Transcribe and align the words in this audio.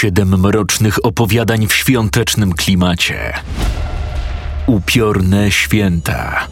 Siedem 0.00 0.40
mrocznych 0.40 1.04
opowiadań 1.04 1.66
w 1.66 1.74
świątecznym 1.74 2.52
klimacie. 2.52 3.32
Upiorne 4.66 5.50
święta. 5.50 6.46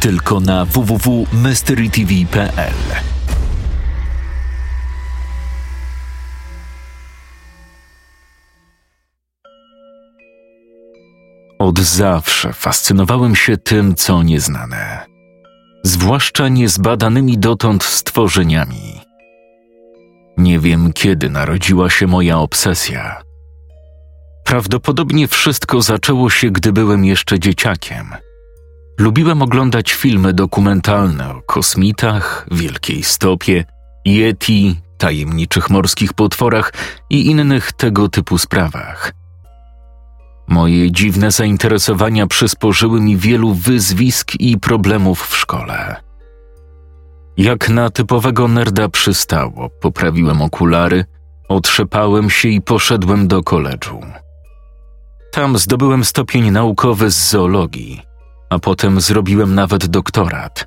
Tylko 0.00 0.40
na 0.40 0.64
www.mysterytv.pl. 0.64 2.74
Od 11.58 11.78
zawsze 11.78 12.52
fascynowałem 12.52 13.36
się 13.36 13.56
tym, 13.56 13.94
co 13.94 14.22
nieznane, 14.22 15.06
zwłaszcza 15.84 16.48
niezbadanymi 16.48 17.38
dotąd 17.38 17.84
stworzeniami. 17.84 19.07
Nie 20.38 20.58
wiem, 20.58 20.92
kiedy 20.92 21.30
narodziła 21.30 21.90
się 21.90 22.06
moja 22.06 22.38
obsesja. 22.38 23.22
Prawdopodobnie 24.44 25.28
wszystko 25.28 25.82
zaczęło 25.82 26.30
się, 26.30 26.50
gdy 26.50 26.72
byłem 26.72 27.04
jeszcze 27.04 27.40
dzieciakiem. 27.40 28.06
Lubiłem 28.98 29.42
oglądać 29.42 29.92
filmy 29.92 30.32
dokumentalne 30.32 31.30
o 31.30 31.42
kosmitach, 31.42 32.46
wielkiej 32.50 33.02
stopie, 33.02 33.64
yeti, 34.04 34.80
tajemniczych 34.98 35.70
morskich 35.70 36.12
potworach 36.12 36.72
i 37.10 37.26
innych 37.26 37.72
tego 37.72 38.08
typu 38.08 38.38
sprawach. 38.38 39.12
Moje 40.48 40.92
dziwne 40.92 41.30
zainteresowania 41.30 42.26
przysporzyły 42.26 43.00
mi 43.00 43.16
wielu 43.16 43.54
wyzwisk 43.54 44.34
i 44.40 44.58
problemów 44.58 45.26
w 45.26 45.36
szkole. 45.36 46.07
Jak 47.38 47.68
na 47.68 47.90
typowego 47.90 48.48
nerda 48.48 48.88
przystało, 48.88 49.70
poprawiłem 49.80 50.42
okulary, 50.42 51.04
otrzepałem 51.48 52.30
się 52.30 52.48
i 52.48 52.60
poszedłem 52.60 53.28
do 53.28 53.42
koledżu. 53.42 54.00
Tam 55.32 55.58
zdobyłem 55.58 56.04
stopień 56.04 56.50
naukowy 56.50 57.10
z 57.10 57.30
zoologii, 57.30 58.02
a 58.50 58.58
potem 58.58 59.00
zrobiłem 59.00 59.54
nawet 59.54 59.86
doktorat. 59.86 60.66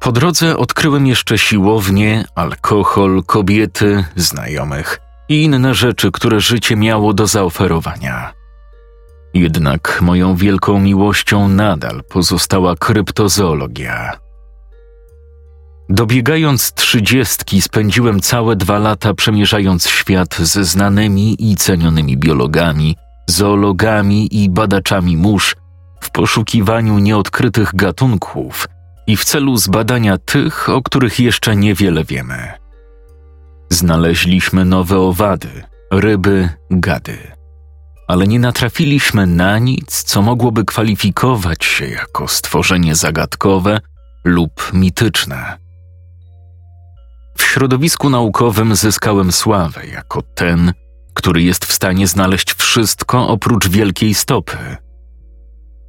Po 0.00 0.12
drodze 0.12 0.56
odkryłem 0.56 1.06
jeszcze 1.06 1.38
siłownię, 1.38 2.24
alkohol, 2.34 3.22
kobiety, 3.26 4.04
znajomych 4.16 5.00
i 5.28 5.42
inne 5.42 5.74
rzeczy, 5.74 6.10
które 6.12 6.40
życie 6.40 6.76
miało 6.76 7.14
do 7.14 7.26
zaoferowania. 7.26 8.32
Jednak 9.34 9.98
moją 10.02 10.36
wielką 10.36 10.80
miłością 10.80 11.48
nadal 11.48 12.02
pozostała 12.08 12.76
kryptozoologia. 12.76 14.29
Dobiegając 15.90 16.72
trzydziestki, 16.72 17.62
spędziłem 17.62 18.20
całe 18.20 18.56
dwa 18.56 18.78
lata 18.78 19.14
przemierzając 19.14 19.88
świat 19.88 20.36
ze 20.38 20.64
znanymi 20.64 21.50
i 21.50 21.56
cenionymi 21.56 22.16
biologami, 22.16 22.96
zoologami 23.26 24.42
i 24.42 24.50
badaczami 24.50 25.16
mórz 25.16 25.56
w 26.00 26.10
poszukiwaniu 26.10 26.98
nieodkrytych 26.98 27.74
gatunków 27.74 28.68
i 29.06 29.16
w 29.16 29.24
celu 29.24 29.56
zbadania 29.56 30.18
tych, 30.18 30.68
o 30.68 30.82
których 30.82 31.20
jeszcze 31.20 31.56
niewiele 31.56 32.04
wiemy. 32.04 32.52
Znaleźliśmy 33.70 34.64
nowe 34.64 34.98
owady, 34.98 35.64
ryby, 35.92 36.48
gady 36.70 37.18
ale 38.10 38.26
nie 38.26 38.40
natrafiliśmy 38.40 39.26
na 39.26 39.58
nic, 39.58 40.02
co 40.02 40.22
mogłoby 40.22 40.64
kwalifikować 40.64 41.64
się 41.64 41.86
jako 41.86 42.28
stworzenie 42.28 42.94
zagadkowe 42.94 43.80
lub 44.24 44.70
mityczne. 44.72 45.58
W 47.40 47.52
środowisku 47.52 48.10
naukowym 48.10 48.76
zyskałem 48.76 49.32
sławę 49.32 49.86
jako 49.86 50.22
ten, 50.22 50.72
który 51.14 51.42
jest 51.42 51.64
w 51.64 51.72
stanie 51.72 52.06
znaleźć 52.06 52.54
wszystko 52.54 53.28
oprócz 53.28 53.68
wielkiej 53.68 54.14
stopy. 54.14 54.76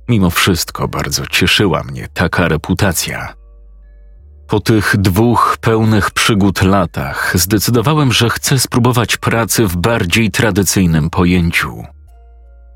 Mimo 0.10 0.30
wszystko 0.30 0.88
bardzo 0.88 1.28
cieszyła 1.28 1.84
mnie 1.84 2.08
taka 2.14 2.48
reputacja. 2.48 3.34
Po 4.48 4.60
tych 4.60 4.96
dwóch 4.98 5.58
pełnych 5.62 6.12
przygód 6.12 6.62
latach 6.62 7.32
zdecydowałem, 7.36 8.14
że 8.14 8.30
chcę 8.30 8.60
spróbować 8.60 9.18
pracy 9.18 9.68
w 9.68 9.78
bardziej 9.78 10.32
tradycyjnym 10.32 11.10
pojęciu. 11.10 11.84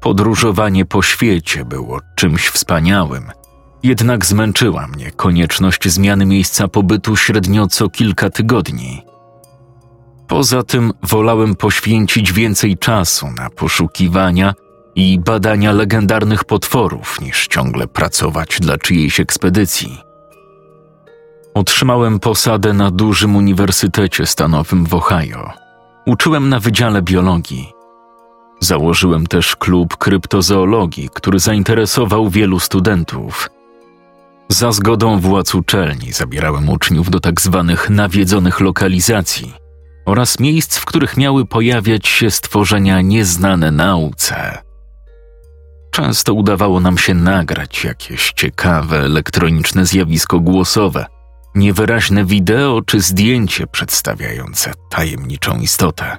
Podróżowanie 0.01 0.85
po 0.85 1.01
świecie 1.01 1.65
było 1.65 1.99
czymś 2.15 2.47
wspaniałym, 2.47 3.31
jednak 3.83 4.25
zmęczyła 4.25 4.87
mnie 4.87 5.11
konieczność 5.11 5.89
zmiany 5.89 6.25
miejsca 6.25 6.67
pobytu 6.67 7.15
średnio 7.15 7.67
co 7.67 7.89
kilka 7.89 8.29
tygodni. 8.29 9.01
Poza 10.27 10.63
tym 10.63 10.91
wolałem 11.03 11.55
poświęcić 11.55 12.33
więcej 12.33 12.77
czasu 12.77 13.27
na 13.31 13.49
poszukiwania 13.49 14.53
i 14.95 15.19
badania 15.19 15.71
legendarnych 15.71 16.43
potworów, 16.43 17.21
niż 17.21 17.47
ciągle 17.47 17.87
pracować 17.87 18.57
dla 18.59 18.77
czyjejś 18.77 19.19
ekspedycji. 19.19 20.01
Otrzymałem 21.53 22.19
posadę 22.19 22.73
na 22.73 22.91
dużym 22.91 23.35
uniwersytecie 23.35 24.25
stanowym 24.25 24.85
w 24.85 24.93
Ohio. 24.93 25.53
Uczyłem 26.05 26.49
na 26.49 26.59
Wydziale 26.59 27.01
Biologii 27.01 27.75
Założyłem 28.59 29.27
też 29.27 29.55
klub 29.55 29.97
kryptozoologii, 29.97 31.09
który 31.13 31.39
zainteresował 31.39 32.29
wielu 32.29 32.59
studentów. 32.59 33.49
Za 34.49 34.71
zgodą 34.71 35.19
władz 35.19 35.55
uczelni 35.55 36.13
zabierałem 36.13 36.69
uczniów 36.69 37.09
do 37.09 37.19
tak 37.19 37.41
zwanych 37.41 37.89
nawiedzonych 37.89 38.59
lokalizacji 38.59 39.53
oraz 40.05 40.39
miejsc, 40.39 40.77
w 40.77 40.85
których 40.85 41.17
miały 41.17 41.45
pojawiać 41.45 42.07
się 42.07 42.31
stworzenia 42.31 43.01
nieznane 43.01 43.71
nauce. 43.71 44.57
Często 45.91 46.33
udawało 46.33 46.79
nam 46.79 46.97
się 46.97 47.13
nagrać 47.13 47.83
jakieś 47.83 48.31
ciekawe 48.31 48.97
elektroniczne 48.97 49.85
zjawisko 49.85 50.39
głosowe, 50.39 51.05
niewyraźne 51.55 52.25
wideo 52.25 52.81
czy 52.81 53.01
zdjęcie 53.01 53.67
przedstawiające 53.67 54.73
tajemniczą 54.89 55.59
istotę. 55.59 56.17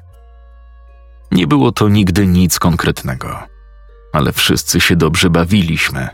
Nie 1.33 1.47
było 1.47 1.73
to 1.73 1.89
nigdy 1.89 2.27
nic 2.27 2.59
konkretnego, 2.59 3.43
ale 4.13 4.33
wszyscy 4.33 4.81
się 4.81 4.97
dobrze 4.97 5.31
bawiliśmy. 5.31 6.09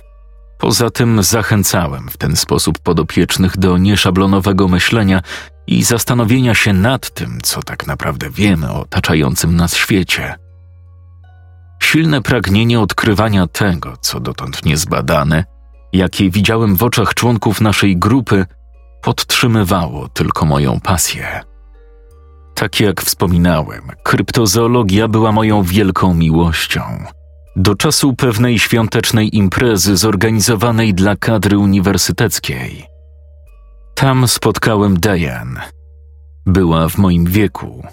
Poza 0.62 0.90
tym 0.90 1.22
zachęcałem 1.22 2.08
w 2.08 2.16
ten 2.16 2.36
sposób 2.36 2.78
podopiecznych 2.78 3.58
do 3.58 3.78
nieszablonowego 3.78 4.68
myślenia 4.68 5.22
i 5.66 5.82
zastanowienia 5.82 6.54
się 6.54 6.72
nad 6.72 7.14
tym, 7.14 7.38
co 7.42 7.62
tak 7.62 7.86
naprawdę 7.86 8.30
wiemy 8.30 8.70
o 8.70 8.80
otaczającym 8.80 9.56
nas 9.56 9.74
świecie. 9.74 10.34
Silne 11.82 12.22
pragnienie 12.22 12.80
odkrywania 12.80 13.46
tego, 13.46 13.96
co 14.00 14.20
dotąd 14.20 14.64
niezbadane, 14.64 15.44
jakie 15.92 16.30
widziałem 16.30 16.76
w 16.76 16.82
oczach 16.82 17.14
członków 17.14 17.60
naszej 17.60 17.96
grupy, 17.96 18.46
podtrzymywało 19.02 20.08
tylko 20.08 20.46
moją 20.46 20.80
pasję. 20.80 21.40
Tak 22.54 22.80
jak 22.80 23.02
wspominałem, 23.02 23.82
kryptozoologia 24.02 25.08
była 25.08 25.32
moją 25.32 25.62
wielką 25.62 26.14
miłością. 26.14 27.04
Do 27.56 27.74
czasu 27.74 28.14
pewnej 28.16 28.58
świątecznej 28.58 29.36
imprezy 29.36 29.96
zorganizowanej 29.96 30.94
dla 30.94 31.16
kadry 31.16 31.58
uniwersyteckiej. 31.58 32.84
Tam 33.94 34.28
spotkałem 34.28 35.00
Diane. 35.00 35.60
Była 36.46 36.88
w 36.88 36.98
moim 36.98 37.24
wieku. 37.24 37.86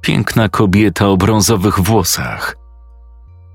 Piękna 0.00 0.48
kobieta 0.48 1.08
o 1.08 1.16
brązowych 1.16 1.80
włosach. 1.80 2.56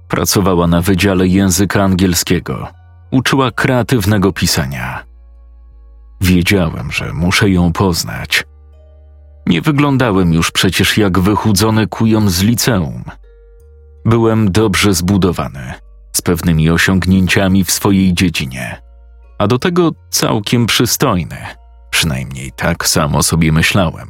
Pracowała 0.08 0.68
na 0.68 0.82
Wydziale 0.82 1.28
Języka 1.28 1.84
Angielskiego. 1.84 2.68
Uczyła 3.12 3.52
kreatywnego 3.52 4.34
pisania. 4.34 5.04
Wiedziałem, 6.22 6.92
że 6.92 7.14
muszę 7.14 7.50
ją 7.50 7.74
poznać– 7.74 8.44
nie 9.48 9.62
wyglądałem 9.62 10.34
już 10.34 10.52
przecież 10.52 10.98
jak 10.98 11.20
wychudzony 11.20 11.88
kujon 11.88 12.30
z 12.30 12.42
liceum. 12.44 13.04
Byłem 14.06 14.52
dobrze 14.52 14.94
zbudowany, 14.94 15.74
z 16.16 16.22
pewnymi 16.22 16.70
osiągnięciami 16.70 17.64
w 17.64 17.72
swojej 17.72 18.14
dziedzinie, 18.14 18.82
a 19.38 19.48
do 19.48 19.60
tego 19.60 19.92
całkiem 20.10 20.66
przystojny, 20.66 21.38
przynajmniej 21.90 22.52
tak 22.52 22.88
samo 22.88 23.24
sobie 23.24 23.52
myślałem. 23.52 24.10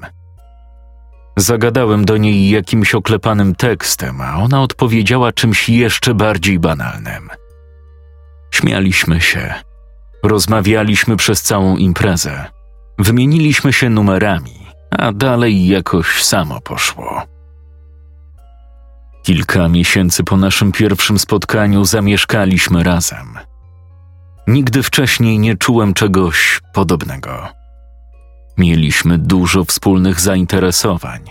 Zagadałem 1.37 2.05
do 2.05 2.17
niej 2.17 2.49
jakimś 2.49 2.95
oklepanym 2.95 3.55
tekstem, 3.55 4.21
a 4.21 4.37
ona 4.37 4.61
odpowiedziała 4.61 5.31
czymś 5.31 5.69
jeszcze 5.69 6.13
bardziej 6.13 6.59
banalnym. 6.59 7.29
Śmialiśmy 8.51 9.21
się. 9.21 9.53
Rozmawialiśmy 10.23 11.17
przez 11.17 11.41
całą 11.41 11.77
imprezę. 11.77 12.45
Wymieniliśmy 12.99 13.73
się 13.73 13.89
numerami, 13.89 14.67
a 14.91 15.11
dalej 15.11 15.67
jakoś 15.67 16.23
samo 16.23 16.61
poszło. 16.61 17.32
Kilka 19.23 19.69
miesięcy 19.69 20.23
po 20.23 20.37
naszym 20.37 20.71
pierwszym 20.71 21.19
spotkaniu 21.19 21.85
zamieszkaliśmy 21.85 22.83
razem. 22.83 23.39
Nigdy 24.47 24.83
wcześniej 24.83 25.39
nie 25.39 25.57
czułem 25.57 25.93
czegoś 25.93 26.61
podobnego. 26.73 27.47
Mieliśmy 28.57 29.17
dużo 29.17 29.65
wspólnych 29.65 30.19
zainteresowań, 30.19 31.21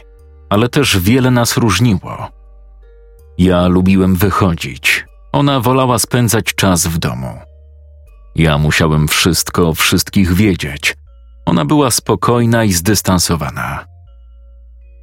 ale 0.50 0.68
też 0.68 0.98
wiele 0.98 1.30
nas 1.30 1.56
różniło. 1.56 2.28
Ja 3.38 3.66
lubiłem 3.66 4.16
wychodzić, 4.16 5.06
ona 5.32 5.60
wolała 5.60 5.98
spędzać 5.98 6.44
czas 6.44 6.86
w 6.86 6.98
domu. 6.98 7.38
Ja 8.34 8.58
musiałem 8.58 9.08
wszystko 9.08 9.68
o 9.68 9.74
wszystkich 9.74 10.32
wiedzieć. 10.32 10.96
Ona 11.46 11.64
była 11.64 11.90
spokojna 11.90 12.64
i 12.64 12.72
zdystansowana. 12.72 13.91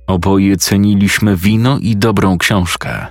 Oboje 0.09 0.57
ceniliśmy 0.57 1.35
wino 1.35 1.77
i 1.79 1.97
dobrą 1.97 2.37
książkę. 2.37 3.07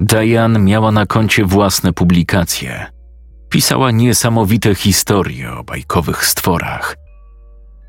Diane 0.00 0.58
miała 0.58 0.92
na 0.92 1.06
koncie 1.06 1.44
własne 1.44 1.92
publikacje. 1.92 2.86
Pisała 3.48 3.90
niesamowite 3.90 4.74
historie 4.74 5.52
o 5.52 5.64
bajkowych 5.64 6.26
stworach. 6.26 6.96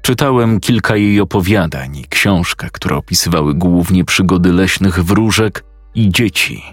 Czytałem 0.02 0.60
kilka 0.60 0.96
jej 0.96 1.22
opowiadań 1.22 1.98
i 1.98 2.06
książkę, 2.06 2.70
które 2.72 2.96
opisywały 2.96 3.54
głównie 3.54 4.06
przygody 4.06 4.54
leśnych 4.54 5.04
wróżek 5.04 5.64
i 5.96 6.10
dzieci. 6.10 6.64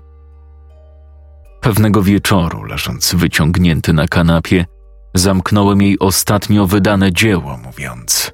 Pewnego 1.60 2.02
wieczoru, 2.02 2.64
leżąc 2.64 3.14
wyciągnięty 3.14 3.92
na 3.92 4.08
kanapie, 4.08 4.66
zamknąłem 5.14 5.82
jej 5.82 5.98
ostatnio 5.98 6.66
wydane 6.66 7.12
dzieło, 7.12 7.56
mówiąc: 7.56 8.32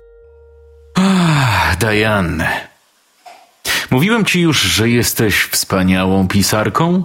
Ah, 0.98 1.76
Diane, 1.80 2.65
mówiłem 3.90 4.24
ci 4.24 4.40
już, 4.40 4.60
że 4.60 4.88
jesteś 4.88 5.42
wspaniałą 5.42 6.28
pisarką? 6.28 7.02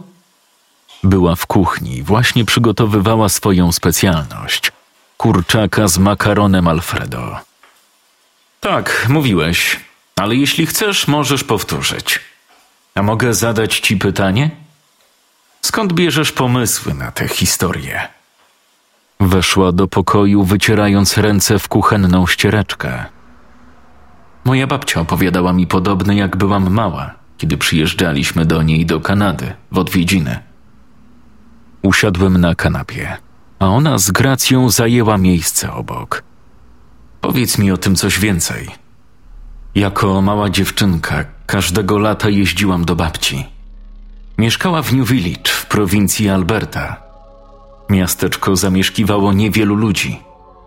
Była 1.03 1.35
w 1.35 1.45
kuchni 1.45 2.03
właśnie 2.03 2.45
przygotowywała 2.45 3.29
swoją 3.29 3.71
specjalność 3.71 4.71
kurczaka 5.21 5.87
z 5.87 5.97
makaronem 5.97 6.67
Alfredo. 6.67 7.39
Tak, 8.59 9.05
mówiłeś, 9.09 9.79
ale 10.15 10.35
jeśli 10.35 10.65
chcesz, 10.65 11.07
możesz 11.07 11.43
powtórzyć. 11.43 12.19
A 12.95 13.01
mogę 13.01 13.33
zadać 13.33 13.79
ci 13.79 13.97
pytanie? 13.97 14.49
Skąd 15.61 15.93
bierzesz 15.93 16.31
pomysły 16.31 16.93
na 16.93 17.11
tę 17.11 17.27
historię? 17.27 18.07
Weszła 19.19 19.71
do 19.71 19.87
pokoju, 19.87 20.43
wycierając 20.43 21.17
ręce 21.17 21.59
w 21.59 21.67
kuchenną 21.67 22.27
ściereczkę. 22.27 23.05
Moja 24.45 24.67
babcia 24.67 25.01
opowiadała 25.01 25.53
mi 25.53 25.67
podobne, 25.67 26.15
jak 26.15 26.37
byłam 26.37 26.69
mała, 26.69 27.13
kiedy 27.37 27.57
przyjeżdżaliśmy 27.57 28.45
do 28.45 28.61
niej 28.61 28.85
do 28.85 28.99
Kanady 28.99 29.53
w 29.71 29.77
odwiedziny. 29.77 30.39
Usiadłem 31.81 32.37
na 32.37 32.55
kanapie, 32.55 33.17
a 33.59 33.67
ona 33.67 33.97
z 33.97 34.11
gracją 34.11 34.69
zajęła 34.69 35.17
miejsce 35.17 35.73
obok. 35.73 36.23
Powiedz 37.21 37.57
mi 37.57 37.71
o 37.71 37.77
tym 37.77 37.95
coś 37.95 38.19
więcej. 38.19 38.67
Jako 39.75 40.21
mała 40.21 40.49
dziewczynka 40.49 41.25
każdego 41.45 41.97
lata 41.97 42.29
jeździłam 42.29 42.85
do 42.85 42.95
babci. 42.95 43.45
Mieszkała 44.37 44.81
w 44.81 44.93
New 44.93 45.09
Village 45.09 45.51
w 45.51 45.65
prowincji 45.65 46.29
Alberta. 46.29 46.97
Miasteczko 47.89 48.55
zamieszkiwało 48.55 49.33
niewielu 49.33 49.75
ludzi, 49.75 50.19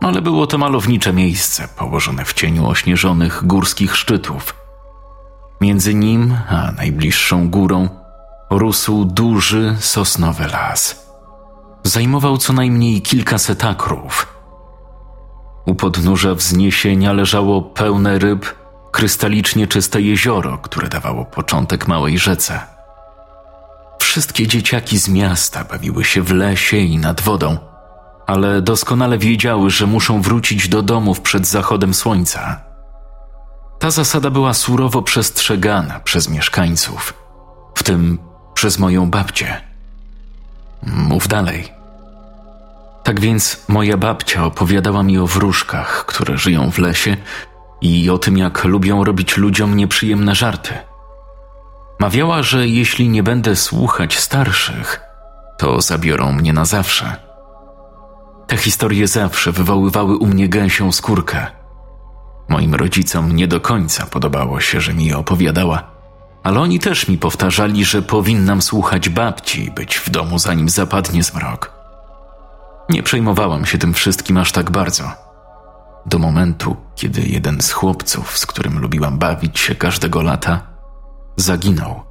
ale 0.05 0.23
było 0.23 0.47
to 0.47 0.59
malownicze 0.59 1.13
miejsce 1.13 1.69
położone 1.77 2.25
w 2.25 2.33
cieniu 2.33 2.69
ośnieżonych 2.69 3.47
górskich 3.47 3.97
szczytów. 3.97 4.55
Między 5.61 5.95
nim 5.95 6.37
a 6.49 6.73
najbliższą 6.73 7.51
górą 7.51 7.89
rósł 8.51 9.05
duży 9.05 9.77
sosnowy 9.81 10.47
las. 10.47 11.07
Zajmował 11.83 12.39
co 12.39 12.53
najmniej 12.53 13.03
kilkaset 13.03 13.65
akrów. 13.65 14.27
U 15.67 15.75
podnóża 15.75 16.35
wzniesienia 16.35 17.13
leżało 17.13 17.63
pełne 17.63 18.19
ryb, 18.19 18.55
krystalicznie 18.93 19.67
czyste 19.67 20.01
jezioro, 20.01 20.59
które 20.59 20.89
dawało 20.89 21.25
początek 21.25 21.89
małej 21.89 22.19
rzece. 22.19 22.61
Wszystkie 23.99 24.47
dzieciaki 24.47 24.99
z 24.99 25.09
miasta 25.09 25.65
bawiły 25.65 26.05
się 26.05 26.23
w 26.23 26.33
lesie 26.33 26.77
i 26.77 26.99
nad 26.99 27.21
wodą, 27.21 27.74
ale 28.27 28.63
doskonale 28.63 29.19
wiedziały, 29.19 29.71
że 29.71 29.87
muszą 29.87 30.23
wrócić 30.23 30.69
do 30.69 30.83
domów 30.83 31.21
przed 31.21 31.47
zachodem 31.47 31.95
słońca. 31.95 32.61
Ta 33.79 33.91
zasada 33.91 34.31
była 34.31 34.55
surowo 34.55 35.03
przestrzegana 35.03 36.01
przez 36.01 36.29
mieszkańców, 36.29 37.15
w 37.75 37.83
tym 37.83 38.19
przez 38.55 38.79
moją 38.79 39.11
babcię. 39.11 39.61
Mów 40.83 41.29
dalej. 41.29 41.73
Tak 43.03 43.21
więc 43.21 43.65
moja 43.69 43.97
babcia 43.97 44.45
opowiadała 44.45 45.03
mi 45.03 45.19
o 45.19 45.27
wróżkach, 45.27 46.07
które 46.07 46.39
żyją 46.39 46.71
w 46.71 46.79
lesie 46.79 47.17
i 47.81 48.11
o 48.11 48.19
tym, 48.19 48.39
jak 48.39 48.65
lubią 48.65 49.05
robić 49.05 49.37
ludziom 49.37 49.77
nieprzyjemne 49.77 50.35
żarty. 50.35 50.75
Mawiała, 52.01 52.43
że 52.43 52.69
jeśli 52.69 53.09
nie 53.09 53.23
będę 53.23 53.57
słuchać 53.57 54.19
starszych, 54.19 55.01
to 55.59 55.81
zabiorą 55.81 56.33
mnie 56.33 56.53
na 56.53 56.65
zawsze. 56.65 57.24
Te 58.47 58.57
historie 58.57 59.09
zawsze 59.09 59.53
wywoływały 59.53 60.17
u 60.17 60.27
mnie 60.27 60.49
gęsią 60.49 60.93
skórkę. 60.93 61.47
Moim 62.49 62.75
rodzicom 62.75 63.37
nie 63.37 63.49
do 63.49 63.61
końca 63.61 64.07
podobało 64.07 64.61
się, 64.61 64.81
że 64.81 64.95
mi 64.95 65.07
je 65.07 65.19
opowiadała, 65.19 65.83
ale 66.43 66.61
oni 66.61 66.79
też 66.79 67.09
mi 67.09 67.19
powtarzali, 67.19 67.85
że 67.85 68.03
powinnam 68.03 68.63
słuchać 68.63 69.09
babci 69.09 69.65
i 69.65 69.71
być 69.71 69.97
w 69.97 70.11
domu, 70.11 70.39
zanim 70.39 70.69
zapadnie 70.69 71.23
zmrok. 71.23 71.73
Nie 72.91 73.03
przejmowałam 73.03 73.67
się 73.67 73.79
tym 73.79 73.95
wszystkim 73.95 74.37
aż 74.37 74.53
tak 74.53 74.71
bardzo. 74.71 75.05
Do 76.07 76.19
momentu, 76.19 76.77
kiedy 76.95 77.23
jeden 77.23 77.61
z 77.61 77.73
chłopców, 77.73 78.39
z 78.39 78.47
którym 78.47 78.79
lubiłam 78.79 79.19
bawić 79.19 79.59
się 79.59 79.75
każdego 79.75 80.23
lata, 80.23 80.61
zaginął. 81.37 82.03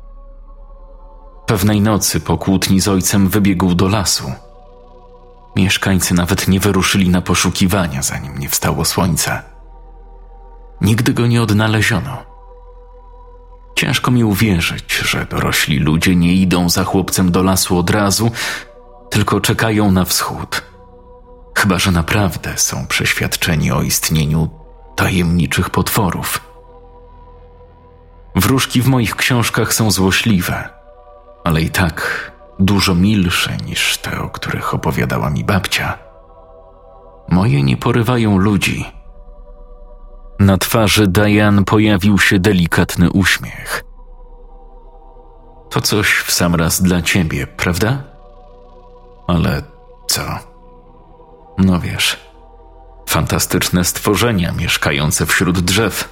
Pewnej 1.46 1.82
nocy 1.82 2.20
po 2.20 2.38
kłótni 2.38 2.82
z 2.82 2.88
ojcem 2.88 3.30
wybiegł 3.30 3.76
do 3.76 3.88
lasu. 3.88 4.32
Mieszkańcy 5.56 6.14
nawet 6.14 6.48
nie 6.48 6.60
wyruszyli 6.60 7.10
na 7.10 7.22
poszukiwania, 7.22 8.02
zanim 8.02 8.38
nie 8.38 8.50
wstało 8.50 8.86
słońce. 8.86 9.42
Nigdy 10.82 11.14
go 11.14 11.28
nie 11.28 11.42
odnaleziono. 11.42 12.34
Ciężko 13.76 14.12
mi 14.12 14.24
uwierzyć, 14.24 14.96
że 14.96 15.26
dorośli 15.26 15.80
ludzie 15.80 16.16
nie 16.16 16.34
idą 16.34 16.70
za 16.70 16.84
chłopcem 16.84 17.32
do 17.32 17.44
lasu 17.44 17.78
od 17.78 17.90
razu, 17.90 18.32
tylko 19.10 19.42
czekają 19.42 19.92
na 19.92 20.06
wschód. 20.06 20.64
Chyba, 21.58 21.80
że 21.80 21.92
naprawdę 21.92 22.58
są 22.58 22.88
przeświadczeni 22.88 23.72
o 23.72 23.82
istnieniu 23.82 24.50
tajemniczych 24.96 25.70
potworów. 25.70 26.42
Wróżki 28.36 28.82
w 28.82 28.88
moich 28.88 29.16
książkach 29.16 29.74
są 29.74 29.92
złośliwe, 29.92 30.70
ale 31.44 31.62
i 31.62 31.70
tak 31.70 32.32
dużo 32.66 32.96
milsze 32.96 33.58
niż 33.58 33.98
te, 33.98 34.22
o 34.22 34.30
których 34.30 34.74
opowiadała 34.74 35.30
mi 35.30 35.44
babcia. 35.44 35.98
Moje 37.30 37.64
nie 37.64 37.78
porywają 37.78 38.38
ludzi. 38.38 38.86
Na 40.40 40.58
twarzy 40.58 41.08
Diane 41.08 41.66
pojawił 41.66 42.20
się 42.20 42.40
delikatny 42.40 43.12
uśmiech. 43.12 43.84
To 45.70 45.82
coś 45.82 46.14
w 46.14 46.32
sam 46.32 46.56
raz 46.56 46.82
dla 46.82 47.02
ciebie, 47.02 47.48
prawda? 47.48 48.04
Ale 49.28 49.64
co? 50.08 50.22
No 51.58 51.80
wiesz, 51.80 52.20
fantastyczne 53.10 53.86
stworzenia 53.86 54.52
mieszkające 54.52 55.26
wśród 55.26 55.60
drzew. 55.60 56.10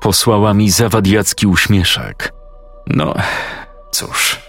Posłała 0.00 0.54
mi 0.54 0.70
zawadiacki 0.70 1.46
uśmieszek. 1.46 2.32
No, 2.86 3.14
cóż. 3.90 4.43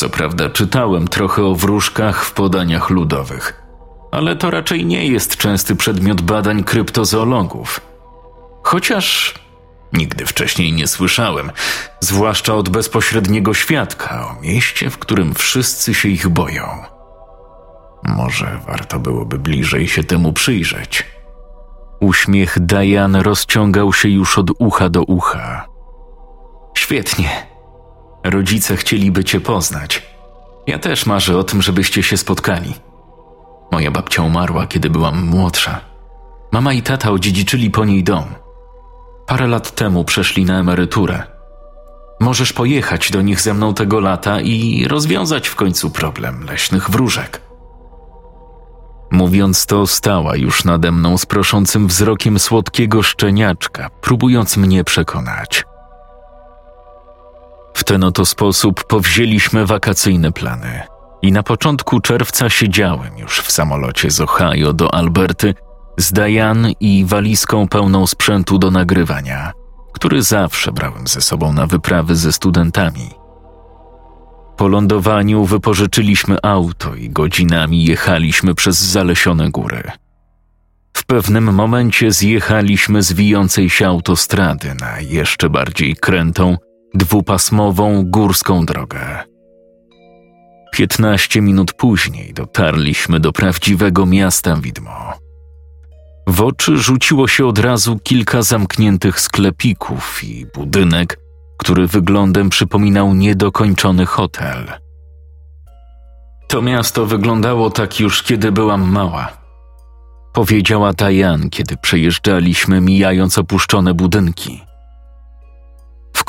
Co 0.00 0.08
prawda 0.08 0.50
czytałem 0.50 1.08
trochę 1.08 1.44
o 1.44 1.54
wróżkach 1.54 2.24
w 2.24 2.32
podaniach 2.32 2.90
ludowych, 2.90 3.62
ale 4.10 4.36
to 4.36 4.50
raczej 4.50 4.86
nie 4.86 5.06
jest 5.06 5.36
częsty 5.36 5.76
przedmiot 5.76 6.20
badań 6.20 6.64
kryptozoologów. 6.64 7.80
Chociaż 8.62 9.34
nigdy 9.92 10.26
wcześniej 10.26 10.72
nie 10.72 10.86
słyszałem, 10.86 11.50
zwłaszcza 12.00 12.54
od 12.54 12.68
bezpośredniego 12.68 13.54
świadka 13.54 14.26
o 14.26 14.42
mieście, 14.42 14.90
w 14.90 14.98
którym 14.98 15.34
wszyscy 15.34 15.94
się 15.94 16.08
ich 16.08 16.28
boją. 16.28 16.64
Może 18.02 18.60
warto 18.66 18.98
byłoby 18.98 19.38
bliżej 19.38 19.88
się 19.88 20.04
temu 20.04 20.32
przyjrzeć. 20.32 21.06
Uśmiech 22.00 22.58
Diane 22.58 23.22
rozciągał 23.22 23.92
się 23.92 24.08
już 24.08 24.38
od 24.38 24.50
ucha 24.58 24.88
do 24.88 25.02
ucha. 25.02 25.68
Świetnie. 26.74 27.49
Rodzice 28.24 28.76
chcieliby 28.76 29.24
cię 29.24 29.40
poznać. 29.40 30.10
Ja 30.66 30.78
też 30.78 31.06
marzę 31.06 31.38
o 31.38 31.44
tym, 31.44 31.62
żebyście 31.62 32.02
się 32.02 32.16
spotkali. 32.16 32.74
Moja 33.72 33.90
babcia 33.90 34.22
umarła, 34.22 34.66
kiedy 34.66 34.90
byłam 34.90 35.26
młodsza. 35.26 35.80
Mama 36.52 36.72
i 36.72 36.82
tata 36.82 37.10
odziedziczyli 37.10 37.70
po 37.70 37.84
niej 37.84 38.04
dom. 38.04 38.24
Parę 39.26 39.46
lat 39.46 39.74
temu 39.74 40.04
przeszli 40.04 40.44
na 40.44 40.60
emeryturę. 40.60 41.22
Możesz 42.20 42.52
pojechać 42.52 43.10
do 43.10 43.22
nich 43.22 43.40
ze 43.40 43.54
mną 43.54 43.74
tego 43.74 44.00
lata 44.00 44.40
i 44.40 44.84
rozwiązać 44.88 45.48
w 45.48 45.54
końcu 45.54 45.90
problem 45.90 46.44
leśnych 46.44 46.90
wróżek. 46.90 47.40
Mówiąc 49.10 49.66
to, 49.66 49.86
stała 49.86 50.36
już 50.36 50.64
nade 50.64 50.92
mną 50.92 51.18
z 51.18 51.26
proszącym 51.26 51.86
wzrokiem 51.86 52.38
słodkiego 52.38 53.02
szczeniaczka, 53.02 53.90
próbując 54.00 54.56
mnie 54.56 54.84
przekonać. 54.84 55.64
W 57.74 57.84
ten 57.84 58.04
oto 58.04 58.26
sposób 58.26 58.84
powzięliśmy 58.84 59.66
wakacyjne 59.66 60.32
plany 60.32 60.82
i 61.22 61.32
na 61.32 61.42
początku 61.42 62.00
czerwca 62.00 62.50
siedziałem 62.50 63.18
już 63.18 63.40
w 63.40 63.52
samolocie 63.52 64.10
z 64.10 64.20
Ohio 64.20 64.72
do 64.72 64.94
Alberty 64.94 65.54
z 65.96 66.12
Diane 66.12 66.72
i 66.80 67.04
walizką 67.04 67.68
pełną 67.68 68.06
sprzętu 68.06 68.58
do 68.58 68.70
nagrywania, 68.70 69.52
który 69.92 70.22
zawsze 70.22 70.72
brałem 70.72 71.06
ze 71.06 71.20
sobą 71.20 71.52
na 71.52 71.66
wyprawy 71.66 72.16
ze 72.16 72.32
studentami. 72.32 73.10
Po 74.56 74.68
lądowaniu 74.68 75.44
wypożyczyliśmy 75.44 76.36
auto 76.42 76.94
i 76.94 77.10
godzinami 77.10 77.84
jechaliśmy 77.84 78.54
przez 78.54 78.78
zalesione 78.78 79.50
góry. 79.50 79.82
W 80.96 81.04
pewnym 81.04 81.54
momencie 81.54 82.12
zjechaliśmy 82.12 83.02
z 83.02 83.12
wijącej 83.12 83.70
się 83.70 83.86
autostrady 83.86 84.74
na 84.80 85.00
jeszcze 85.00 85.50
bardziej 85.50 85.96
krętą, 85.96 86.56
dwupasmową 86.94 88.04
górską 88.04 88.66
drogę. 88.66 89.00
Piętnaście 90.72 91.40
minut 91.40 91.72
później 91.72 92.34
dotarliśmy 92.34 93.20
do 93.20 93.32
prawdziwego 93.32 94.06
miasta 94.06 94.56
widmo. 94.56 95.12
W 96.26 96.42
oczy 96.42 96.78
rzuciło 96.78 97.28
się 97.28 97.46
od 97.46 97.58
razu 97.58 97.98
kilka 98.02 98.42
zamkniętych 98.42 99.20
sklepików 99.20 100.24
i 100.24 100.46
budynek, 100.54 101.18
który 101.58 101.86
wyglądem 101.86 102.50
przypominał 102.50 103.14
niedokończony 103.14 104.06
hotel. 104.06 104.66
To 106.48 106.62
miasto 106.62 107.06
wyglądało 107.06 107.70
tak 107.70 108.00
już, 108.00 108.22
kiedy 108.22 108.52
byłam 108.52 108.90
mała. 108.90 109.32
Powiedziała 110.32 110.92
Tajan, 110.92 111.50
kiedy 111.50 111.76
przejeżdżaliśmy, 111.76 112.80
mijając 112.80 113.38
opuszczone 113.38 113.94
budynki. 113.94 114.69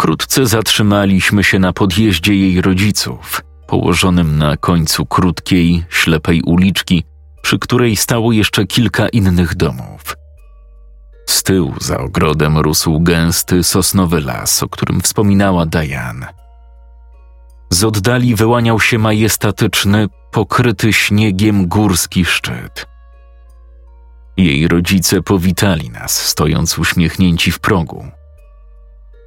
Wkrótce 0.02 0.46
zatrzymaliśmy 0.46 1.44
się 1.44 1.60
na 1.60 1.74
podjeździe 1.74 2.36
jej 2.36 2.62
rodziców, 2.62 3.42
położonym 3.68 4.38
na 4.38 4.58
końcu 4.58 5.06
krótkiej, 5.06 5.86
ślepej 5.90 6.42
uliczki, 6.42 7.04
przy 7.42 7.60
której 7.60 7.96
stało 7.96 8.32
jeszcze 8.32 8.66
kilka 8.66 9.10
innych 9.10 9.56
domów. 9.56 10.18
Z 11.26 11.44
tyłu 11.44 11.74
za 11.82 11.98
ogrodem 11.98 12.58
rósł 12.58 13.00
gęsty 13.00 13.64
sosnowy 13.64 14.22
las, 14.22 14.64
o 14.64 14.70
którym 14.70 15.02
wspominała 15.02 15.66
Diane. 15.66 16.28
Z 17.70 17.84
oddali 17.84 18.36
wyłaniał 18.36 18.80
się 18.80 18.98
majestatyczny, 18.98 20.08
pokryty 20.32 20.94
śniegiem 20.94 21.68
górski 21.68 22.26
szczyt. 22.26 22.88
Jej 24.38 24.68
rodzice 24.68 25.22
powitali 25.22 25.90
nas, 25.90 26.26
stojąc 26.26 26.80
uśmiechnięci 26.80 27.52
w 27.52 27.60
progu. 27.60 28.21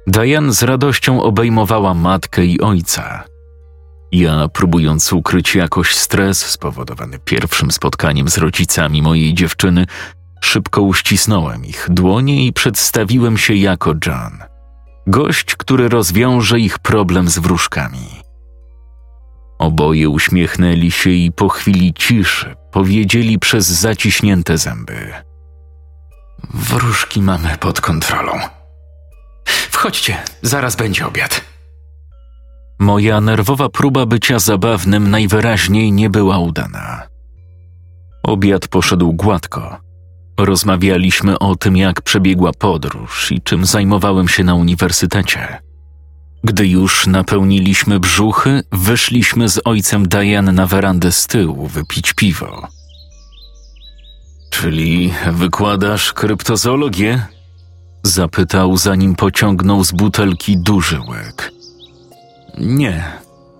Diane 0.07 0.53
z 0.53 0.63
radością 0.63 1.23
obejmowała 1.23 1.93
matkę 1.93 2.45
i 2.45 2.61
ojca. 2.61 3.23
Ja, 4.11 4.47
próbując 4.47 5.13
ukryć 5.13 5.55
jakoś 5.55 5.95
stres 5.95 6.45
spowodowany 6.45 7.19
pierwszym 7.19 7.71
spotkaniem 7.71 8.29
z 8.29 8.37
rodzicami 8.37 9.01
mojej 9.01 9.33
dziewczyny, 9.33 9.85
szybko 10.41 10.81
uścisnąłem 10.81 11.65
ich 11.65 11.87
dłonie 11.89 12.45
i 12.45 12.53
przedstawiłem 12.53 13.37
się 13.37 13.53
jako 13.53 13.93
John. 14.05 14.43
Gość, 15.07 15.55
który 15.55 15.89
rozwiąże 15.89 16.59
ich 16.59 16.79
problem 16.79 17.29
z 17.29 17.39
wróżkami. 17.39 18.07
Oboje 19.59 20.09
uśmiechnęli 20.09 20.91
się 20.91 21.09
i 21.09 21.31
po 21.31 21.49
chwili 21.49 21.93
ciszy 21.93 22.55
powiedzieli 22.71 23.39
przez 23.39 23.67
zaciśnięte 23.67 24.57
zęby: 24.57 25.13
Wróżki 26.53 27.21
mamy 27.21 27.57
pod 27.57 27.81
kontrolą. 27.81 28.54
Wchodźcie, 29.45 30.17
zaraz 30.41 30.75
będzie 30.75 31.07
obiad. 31.07 31.41
Moja 32.79 33.21
nerwowa 33.21 33.69
próba 33.69 34.05
bycia 34.05 34.39
zabawnym 34.39 35.09
najwyraźniej 35.09 35.91
nie 35.91 36.09
była 36.09 36.37
udana. 36.37 37.07
Obiad 38.23 38.67
poszedł 38.67 39.13
gładko. 39.13 39.77
Rozmawialiśmy 40.39 41.39
o 41.39 41.55
tym, 41.55 41.77
jak 41.77 42.01
przebiegła 42.01 42.51
podróż 42.59 43.31
i 43.31 43.41
czym 43.41 43.65
zajmowałem 43.65 44.27
się 44.27 44.43
na 44.43 44.55
uniwersytecie. 44.55 45.61
Gdy 46.43 46.67
już 46.67 47.07
napełniliśmy 47.07 47.99
brzuchy, 47.99 48.63
wyszliśmy 48.71 49.49
z 49.49 49.61
ojcem 49.65 50.07
Diane 50.07 50.51
na 50.51 50.67
werandę 50.67 51.11
z 51.11 51.27
tyłu 51.27 51.67
wypić 51.67 52.13
piwo. 52.13 52.67
Czyli 54.49 55.13
wykładasz 55.31 56.13
kryptozoologię? 56.13 57.25
Zapytał, 58.05 58.77
zanim 58.77 59.15
pociągnął 59.15 59.83
z 59.83 59.91
butelki 59.91 60.57
duży 60.57 60.99
łyk. 60.99 61.51
Nie. 62.57 63.03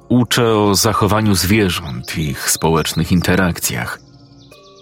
Uczę 0.09 0.55
o 0.55 0.75
zachowaniu 0.75 1.35
zwierząt 1.35 2.17
i 2.17 2.29
ich 2.29 2.49
społecznych 2.49 3.11
interakcjach. 3.11 3.99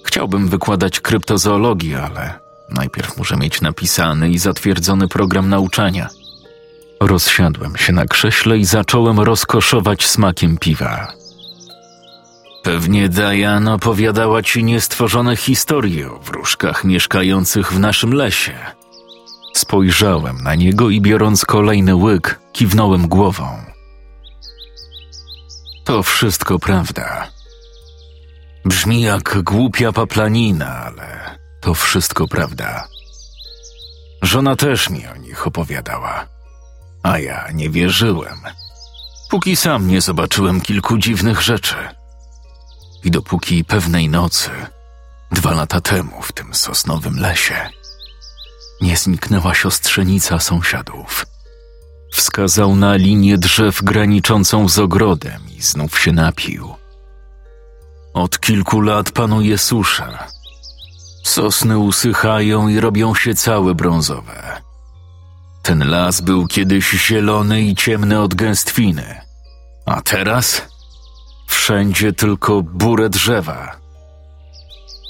Chciałbym 0.06 0.48
wykładać 0.48 1.00
kryptozoologię, 1.00 2.02
ale 2.02 2.40
najpierw 2.70 3.18
muszę 3.18 3.38
mieć 3.38 3.62
napisany 3.62 4.30
i 4.30 4.38
zatwierdzony 4.38 5.08
program 5.08 5.50
nauczania. 5.50 6.10
Rozsiadłem 7.00 7.78
się 7.78 7.94
na 7.94 8.06
krześle 8.06 8.58
i 8.58 8.66
zacząłem 8.66 9.20
rozkoszować 9.20 10.08
smakiem 10.08 10.58
piwa. 10.58 11.14
Pewnie 12.64 13.10
Diana 13.10 13.74
opowiadała 13.74 14.42
ci 14.42 14.64
niestworzone 14.64 15.36
historie 15.36 16.12
o 16.12 16.20
wróżkach 16.20 16.84
mieszkających 16.84 17.74
w 17.74 17.80
naszym 17.80 18.14
lesie. 18.14 18.83
Spojrzałem 19.54 20.42
na 20.44 20.56
niego 20.56 20.90
i 20.90 21.02
biorąc 21.02 21.46
kolejny 21.46 21.96
łyk, 21.96 22.40
kiwnąłem 22.54 23.08
głową. 23.08 23.58
To 25.84 26.04
wszystko 26.04 26.60
prawda. 26.60 27.28
Brzmi 28.66 29.02
jak 29.02 29.44
głupia 29.44 29.92
paplanina, 29.92 30.84
ale 30.86 31.38
to 31.62 31.74
wszystko 31.74 32.28
prawda. 32.28 32.88
Żona 34.22 34.56
też 34.56 34.90
mi 34.90 35.08
o 35.08 35.16
nich 35.16 35.48
opowiadała, 35.48 36.28
a 37.04 37.20
ja 37.20 37.52
nie 37.54 37.70
wierzyłem, 37.70 38.38
póki 39.30 39.56
sam 39.56 39.88
nie 39.88 40.02
zobaczyłem 40.02 40.62
kilku 40.62 40.98
dziwnych 40.98 41.42
rzeczy. 41.42 41.76
I 43.04 43.12
dopóki 43.12 43.66
pewnej 43.66 44.10
nocy, 44.10 44.50
dwa 45.32 45.52
lata 45.52 45.82
temu 45.82 46.22
w 46.22 46.32
tym 46.32 46.54
sosnowym 46.54 47.20
lesie, 47.20 47.70
nie 48.84 48.98
zniknęła 48.98 49.54
siostrzenica 49.54 50.40
sąsiadów. 50.40 51.26
Wskazał 52.12 52.76
na 52.76 52.96
linię 52.96 53.38
drzew 53.38 53.84
graniczącą 53.84 54.70
z 54.70 54.80
ogrodem 54.80 55.42
i 55.58 55.62
znów 55.62 56.00
się 56.00 56.12
napił. 56.12 56.74
Od 58.14 58.40
kilku 58.40 58.82
lat 58.82 59.12
panuje 59.12 59.58
susza. 59.58 60.28
Sosny 61.24 61.78
usychają 61.78 62.68
i 62.68 62.80
robią 62.80 63.16
się 63.16 63.36
całe 63.36 63.76
brązowe. 63.76 64.62
Ten 65.62 65.90
las 65.90 66.22
był 66.22 66.48
kiedyś 66.48 66.90
zielony 66.92 67.62
i 67.62 67.76
ciemny 67.76 68.22
od 68.22 68.36
gęstwiny, 68.36 69.22
a 69.86 70.02
teraz 70.02 70.62
wszędzie 71.48 72.14
tylko 72.14 72.62
bure 72.62 73.10
drzewa. 73.10 73.83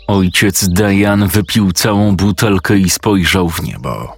Ojciec 0.07 0.69
Dajan 0.69 1.27
wypił 1.27 1.71
całą 1.71 2.15
butelkę 2.15 2.77
i 2.77 2.89
spojrzał 2.89 3.49
w 3.49 3.63
niebo. 3.63 4.15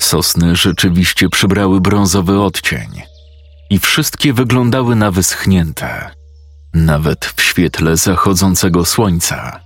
Sosny 0.00 0.56
rzeczywiście 0.56 1.28
przybrały 1.28 1.80
brązowy 1.80 2.40
odcień 2.40 3.02
i 3.70 3.78
wszystkie 3.78 4.32
wyglądały 4.32 4.96
na 4.96 5.10
wyschnięte, 5.10 6.10
nawet 6.74 7.24
w 7.24 7.42
świetle 7.42 7.96
zachodzącego 7.96 8.84
słońca. 8.84 9.60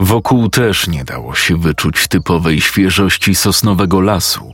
Wokół 0.00 0.48
też 0.48 0.88
nie 0.88 1.04
dało 1.04 1.34
się 1.34 1.56
wyczuć 1.56 2.08
typowej 2.08 2.60
świeżości 2.60 3.34
sosnowego 3.34 4.00
lasu. 4.00 4.52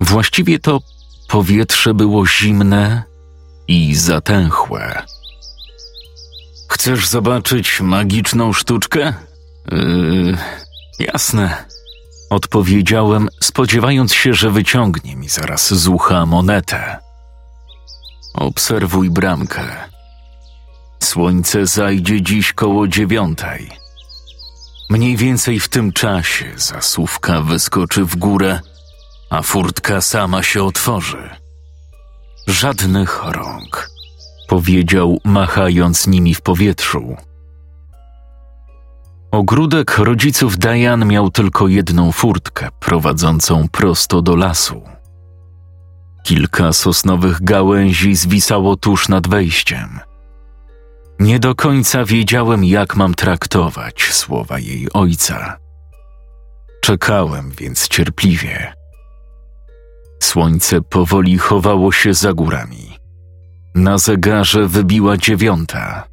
Właściwie 0.00 0.58
to 0.58 0.80
powietrze 1.28 1.94
było 1.94 2.26
zimne 2.26 3.02
i 3.68 3.94
zatęchłe. 3.94 5.02
Chcesz 6.68 7.08
zobaczyć 7.08 7.80
magiczną 7.80 8.52
sztuczkę? 8.52 9.14
Yy, 9.72 10.36
jasne. 10.98 11.64
Odpowiedziałem, 12.30 13.28
spodziewając 13.40 14.12
się, 14.14 14.34
że 14.34 14.50
wyciągnie 14.50 15.16
mi 15.16 15.28
zaraz 15.28 15.74
z 15.74 15.88
ucha 15.88 16.26
monetę. 16.26 16.96
Obserwuj 18.34 19.10
bramkę. 19.10 19.62
Słońce 21.02 21.66
zajdzie 21.66 22.22
dziś 22.22 22.52
koło 22.52 22.88
dziewiątej. 22.88 23.70
Mniej 24.90 25.16
więcej 25.16 25.60
w 25.60 25.68
tym 25.68 25.92
czasie 25.92 26.52
zasówka 26.56 27.40
wyskoczy 27.42 28.04
w 28.04 28.16
górę, 28.16 28.60
a 29.30 29.42
furtka 29.42 30.00
sama 30.00 30.42
się 30.42 30.64
otworzy. 30.64 31.30
Żadnych 32.46 33.24
rąk, 33.24 33.90
powiedział, 34.48 35.20
machając 35.24 36.06
nimi 36.06 36.34
w 36.34 36.40
powietrzu. 36.40 37.16
Ogródek 39.30 39.98
rodziców 39.98 40.58
Diane 40.58 41.06
miał 41.06 41.30
tylko 41.30 41.68
jedną 41.68 42.12
furtkę 42.12 42.68
prowadzącą 42.80 43.68
prosto 43.68 44.22
do 44.22 44.36
lasu. 44.36 44.82
Kilka 46.22 46.72
sosnowych 46.72 47.42
gałęzi 47.42 48.14
zwisało 48.14 48.76
tuż 48.76 49.08
nad 49.08 49.28
wejściem. 49.28 50.00
Nie 51.20 51.38
do 51.38 51.54
końca 51.54 52.04
wiedziałem, 52.04 52.64
jak 52.64 52.96
mam 52.96 53.14
traktować 53.14 54.02
słowa 54.12 54.58
jej 54.58 54.92
ojca. 54.92 55.56
Czekałem 56.80 57.50
więc 57.50 57.88
cierpliwie. 57.88 58.72
Słońce 60.22 60.80
powoli 60.80 61.38
chowało 61.38 61.92
się 61.92 62.14
za 62.14 62.32
górami. 62.32 62.97
Na 63.78 63.98
zegarze 63.98 64.68
wybiła 64.68 65.16
dziewiąta. 65.16 66.08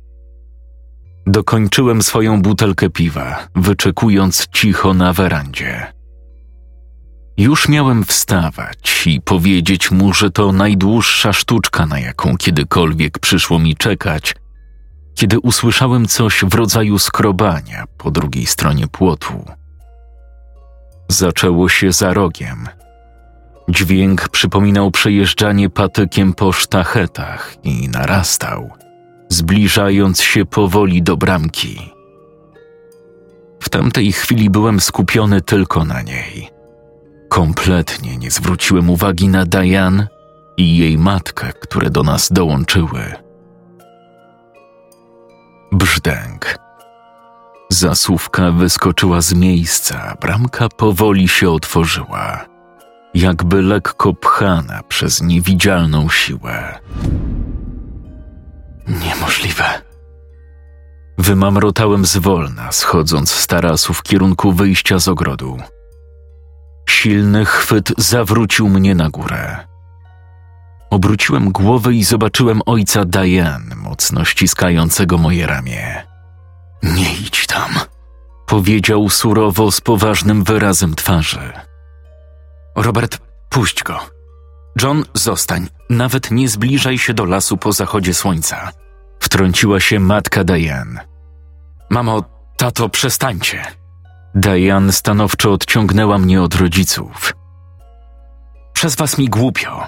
Dokończyłem 1.28 2.02
swoją 2.02 2.42
butelkę 2.42 2.90
piwa, 2.90 3.48
wyczekując 3.56 4.48
cicho 4.48 4.94
na 4.94 5.14
werandzie. 5.14 5.94
Już 7.38 7.70
miałem 7.70 8.04
wstawać 8.04 9.08
i 9.08 9.22
powiedzieć 9.22 9.92
mu, 9.92 10.14
że 10.14 10.32
to 10.32 10.52
najdłuższa 10.52 11.34
sztuczka, 11.34 11.86
na 11.86 12.00
jaką 12.00 12.38
kiedykolwiek 12.38 13.20
przyszło 13.20 13.60
mi 13.60 13.76
czekać, 13.76 14.36
kiedy 15.16 15.40
usłyszałem 15.40 16.06
coś 16.06 16.44
w 16.44 16.54
rodzaju 16.54 17.00
skrobania 17.00 17.84
po 17.98 18.12
drugiej 18.12 18.46
stronie 18.46 18.88
płotu. 18.88 19.46
Zaczęło 21.10 21.70
się 21.70 21.92
za 21.92 22.14
rogiem. 22.14 22.68
Dźwięk 23.70 24.30
przypominał 24.30 24.92
przejeżdżanie 24.92 25.70
patykiem 25.70 26.34
po 26.34 26.52
sztachetach 26.52 27.56
i 27.64 27.90
narastał, 27.90 28.72
zbliżając 29.30 30.22
się 30.22 30.46
powoli 30.46 31.04
do 31.04 31.18
bramki. 31.18 31.92
W 33.60 33.70
tamtej 33.70 34.12
chwili 34.12 34.50
byłem 34.50 34.80
skupiony 34.80 35.42
tylko 35.42 35.86
na 35.86 36.02
niej. 36.02 36.50
Kompletnie 37.30 38.18
nie 38.18 38.32
zwróciłem 38.32 38.90
uwagi 38.90 39.28
na 39.28 39.46
Diane 39.46 40.08
i 40.58 40.78
jej 40.78 40.98
matkę, 40.98 41.54
które 41.62 41.90
do 41.90 42.04
nas 42.04 42.32
dołączyły. 42.32 43.14
Brzdęk. 45.72 46.58
Zasówka 47.70 48.52
wyskoczyła 48.52 49.22
z 49.22 49.34
miejsca, 49.34 50.18
bramka 50.22 50.70
powoli 50.70 51.28
się 51.28 51.50
otworzyła, 51.50 52.46
jakby 53.16 53.62
lekko 53.62 54.14
pchana 54.14 54.84
przez 54.84 55.22
niewidzialną 55.22 56.10
siłę. 56.10 56.80
Niemożliwe. 58.88 59.64
Wymamrotałem 61.18 62.06
zwolna, 62.06 62.72
schodząc 62.72 63.32
z 63.32 63.48
tarasu 63.48 63.94
w 63.94 64.04
kierunku 64.04 64.52
wyjścia 64.52 65.00
z 65.00 65.08
ogrodu. 65.08 65.58
Silny 66.90 67.46
chwyt 67.46 67.94
zawrócił 67.98 68.70
mnie 68.70 68.96
na 68.96 69.10
górę. 69.10 69.58
Obróciłem 70.90 71.52
głowę 71.52 71.94
i 71.94 72.04
zobaczyłem 72.04 72.62
ojca 72.66 73.06
Diane, 73.06 73.76
mocno 73.76 74.26
ściskającego 74.26 75.18
moje 75.18 75.48
ramię. 75.48 76.04
Nie 76.84 77.14
idź 77.14 77.48
tam, 77.48 77.70
powiedział 78.46 79.10
surowo 79.10 79.72
z 79.72 79.82
poważnym 79.82 80.44
wyrazem 80.44 80.96
twarzy. 80.96 81.54
Robert, 82.86 83.18
puść 83.50 83.84
go. 83.84 84.00
John, 84.82 85.04
zostań. 85.14 85.68
Nawet 85.90 86.32
nie 86.32 86.50
zbliżaj 86.50 86.98
się 86.98 87.14
do 87.14 87.26
lasu 87.26 87.58
po 87.58 87.72
zachodzie 87.72 88.14
słońca. 88.14 88.72
Wtrąciła 89.20 89.80
się 89.80 90.00
matka 90.00 90.44
Diane. 90.44 91.06
Mamo, 91.90 92.24
tato, 92.58 92.90
przestańcie. 92.90 93.64
Diane 94.36 94.92
stanowczo 94.92 95.52
odciągnęła 95.54 96.18
mnie 96.18 96.42
od 96.42 96.56
rodziców. 96.56 97.34
Przez 98.74 98.96
was 98.96 99.18
mi 99.18 99.30
głupio. 99.30 99.88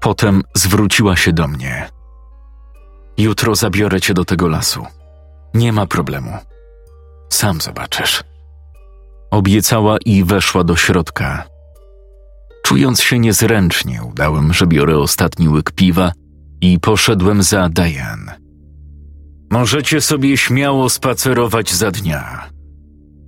Potem 0.00 0.42
zwróciła 0.54 1.16
się 1.16 1.32
do 1.32 1.48
mnie. 1.48 1.90
Jutro 3.16 3.54
zabiorę 3.54 4.00
cię 4.00 4.14
do 4.14 4.24
tego 4.24 4.48
lasu. 4.48 4.86
Nie 5.54 5.72
ma 5.72 5.86
problemu. 5.86 6.38
Sam 7.28 7.60
zobaczysz. 7.60 8.24
Obiecała 9.30 9.96
i 10.04 10.24
weszła 10.24 10.64
do 10.64 10.76
środka. 10.76 11.49
Czując 12.62 13.00
się 13.00 13.18
niezręcznie, 13.18 14.02
udałem, 14.02 14.52
że 14.52 14.66
biorę 14.66 14.98
ostatni 14.98 15.48
łyk 15.48 15.72
piwa 15.72 16.12
i 16.60 16.80
poszedłem 16.80 17.42
za 17.42 17.68
Diane. 17.68 18.38
Możecie 19.50 20.00
sobie 20.00 20.36
śmiało 20.36 20.88
spacerować 20.88 21.74
za 21.74 21.90
dnia, 21.90 22.48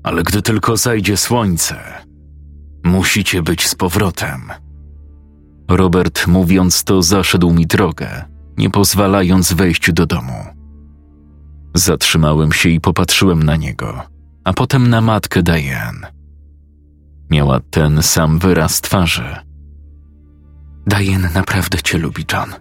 ale 0.03 0.23
gdy 0.23 0.42
tylko 0.42 0.77
zajdzie 0.77 1.16
słońce, 1.16 1.77
musicie 2.85 3.42
być 3.42 3.68
z 3.68 3.75
powrotem. 3.75 4.40
Robert, 5.71 6.27
mówiąc 6.27 6.85
to, 6.85 7.03
zaszedł 7.03 7.53
mi 7.53 7.66
drogę, 7.66 8.25
nie 8.59 8.71
pozwalając 8.71 9.53
wejść 9.53 9.92
do 9.92 10.07
domu. 10.07 10.47
Zatrzymałem 11.75 12.53
się 12.53 12.68
i 12.68 12.81
popatrzyłem 12.81 13.42
na 13.42 13.57
niego, 13.57 14.03
a 14.45 14.53
potem 14.53 14.90
na 14.90 15.01
matkę 15.01 15.42
Diane. 15.42 16.12
Miała 17.33 17.61
ten 17.71 18.03
sam 18.03 18.38
wyraz 18.38 18.81
twarzy. 18.81 19.37
Diane 20.87 21.31
naprawdę 21.35 21.79
cię 21.83 21.99
lubi, 21.99 22.25
John. 22.33 22.53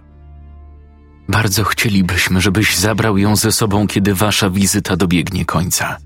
Bardzo 1.30 1.64
chcielibyśmy, 1.64 2.42
żebyś 2.42 2.78
zabrał 2.78 3.18
ją 3.18 3.36
ze 3.36 3.52
sobą, 3.52 3.88
kiedy 3.88 4.14
wasza 4.16 4.50
wizyta 4.50 4.98
dobiegnie 4.98 5.46
końca. 5.46 5.98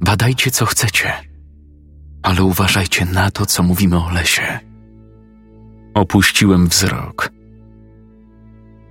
Badajcie, 0.00 0.50
co 0.50 0.66
chcecie, 0.66 1.12
ale 2.22 2.42
uważajcie 2.42 3.04
na 3.04 3.30
to, 3.30 3.46
co 3.46 3.62
mówimy 3.62 3.96
o 3.96 4.10
lesie. 4.10 4.58
Opuściłem 5.94 6.66
wzrok. 6.66 7.30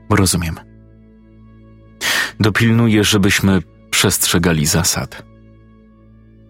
Rozumiem. 0.10 0.56
Dopilnuję, 2.40 3.04
żebyśmy 3.04 3.62
przestrzegali 3.90 4.66
zasad. 4.66 5.24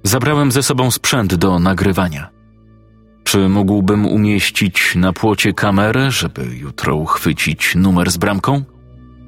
Zabrałem 0.05 0.51
ze 0.51 0.63
sobą 0.63 0.91
sprzęt 0.91 1.35
do 1.35 1.59
nagrywania. 1.59 2.29
Czy 3.23 3.49
mógłbym 3.49 4.05
umieścić 4.05 4.95
na 4.95 5.13
płocie 5.13 5.53
kamerę, 5.53 6.11
żeby 6.11 6.45
jutro 6.55 6.95
uchwycić 6.95 7.75
numer 7.75 8.11
z 8.11 8.17
bramką? 8.17 8.63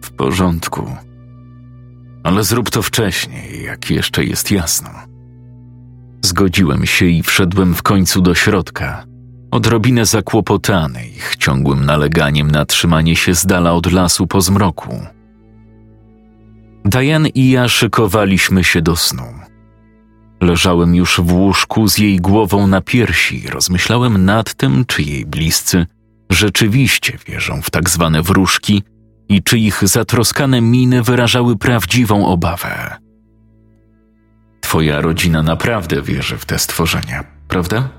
W 0.01 0.11
porządku. 0.11 0.95
Ale 2.23 2.43
zrób 2.43 2.69
to 2.69 2.81
wcześniej, 2.81 3.63
jak 3.63 3.89
jeszcze 3.89 4.23
jest 4.23 4.51
jasno. 4.51 4.89
Zgodziłem 6.21 6.85
się 6.85 7.05
i 7.05 7.23
wszedłem 7.23 7.75
w 7.75 7.83
końcu 7.83 8.21
do 8.21 8.35
środka, 8.35 9.05
odrobinę 9.51 10.05
zakłopotany 10.05 11.07
ich 11.07 11.35
ciągłym 11.35 11.85
naleganiem 11.85 12.51
na 12.51 12.65
trzymanie 12.65 13.15
się 13.15 13.35
z 13.35 13.45
dala 13.45 13.73
od 13.73 13.91
lasu 13.91 14.27
po 14.27 14.41
zmroku. 14.41 14.99
Diane 16.85 17.29
i 17.29 17.49
ja 17.49 17.67
szykowaliśmy 17.67 18.63
się 18.63 18.81
do 18.81 18.95
snu. 18.95 19.46
Leżałem 20.41 20.95
już 20.95 21.21
w 21.23 21.33
łóżku 21.33 21.87
z 21.87 21.97
jej 21.97 22.17
głową 22.17 22.67
na 22.67 22.81
piersi 22.81 23.43
i 23.45 23.47
rozmyślałem 23.47 24.25
nad 24.25 24.53
tym, 24.53 24.85
czy 24.85 25.01
jej 25.01 25.25
bliscy 25.25 25.85
rzeczywiście 26.29 27.17
wierzą 27.27 27.61
w 27.61 27.69
tak 27.69 27.89
zwane 27.89 28.21
wróżki 28.21 28.83
i 29.29 29.43
czy 29.43 29.57
ich 29.57 29.87
zatroskane 29.87 30.61
miny 30.61 31.03
wyrażały 31.03 31.57
prawdziwą 31.57 32.27
obawę. 32.27 32.97
Twoja 34.61 35.01
rodzina 35.01 35.43
naprawdę 35.43 36.01
wierzy 36.01 36.37
w 36.37 36.45
te 36.45 36.59
stworzenia, 36.59 37.23
prawda? 37.47 37.89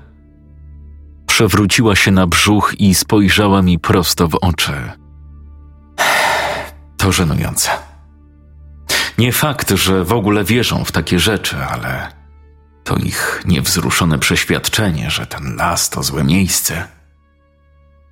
Przewróciła 1.27 1.95
się 1.95 2.11
na 2.11 2.27
brzuch 2.27 2.73
i 2.79 2.95
spojrzała 2.95 3.61
mi 3.61 3.79
prosto 3.79 4.27
w 4.27 4.35
oczy. 4.35 4.73
To 6.97 7.11
żenujące. 7.11 7.71
Nie 9.17 9.31
fakt, 9.31 9.71
że 9.71 10.03
w 10.03 10.13
ogóle 10.13 10.43
wierzą 10.43 10.83
w 10.85 10.91
takie 10.91 11.19
rzeczy, 11.19 11.57
ale 11.57 12.18
to 12.89 12.95
ich 12.95 13.41
niewzruszone 13.45 14.19
przeświadczenie, 14.19 15.11
że 15.11 15.25
ten 15.25 15.55
las 15.55 15.89
to 15.89 16.03
złe 16.03 16.23
miejsce. 16.23 16.87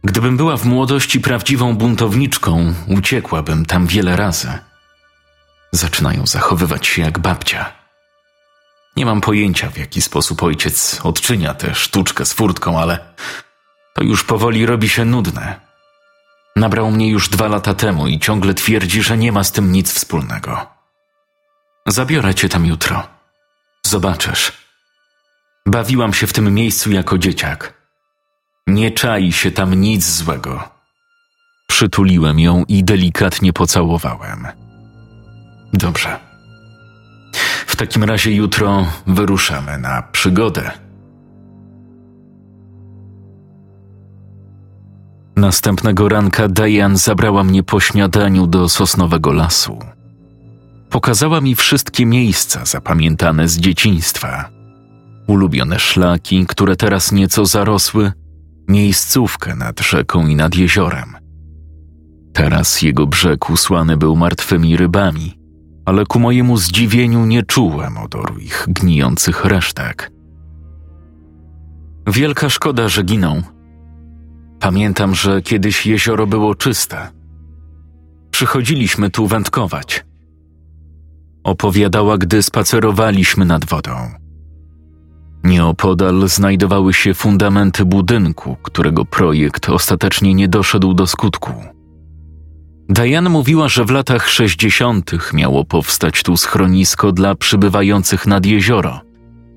Gdybym 0.04 0.38
była 0.38 0.58
w 0.58 0.66
młodości 0.66 1.20
prawdziwą 1.20 1.76
buntowniczką, 1.76 2.74
uciekłabym 2.88 3.66
tam 3.66 3.88
wiele 3.88 4.16
razy. 4.16 4.54
Zaczynają 5.72 6.28
zachowywać 6.28 6.88
się 6.88 7.02
jak 7.02 7.20
babcia. 7.20 7.74
Nie 8.96 9.06
mam 9.06 9.22
pojęcia, 9.22 9.70
w 9.70 9.78
jaki 9.78 10.02
sposób 10.02 10.44
ojciec 10.44 11.00
odczynia 11.04 11.54
tę 11.54 11.76
sztuczkę 11.76 12.26
z 12.26 12.34
furtką, 12.34 12.80
ale 12.80 13.00
to 13.96 14.04
już 14.04 14.24
powoli 14.24 14.66
robi 14.66 14.90
się 14.90 15.06
nudne. 15.06 15.60
Nabrał 16.56 16.92
mnie 16.92 17.10
już 17.10 17.30
dwa 17.30 17.48
lata 17.48 17.74
temu 17.74 18.08
i 18.08 18.20
ciągle 18.20 18.54
twierdzi, 18.54 19.04
że 19.04 19.18
nie 19.18 19.32
ma 19.32 19.44
z 19.44 19.52
tym 19.52 19.72
nic 19.72 19.92
wspólnego. 19.94 20.68
Zabiorę 21.86 22.36
cię 22.36 22.50
tam 22.50 22.66
jutro. 22.66 23.08
Zobaczysz. 23.86 24.67
Bawiłam 25.68 26.14
się 26.14 26.28
w 26.28 26.34
tym 26.34 26.54
miejscu 26.54 26.92
jako 26.92 27.18
dzieciak. 27.18 27.74
Nie 28.68 28.92
czai 28.92 29.32
się 29.32 29.52
tam 29.52 29.74
nic 29.74 30.10
złego. 30.10 30.64
Przytuliłem 31.68 32.40
ją 32.40 32.64
i 32.68 32.84
delikatnie 32.84 33.54
pocałowałem. 33.54 34.48
Dobrze. 35.74 36.20
W 37.68 37.76
takim 37.76 38.04
razie 38.04 38.32
jutro 38.32 38.88
wyruszamy 39.08 39.78
na 39.78 40.02
przygodę. 40.02 40.72
Następnego 45.36 46.10
ranka 46.10 46.48
Diane 46.48 46.98
zabrała 46.98 47.44
mnie 47.44 47.64
po 47.64 47.80
śniadaniu 47.80 48.48
do 48.48 48.70
sosnowego 48.70 49.34
lasu. 49.34 49.80
Pokazała 50.90 51.42
mi 51.42 51.56
wszystkie 51.56 52.06
miejsca 52.06 52.66
zapamiętane 52.66 53.48
z 53.48 53.58
dzieciństwa. 53.58 54.57
Ulubione 55.28 55.80
szlaki, 55.80 56.46
które 56.46 56.76
teraz 56.76 57.12
nieco 57.12 57.46
zarosły, 57.46 58.12
miejscówkę 58.68 59.56
nad 59.56 59.80
rzeką 59.80 60.28
i 60.28 60.36
nad 60.36 60.56
jeziorem. 60.56 61.16
Teraz 62.34 62.82
jego 62.82 63.08
brzeg 63.08 63.50
usłany 63.50 63.98
był 63.98 64.16
martwymi 64.16 64.78
rybami, 64.78 65.40
ale 65.86 66.06
ku 66.06 66.20
mojemu 66.20 66.58
zdziwieniu 66.58 67.26
nie 67.26 67.44
czułem 67.44 67.98
odoru 67.98 68.38
ich 68.38 68.66
gnijących 68.68 69.46
resztek. 69.46 70.12
Wielka 72.08 72.50
szkoda, 72.50 72.90
że 72.90 73.04
giną. 73.04 73.42
Pamiętam, 74.60 75.16
że 75.16 75.42
kiedyś 75.42 75.86
jezioro 75.86 76.28
było 76.28 76.56
czyste. 76.56 77.08
Przychodziliśmy 78.32 79.10
tu 79.10 79.28
wędkować. 79.28 80.06
Opowiadała, 81.44 82.18
gdy 82.18 82.44
spacerowaliśmy 82.44 83.46
nad 83.46 83.66
wodą. 83.66 84.27
Nieopodal 85.44 86.28
znajdowały 86.28 86.94
się 86.94 87.14
fundamenty 87.14 87.86
budynku, 87.86 88.58
którego 88.64 89.06
projekt 89.06 89.70
ostatecznie 89.70 90.34
nie 90.34 90.48
doszedł 90.48 90.94
do 90.94 91.08
skutku. 91.08 91.54
Diane 92.90 93.30
mówiła, 93.30 93.70
że 93.70 93.86
w 93.86 93.92
latach 93.92 94.30
60. 94.30 95.12
miało 95.34 95.66
powstać 95.66 96.24
tu 96.24 96.38
schronisko 96.38 97.12
dla 97.12 97.36
przybywających 97.36 98.28
nad 98.28 98.46
jezioro, 98.46 99.02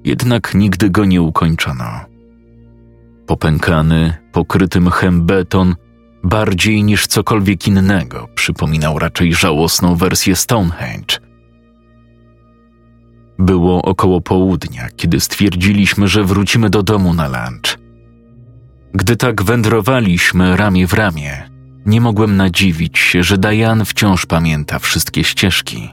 jednak 0.05 0.55
nigdy 0.55 0.91
go 0.91 1.05
nie 1.05 1.23
ukończono. 1.23 1.85
Popękany, 3.27 4.15
pokryty 4.33 4.81
mchem 4.81 5.27
beton, 5.27 5.75
bardziej 6.25 6.85
niż 6.85 7.07
cokolwiek 7.07 7.69
innego, 7.69 8.29
przypominał 8.35 8.99
raczej 8.99 9.35
żałosną 9.35 9.97
wersję 9.97 10.37
Stonehenge. 10.37 11.20
Było 13.41 13.83
około 13.83 14.21
południa, 14.21 14.89
kiedy 14.97 15.21
stwierdziliśmy, 15.21 16.09
że 16.09 16.25
wrócimy 16.25 16.71
do 16.71 16.83
domu 16.83 17.15
na 17.15 17.29
lunch. 17.29 17.79
Gdy 18.95 19.17
tak 19.17 19.43
wędrowaliśmy 19.43 20.57
ramię 20.57 20.87
w 20.87 20.93
ramię, 20.93 21.51
nie 21.87 22.01
mogłem 22.01 22.37
nadziwić 22.37 22.99
się, 22.99 23.23
że 23.23 23.39
Diane 23.39 23.85
wciąż 23.85 24.27
pamięta 24.27 24.79
wszystkie 24.79 25.25
ścieżki, 25.25 25.91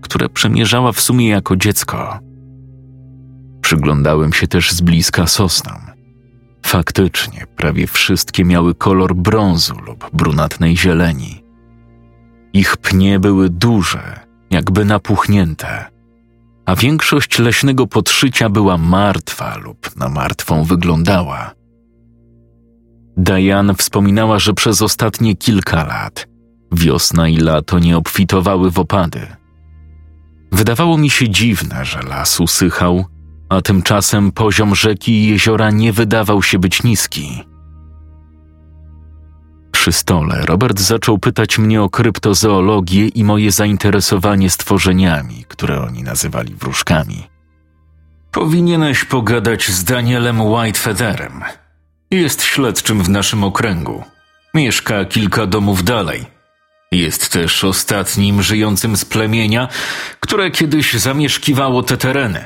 które 0.00 0.28
przemierzała 0.28 0.92
w 0.92 1.00
sumie 1.00 1.28
jako 1.28 1.56
dziecko. 1.56 2.18
Przyglądałem 3.60 4.32
się 4.32 4.46
też 4.46 4.72
z 4.72 4.80
bliska 4.80 5.26
sosnom. 5.26 5.80
Faktycznie, 6.66 7.46
prawie 7.56 7.86
wszystkie 7.86 8.44
miały 8.44 8.74
kolor 8.74 9.14
brązu 9.14 9.74
lub 9.86 10.10
brunatnej 10.12 10.76
zieleni. 10.76 11.44
Ich 12.52 12.76
pnie 12.76 13.20
były 13.20 13.50
duże, 13.50 14.20
jakby 14.50 14.84
napuchnięte, 14.84 15.90
a 16.70 16.76
większość 16.76 17.38
leśnego 17.38 17.86
podszycia 17.86 18.48
była 18.48 18.78
martwa 18.78 19.56
lub 19.56 19.96
na 19.96 20.08
martwą 20.08 20.64
wyglądała. 20.64 21.54
Diane 23.16 23.74
wspominała, 23.74 24.38
że 24.38 24.54
przez 24.54 24.82
ostatnie 24.82 25.36
kilka 25.36 25.84
lat 25.84 26.26
wiosna 26.72 27.28
i 27.28 27.36
lato 27.36 27.78
nie 27.78 27.96
obfitowały 27.96 28.70
w 28.70 28.78
opady. 28.78 29.26
Wydawało 30.52 30.98
mi 30.98 31.10
się 31.10 31.28
dziwne, 31.28 31.84
że 31.84 32.02
las 32.02 32.40
usychał, 32.40 33.04
a 33.48 33.60
tymczasem 33.60 34.32
poziom 34.32 34.74
rzeki 34.74 35.12
i 35.12 35.28
jeziora 35.28 35.70
nie 35.70 35.92
wydawał 35.92 36.42
się 36.42 36.58
być 36.58 36.82
niski. 36.82 37.42
Przy 39.80 39.92
stole 39.92 40.40
Robert 40.46 40.80
zaczął 40.80 41.18
pytać 41.18 41.58
mnie 41.58 41.82
o 41.82 41.90
kryptozoologię 41.90 43.08
i 43.08 43.24
moje 43.24 43.52
zainteresowanie 43.52 44.50
stworzeniami, 44.50 45.44
które 45.48 45.82
oni 45.82 46.02
nazywali 46.02 46.54
wróżkami. 46.54 47.26
Powinieneś 48.32 49.04
pogadać 49.04 49.68
z 49.68 49.84
Danielem 49.84 50.40
Whitefeatherem, 50.40 51.44
jest 52.10 52.42
śledczym 52.42 53.02
w 53.02 53.08
naszym 53.08 53.44
okręgu. 53.44 54.04
Mieszka 54.54 55.04
kilka 55.04 55.46
domów 55.46 55.84
dalej. 55.84 56.26
Jest 56.92 57.32
też 57.32 57.64
ostatnim 57.64 58.42
żyjącym 58.42 58.96
z 58.96 59.04
plemienia, 59.04 59.68
które 60.20 60.50
kiedyś 60.50 60.94
zamieszkiwało 60.94 61.82
te 61.82 61.96
tereny. 61.96 62.44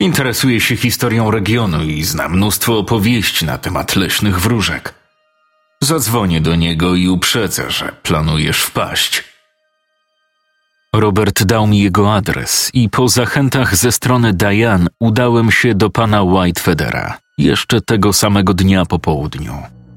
Interesuje 0.00 0.60
się 0.60 0.76
historią 0.76 1.30
regionu 1.30 1.82
i 1.82 2.04
zna 2.04 2.28
mnóstwo 2.28 2.78
opowieści 2.78 3.44
na 3.44 3.58
temat 3.58 3.96
leśnych 3.96 4.40
wróżek. 4.40 4.97
Zadzwonię 5.82 6.40
do 6.40 6.56
niego 6.56 6.94
i 6.94 7.08
uprzedzę, 7.08 7.70
że 7.70 7.92
planujesz 8.02 8.62
wpaść. 8.62 9.24
Robert 10.92 11.44
dał 11.44 11.66
mi 11.66 11.78
jego 11.78 12.14
adres 12.14 12.70
i 12.74 12.88
po 12.88 13.08
zachętach 13.08 13.76
ze 13.76 13.92
strony 13.92 14.32
Diane 14.32 14.86
udałem 15.00 15.50
się 15.50 15.74
do 15.74 15.90
pana 15.90 16.22
Whitefeathera 16.22 17.18
jeszcze 17.38 17.80
tego 17.80 18.12
samego 18.12 18.54
dnia 18.54 18.84
po 18.84 18.98
południu, 18.98 19.52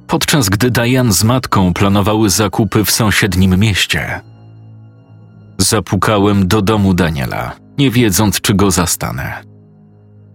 podczas 0.07 0.49
gdy 0.49 0.71
Diane 0.71 1.13
z 1.13 1.23
matką 1.23 1.73
planowały 1.73 2.29
zakupy 2.29 2.85
w 2.85 2.91
sąsiednim 2.91 3.59
mieście. 3.59 4.21
Zapukałem 5.57 6.47
do 6.47 6.61
domu 6.61 6.93
Daniela, 6.93 7.55
nie 7.77 7.91
wiedząc, 7.91 8.41
czy 8.41 8.53
go 8.53 8.71
zastanę. 8.71 9.43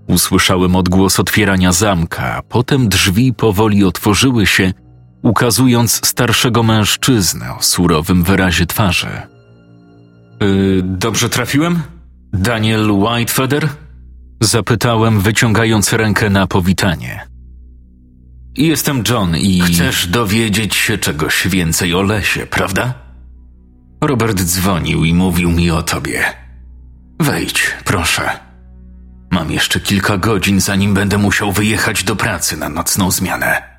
Usłyszałem 0.09 0.77
odgłos 0.77 1.21
otwierania 1.21 1.73
zamka, 1.73 2.43
potem 2.49 2.89
drzwi 2.89 3.33
powoli 3.33 3.85
otworzyły 3.85 4.47
się, 4.47 4.73
ukazując 5.27 6.07
starszego 6.07 6.63
mężczyznę 6.63 7.55
o 7.55 7.63
surowym 7.63 8.23
wyrazie 8.23 8.67
twarzy. 8.67 9.09
Yy, 10.41 10.83
dobrze 10.85 11.29
trafiłem? 11.29 11.83
Daniel 12.33 12.91
Whitefeather? 12.91 13.69
Zapytałem, 14.41 15.21
wyciągając 15.21 15.93
rękę 15.93 16.31
na 16.31 16.47
powitanie. 16.47 17.27
Jestem 18.57 19.03
John 19.09 19.37
i. 19.37 19.61
Chcesz 19.61 20.07
dowiedzieć 20.07 20.75
się 20.75 20.99
czegoś 20.99 21.49
więcej 21.49 21.95
o 21.95 22.03
lesie, 22.03 22.47
prawda? 22.47 22.95
Robert 24.01 24.41
dzwonił 24.43 25.05
i 25.05 25.15
mówił 25.15 25.51
mi 25.51 25.71
o 25.71 25.83
tobie. 25.83 26.25
Wejdź, 27.21 27.71
proszę. 27.85 28.31
Mam 29.31 29.51
jeszcze 29.51 29.81
kilka 29.81 30.19
godzin, 30.19 30.61
zanim 30.61 30.95
będę 30.95 31.19
musiał 31.19 31.53
wyjechać 31.53 32.05
do 32.05 32.17
pracy 32.17 32.57
na 32.57 32.69
nocną 32.69 33.11
zmianę. 33.11 33.76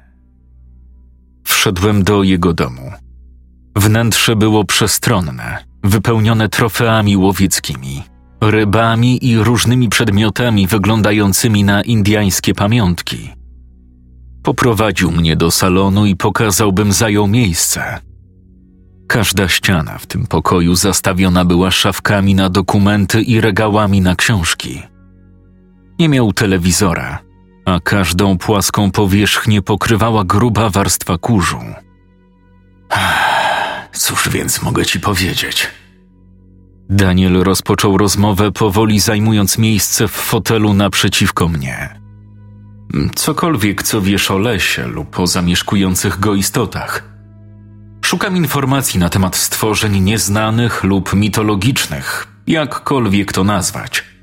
Wszedłem 1.47 2.03
do 2.03 2.23
jego 2.23 2.53
domu. 2.53 2.91
Wnętrze 3.75 4.35
było 4.35 4.65
przestronne, 4.65 5.57
wypełnione 5.83 6.49
trofeami 6.49 7.17
łowieckimi 7.17 8.03
rybami 8.41 9.25
i 9.25 9.37
różnymi 9.37 9.89
przedmiotami 9.89 10.67
wyglądającymi 10.67 11.63
na 11.63 11.81
indiańskie 11.81 12.53
pamiątki. 12.53 13.29
Poprowadził 14.43 15.11
mnie 15.11 15.35
do 15.35 15.51
salonu 15.51 16.05
i 16.05 16.15
pokazał, 16.15 16.73
bym 16.73 16.91
zajął 16.91 17.27
miejsce. 17.27 17.99
Każda 19.07 19.47
ściana 19.47 19.97
w 19.97 20.05
tym 20.05 20.27
pokoju 20.27 20.75
zastawiona 20.75 21.45
była 21.45 21.71
szafkami 21.71 22.35
na 22.35 22.49
dokumenty 22.49 23.21
i 23.21 23.41
regałami 23.41 24.01
na 24.01 24.15
książki. 24.15 24.81
Nie 25.99 26.09
miał 26.09 26.33
telewizora, 26.33 27.19
a 27.67 27.79
każdą 27.79 28.37
płaską 28.37 28.91
powierzchnię 28.91 29.61
pokrywała 29.61 30.23
gruba 30.23 30.69
warstwa 30.69 31.17
kurzu. 31.17 31.59
Cóż 33.93 34.29
więc 34.29 34.61
mogę 34.61 34.85
ci 34.85 34.99
powiedzieć? 34.99 35.67
Daniel 36.89 37.43
rozpoczął 37.43 37.97
rozmowę, 37.97 38.51
powoli 38.51 38.99
zajmując 38.99 39.57
miejsce 39.57 40.07
w 40.07 40.11
fotelu 40.11 40.73
naprzeciwko 40.73 41.47
mnie. 41.47 41.99
Cokolwiek, 43.15 43.83
co 43.83 44.01
wiesz 44.01 44.31
o 44.31 44.37
lesie 44.37 44.87
lub 44.87 45.19
o 45.19 45.27
zamieszkujących 45.27 46.19
go 46.19 46.35
istotach. 46.35 47.03
Szukam 48.01 48.37
informacji 48.37 48.99
na 48.99 49.09
temat 49.09 49.35
stworzeń 49.35 49.99
nieznanych 49.99 50.83
lub 50.83 51.13
mitologicznych, 51.13 52.27
jakkolwiek 52.47 53.33
to 53.33 53.43
nazwać. 53.43 54.16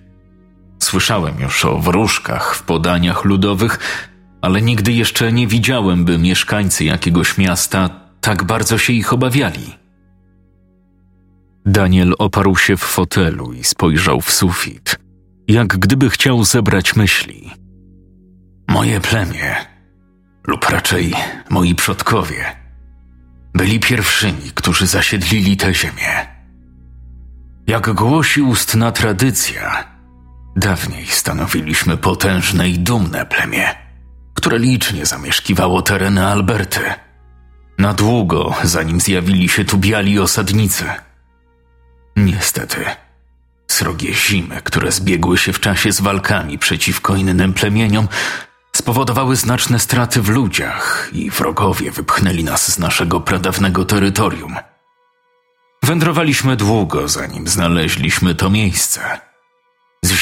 Słyszałem 0.85 1.41
już 1.41 1.65
o 1.65 1.79
wróżkach 1.79 2.55
w 2.55 2.63
podaniach 2.63 3.25
ludowych, 3.25 3.79
ale 4.43 4.63
nigdy 4.63 4.93
jeszcze 4.93 5.33
nie 5.33 5.47
widziałem, 5.47 6.05
by 6.05 6.19
mieszkańcy 6.19 6.85
jakiegoś 6.85 7.39
miasta 7.39 7.91
tak 8.21 8.45
bardzo 8.45 8.79
się 8.79 8.93
ich 8.93 9.13
obawiali. 9.13 9.75
Daniel 11.67 12.15
oparł 12.19 12.57
się 12.57 12.77
w 12.77 12.81
fotelu 12.81 13.53
i 13.53 13.65
spojrzał 13.65 14.21
w 14.21 14.33
sufit, 14.33 14.99
jak 15.49 15.67
gdyby 15.67 16.11
chciał 16.11 16.45
zebrać 16.45 16.97
myśli. 16.97 17.51
Moje 18.69 19.01
plemię, 19.01 19.57
lub 20.47 20.69
raczej 20.69 21.15
moi 21.51 21.75
przodkowie, 21.75 22.45
byli 23.55 23.81
pierwszymi, 23.81 24.51
którzy 24.55 24.87
zasiedlili 24.87 25.57
tę 25.57 25.75
ziemię. 25.75 26.27
Jak 27.67 27.91
głosi 27.91 28.43
ustna 28.43 28.93
tradycja, 28.93 29.94
dawniej 30.57 31.07
stanowiliśmy 31.07 31.97
potężne 31.97 32.69
i 32.69 32.79
dumne 32.79 33.27
plemię, 33.27 33.75
które 34.35 34.59
licznie 34.59 35.07
zamieszkiwało 35.07 35.83
tereny 35.83 36.27
Alberty. 36.27 36.81
Na 37.79 37.95
długo, 37.95 38.55
zanim 38.63 39.01
zjawili 39.01 39.49
się 39.49 39.65
tu 39.65 39.79
biali 39.79 40.19
osadnicy. 40.19 40.85
Niestety, 42.17 42.85
srogie 43.71 44.15
zimy, 44.15 44.63
które 44.63 44.93
zbiegły 44.93 45.39
się 45.39 45.53
w 45.53 45.61
czasie 45.61 45.93
z 45.93 46.01
walkami 46.01 46.59
przeciwko 46.59 47.17
innym 47.17 47.55
plemieniom, 47.55 48.09
spowodowały 48.77 49.37
znaczne 49.37 49.79
straty 49.79 50.23
w 50.23 50.29
ludziach 50.29 51.11
i 51.13 51.31
wrogowie 51.31 51.91
wypchnęli 51.91 52.45
nas 52.45 52.73
z 52.73 52.79
naszego 52.79 53.21
pradawnego 53.21 53.85
terytorium. 53.85 54.57
Wędrowaliśmy 55.83 56.57
długo, 56.57 57.09
zanim 57.09 57.49
znaleźliśmy 57.49 58.35
to 58.35 58.51
miejsce. 58.51 59.21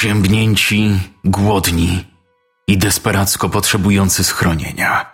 Zziębnięci, 0.02 1.00
głodni 1.24 2.04
i 2.66 2.78
desperacko 2.78 3.48
potrzebujący 3.48 4.24
schronienia. 4.24 5.06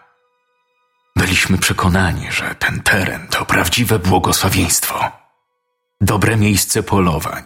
Byliśmy 1.16 1.58
przekonani, 1.58 2.32
że 2.32 2.54
ten 2.54 2.80
teren 2.80 3.26
to 3.30 3.44
prawdziwe 3.44 3.98
błogosławieństwo. 3.98 5.10
Dobre 6.00 6.36
miejsce 6.36 6.82
polowań, 6.82 7.44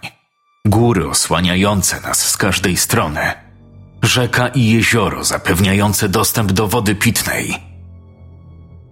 góry 0.65 1.09
osłaniające 1.09 2.01
nas 2.01 2.31
z 2.31 2.37
każdej 2.37 2.77
strony– 2.77 3.33
rzeka 4.03 4.49
i 4.49 4.71
jezioro 4.71 5.25
zapewniające 5.25 6.09
dostęp 6.09 6.53
do 6.53 6.69
wody 6.69 6.95
pitnej. 6.95 7.55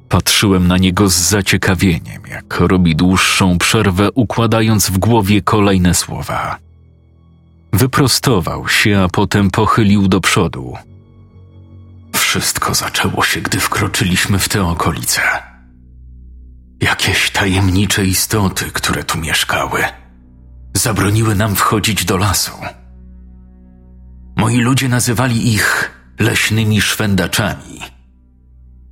Patrzyłem 0.08 0.68
na 0.68 0.78
niego 0.78 1.08
z 1.08 1.14
zaciekawieniem, 1.14 2.22
jak 2.30 2.60
robi 2.60 2.96
dłuższą 2.96 3.58
przerwę, 3.58 4.08
układając 4.14 4.90
w 4.90 4.98
głowie 4.98 5.42
kolejne 5.42 5.94
słowa. 5.94 6.69
Wyprostował 7.80 8.68
się, 8.68 9.00
a 9.00 9.08
potem 9.08 9.50
pochylił 9.50 10.08
do 10.08 10.20
przodu. 10.20 10.76
Wszystko 12.16 12.74
zaczęło 12.74 13.24
się, 13.24 13.40
gdy 13.40 13.60
wkroczyliśmy 13.60 14.38
w 14.38 14.48
te 14.48 14.64
okolice. 14.64 15.20
Jakieś 16.80 17.30
tajemnicze 17.30 18.04
istoty, 18.04 18.64
które 18.72 19.04
tu 19.04 19.18
mieszkały, 19.18 19.84
zabroniły 20.74 21.34
nam 21.34 21.56
wchodzić 21.56 22.04
do 22.04 22.16
lasu. 22.16 22.52
Moi 24.36 24.56
ludzie 24.56 24.88
nazywali 24.88 25.54
ich 25.54 25.90
leśnymi 26.18 26.80
szwendaczami. 26.80 27.80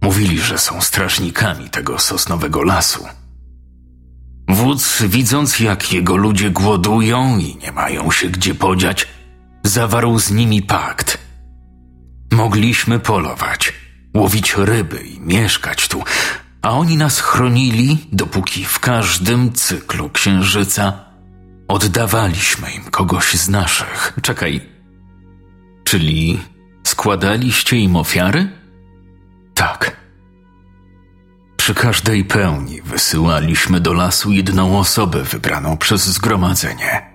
Mówili, 0.03 0.40
że 0.40 0.59
są 0.59 0.81
strażnikami 0.81 1.70
tego 1.70 1.98
sosnowego 1.98 2.62
lasu. 2.62 3.05
Wódz, 4.48 5.02
widząc 5.02 5.61
jak 5.61 5.92
jego 5.92 6.16
ludzie 6.16 6.50
głodują 6.50 7.38
i 7.38 7.56
nie 7.56 7.72
mają 7.72 8.11
się 8.11 8.28
gdzie 8.28 8.54
podziać, 8.54 9.08
zawarł 9.64 10.18
z 10.18 10.30
nimi 10.30 10.62
pakt. 10.62 11.18
Mogliśmy 12.32 12.98
polować, 12.98 13.72
łowić 14.14 14.54
ryby 14.56 14.98
i 14.98 15.20
mieszkać 15.20 15.88
tu, 15.88 16.04
a 16.62 16.70
oni 16.70 16.96
nas 16.96 17.20
chronili, 17.20 17.98
dopóki 18.12 18.64
w 18.64 18.78
każdym 18.80 19.52
cyklu 19.52 20.11
księżyca 20.11 21.04
oddawaliśmy 21.68 22.70
im 22.72 22.84
kogoś 22.84 23.34
z 23.34 23.48
naszych. 23.48 24.12
Czekaj, 24.22 24.78
Czyli 25.88 26.38
składaliście 26.84 27.76
im 27.76 27.96
ofiary? 27.96 28.48
Tak. 29.54 29.96
Przy 31.68 31.74
każdej 31.74 32.24
pełni 32.24 32.83
wysyłaliśmy 32.83 33.81
do 33.81 33.92
lasu 33.92 34.33
jedną 34.33 34.78
osobę 34.78 35.22
wybraną 35.22 35.76
przez 35.76 36.07
zgromadzenie. 36.07 37.11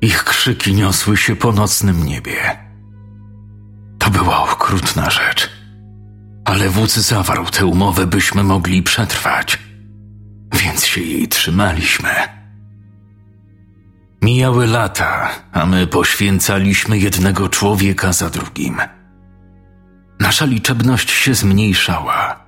Ich 0.00 0.24
krzyki 0.24 0.74
niosły 0.74 1.16
się 1.16 1.36
po 1.36 1.52
nocnym 1.52 2.04
niebie. 2.04 2.36
To 3.98 4.10
była 4.10 4.42
okrutna 4.42 5.10
rzecz, 5.10 5.50
ale 6.44 6.68
wódz 6.68 6.96
zawarł 6.96 7.44
tę 7.46 7.66
umowę, 7.66 8.06
byśmy 8.06 8.42
mogli 8.42 8.82
przetrwać, 8.82 9.58
więc 10.52 10.86
się 10.86 11.00
jej 11.00 11.28
trzymaliśmy. 11.28 12.10
Mijały 14.22 14.66
lata, 14.66 15.28
a 15.52 15.66
my 15.66 15.86
poświęcaliśmy 15.86 16.98
jednego 16.98 17.48
człowieka 17.48 18.12
za 18.12 18.30
drugim. 18.30 18.76
Nasza 20.20 20.44
liczebność 20.44 21.10
się 21.10 21.34
zmniejszała, 21.34 22.45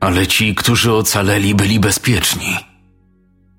ale 0.00 0.26
ci, 0.26 0.54
którzy 0.54 0.92
ocaleli, 0.92 1.54
byli 1.54 1.80
bezpieczni. 1.80 2.56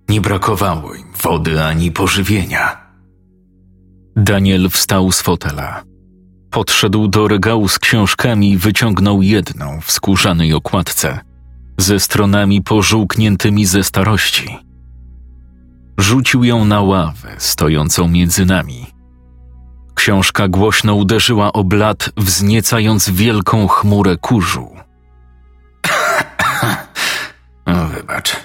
Nie 0.10 0.22
brakowało 0.22 0.96
im 0.96 1.14
wody 1.24 1.64
ani 1.64 1.92
pożywienia. 1.92 2.90
Daniel 4.16 4.70
wstał 4.70 5.12
z 5.12 5.22
fotela. 5.22 5.84
Podszedł 6.50 7.08
do 7.08 7.28
regału 7.28 7.68
z 7.68 7.80
książkami 7.80 8.52
i 8.52 8.58
wyciągnął 8.58 9.22
jedną 9.22 9.82
w 9.82 9.92
skórzanej 9.92 10.54
okładce, 10.54 11.20
ze 11.78 12.00
stronami 12.00 12.62
pożółkniętymi 12.62 13.66
ze 13.66 13.84
starości. 13.84 14.58
Rzucił 15.98 16.44
ją 16.44 16.66
na 16.66 16.82
ławę 16.82 17.36
stojącą 17.38 18.08
między 18.08 18.46
nami. 18.46 18.86
Książka 19.96 20.48
głośno 20.48 20.96
uderzyła 20.96 21.54
o 21.54 21.64
blat, 21.64 22.12
wzniecając 22.18 23.10
wielką 23.10 23.68
chmurę 23.68 24.18
kurzu. 24.18 24.68
O, 27.70 27.88
wybacz. 27.88 28.36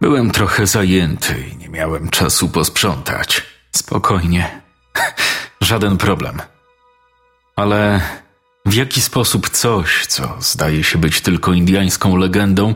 Byłem 0.00 0.30
trochę 0.30 0.66
zajęty 0.66 1.48
i 1.52 1.56
nie 1.56 1.68
miałem 1.68 2.08
czasu 2.08 2.48
posprzątać. 2.48 3.42
Spokojnie. 3.76 4.60
Żaden 5.60 5.96
problem. 5.96 6.42
Ale 7.56 8.00
w 8.66 8.74
jaki 8.74 9.00
sposób 9.00 9.50
coś, 9.50 10.06
co 10.06 10.36
zdaje 10.40 10.84
się 10.84 10.98
być 10.98 11.20
tylko 11.20 11.52
indyjską 11.52 12.16
legendą, 12.16 12.74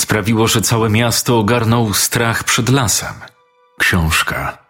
sprawiło, 0.00 0.48
że 0.48 0.62
całe 0.62 0.90
miasto 0.90 1.38
ogarnął 1.38 1.94
strach 1.94 2.44
przed 2.44 2.68
lasem. 2.68 3.14
Książka 3.78 4.68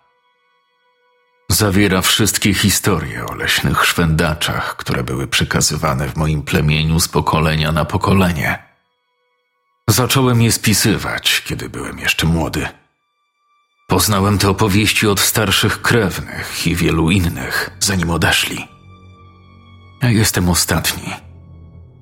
zawiera 1.48 2.02
wszystkie 2.02 2.54
historie 2.54 3.26
o 3.26 3.34
leśnych 3.34 3.84
szwendaczach, 3.84 4.76
które 4.76 5.04
były 5.04 5.26
przekazywane 5.26 6.08
w 6.08 6.16
moim 6.16 6.42
plemieniu 6.42 7.00
z 7.00 7.08
pokolenia 7.08 7.72
na 7.72 7.84
pokolenie. 7.84 8.67
Zacząłem 9.88 10.42
je 10.42 10.52
spisywać, 10.52 11.42
kiedy 11.46 11.68
byłem 11.68 11.98
jeszcze 11.98 12.26
młody. 12.26 12.68
Poznałem 13.88 14.38
te 14.38 14.50
opowieści 14.50 15.06
od 15.06 15.20
starszych 15.20 15.82
krewnych 15.82 16.66
i 16.66 16.76
wielu 16.76 17.10
innych, 17.10 17.70
zanim 17.80 18.10
odeszli. 18.10 18.68
Ja 20.02 20.10
jestem 20.10 20.48
ostatni 20.48 21.12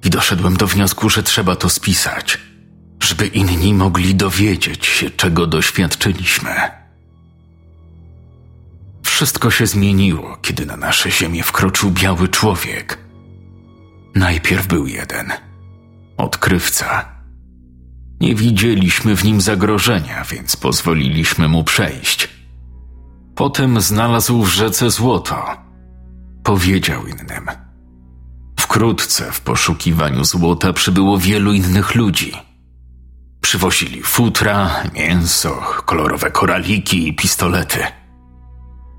i 0.04 0.10
doszedłem 0.10 0.56
do 0.56 0.66
wniosku, 0.66 1.10
że 1.10 1.22
trzeba 1.22 1.56
to 1.56 1.68
spisać– 1.68 2.38
żeby 3.06 3.26
inni 3.26 3.74
mogli 3.74 4.14
dowiedzieć 4.14 4.86
się, 4.86 5.10
czego 5.10 5.46
doświadczyliśmy. 5.46 6.50
Wszystko 9.02 9.50
się 9.50 9.66
zmieniło, 9.66 10.36
kiedy 10.42 10.66
na 10.66 10.76
nasze 10.76 11.10
ziemię 11.10 11.42
wkroczył 11.42 11.90
biały 11.90 12.28
człowiek. 12.28 12.98
Najpierw 14.14 14.66
był 14.66 14.86
jeden 14.86 15.32
odkrywca. 16.16 17.15
Nie 18.20 18.34
widzieliśmy 18.34 19.16
w 19.16 19.24
nim 19.24 19.40
zagrożenia, 19.40 20.24
więc 20.24 20.56
pozwoliliśmy 20.56 21.48
mu 21.48 21.64
przejść. 21.64 22.28
Potem 23.34 23.80
znalazł 23.80 24.42
w 24.42 24.48
rzece 24.48 24.90
złoto. 24.90 25.46
Powiedział 26.44 27.06
innym. 27.06 27.46
Wkrótce 28.60 29.32
w 29.32 29.40
poszukiwaniu 29.40 30.24
złota 30.24 30.72
przybyło 30.72 31.18
wielu 31.18 31.52
innych 31.52 31.94
ludzi. 31.94 32.32
Przywozili 33.40 34.02
futra, 34.02 34.70
mięso, 34.94 35.62
kolorowe 35.84 36.30
koraliki 36.30 37.08
i 37.08 37.14
pistolety. 37.14 37.78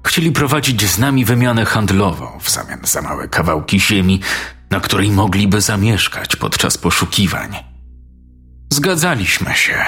Chcieli 0.05 0.31
prowadzić 0.31 0.85
z 0.85 0.99
nami 0.99 1.25
wymianę 1.25 1.65
handlową 1.65 2.39
w 2.39 2.49
zamian 2.49 2.79
za 2.83 3.01
małe 3.01 3.27
kawałki 3.27 3.79
ziemi, 3.79 4.19
na 4.69 4.79
której 4.79 5.11
mogliby 5.11 5.61
zamieszkać 5.61 6.35
podczas 6.35 6.77
poszukiwań. 6.77 7.76
Zgadzaliśmy 8.69 9.53
się. 9.53 9.85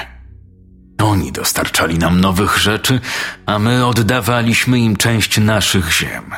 Oni 1.02 1.32
dostarczali 1.32 1.98
nam 1.98 2.22
nowych 2.22 2.58
rzeczy, 2.58 3.00
a 3.46 3.60
my 3.60 3.86
oddawaliśmy 3.86 4.80
im 4.80 4.96
część 4.96 5.38
naszych 5.38 5.92
ziem. 5.92 6.32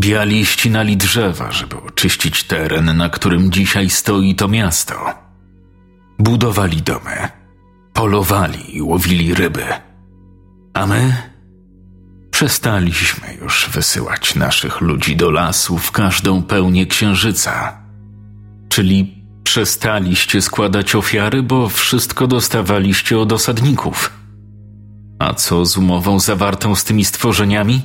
Biali 0.00 0.46
ścinali 0.46 0.96
drzewa, 0.96 1.52
żeby 1.52 1.76
oczyścić 1.76 2.44
teren, 2.44 2.96
na 2.96 3.08
którym 3.08 3.52
dzisiaj 3.52 3.90
stoi 3.90 4.34
to 4.34 4.48
miasto. 4.48 4.94
Budowali 6.18 6.82
domy, 6.82 7.28
polowali 7.92 8.76
i 8.76 8.82
łowili 8.82 9.34
ryby. 9.34 9.64
A 10.74 10.86
my 10.86 11.16
przestaliśmy 12.30 13.34
już 13.34 13.68
wysyłać 13.72 14.34
naszych 14.34 14.80
ludzi 14.80 15.16
do 15.16 15.30
lasu 15.30 15.78
w 15.78 15.92
każdą 15.92 16.42
pełnię 16.42 16.86
księżyca. 16.86 17.78
Czyli 18.68 19.19
przestaliście 19.44 20.42
składać 20.42 20.94
ofiary, 20.94 21.42
bo 21.42 21.68
wszystko 21.68 22.26
dostawaliście 22.26 23.18
od 23.18 23.32
osadników. 23.32 24.12
A 25.18 25.34
co 25.34 25.66
z 25.66 25.76
umową 25.76 26.20
zawartą 26.20 26.74
z 26.74 26.84
tymi 26.84 27.04
stworzeniami? 27.04 27.82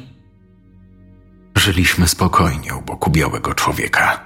Żyliśmy 1.58 2.08
spokojnie 2.08 2.76
u 2.76 2.82
boku 2.82 3.12
białego 3.12 3.54
człowieka. 3.54 4.20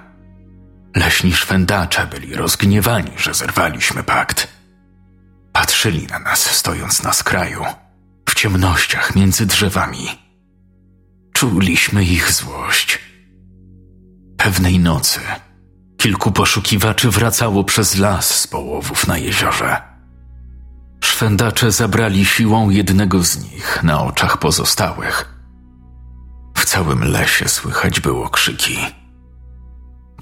Leśni 0.96 1.32
szwendacze 1.32 2.06
byli 2.06 2.34
rozgniewani, 2.34 3.10
że 3.16 3.34
zerwaliśmy 3.34 4.02
pakt. 4.02 4.48
Patrzyli 5.52 6.06
na 6.06 6.18
nas, 6.18 6.40
stojąc 6.40 7.02
na 7.02 7.12
skraju, 7.12 7.64
w 8.28 8.34
ciemnościach 8.34 9.16
między 9.16 9.46
drzewami. 9.46 10.06
Czuliśmy 11.32 12.04
ich 12.04 12.32
złość. 12.32 12.98
Pewnej 14.36 14.78
nocy 14.78 15.20
kilku 16.00 16.32
poszukiwaczy 16.32 17.10
wracało 17.10 17.64
przez 17.64 17.96
las 17.96 18.40
z 18.40 18.46
połowów 18.46 19.06
na 19.06 19.18
jeziorze. 19.18 19.82
Szwendacze 21.04 21.72
zabrali 21.72 22.24
siłą 22.24 22.70
jednego 22.70 23.22
z 23.22 23.52
nich 23.52 23.82
na 23.82 24.02
oczach 24.02 24.38
pozostałych. 24.38 25.34
W 26.56 26.64
całym 26.64 27.04
lesie 27.04 27.48
słychać 27.48 28.00
było 28.00 28.28
krzyki. 28.28 28.78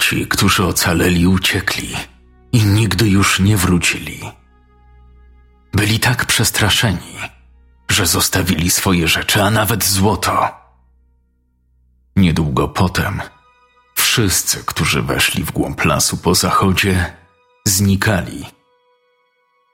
Ci, 0.00 0.26
którzy 0.26 0.64
ocaleli, 0.64 1.26
uciekli 1.26 1.96
i 2.52 2.64
nigdy 2.64 3.08
już 3.08 3.40
nie 3.40 3.56
wrócili. 3.56 4.20
Byli 5.72 6.00
tak 6.00 6.26
przestraszeni, 6.26 7.16
że 7.88 8.06
zostawili 8.06 8.70
swoje 8.70 9.08
rzeczy, 9.08 9.42
a 9.42 9.50
nawet 9.50 9.84
złoto. 9.84 10.48
Niedługo 12.16 12.68
potem 12.68 13.20
wszyscy, 14.08 14.64
którzy 14.64 15.02
weszli 15.02 15.44
w 15.44 15.52
głąb 15.52 15.84
lasu 15.84 16.16
po 16.16 16.34
zachodzie, 16.34 17.12
znikali. 17.64 18.46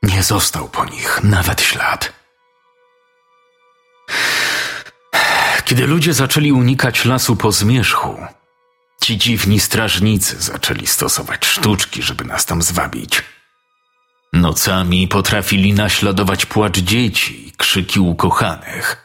Nie 0.02 0.22
został 0.22 0.68
po 0.68 0.84
nich 0.84 1.20
nawet 1.22 1.60
ślad. 1.60 2.12
Kiedy 5.64 5.86
ludzie 5.86 6.12
zaczęli 6.14 6.52
unikać 6.52 7.04
lasu 7.04 7.36
po 7.36 7.52
zmierzchu, 7.52 8.16
ci 9.02 9.18
dziwni 9.18 9.60
strażnicy 9.60 10.36
zaczęli 10.40 10.86
stosować 10.86 11.46
sztuczki, 11.46 12.02
żeby 12.02 12.24
nas 12.24 12.46
tam 12.46 12.62
zwabić. 12.62 13.22
Nocami 14.32 15.08
potrafili 15.08 15.72
naśladować 15.72 16.46
płacz 16.46 16.78
dzieci 16.78 17.48
i 17.48 17.52
krzyki 17.52 18.00
ukochanych. 18.00 18.96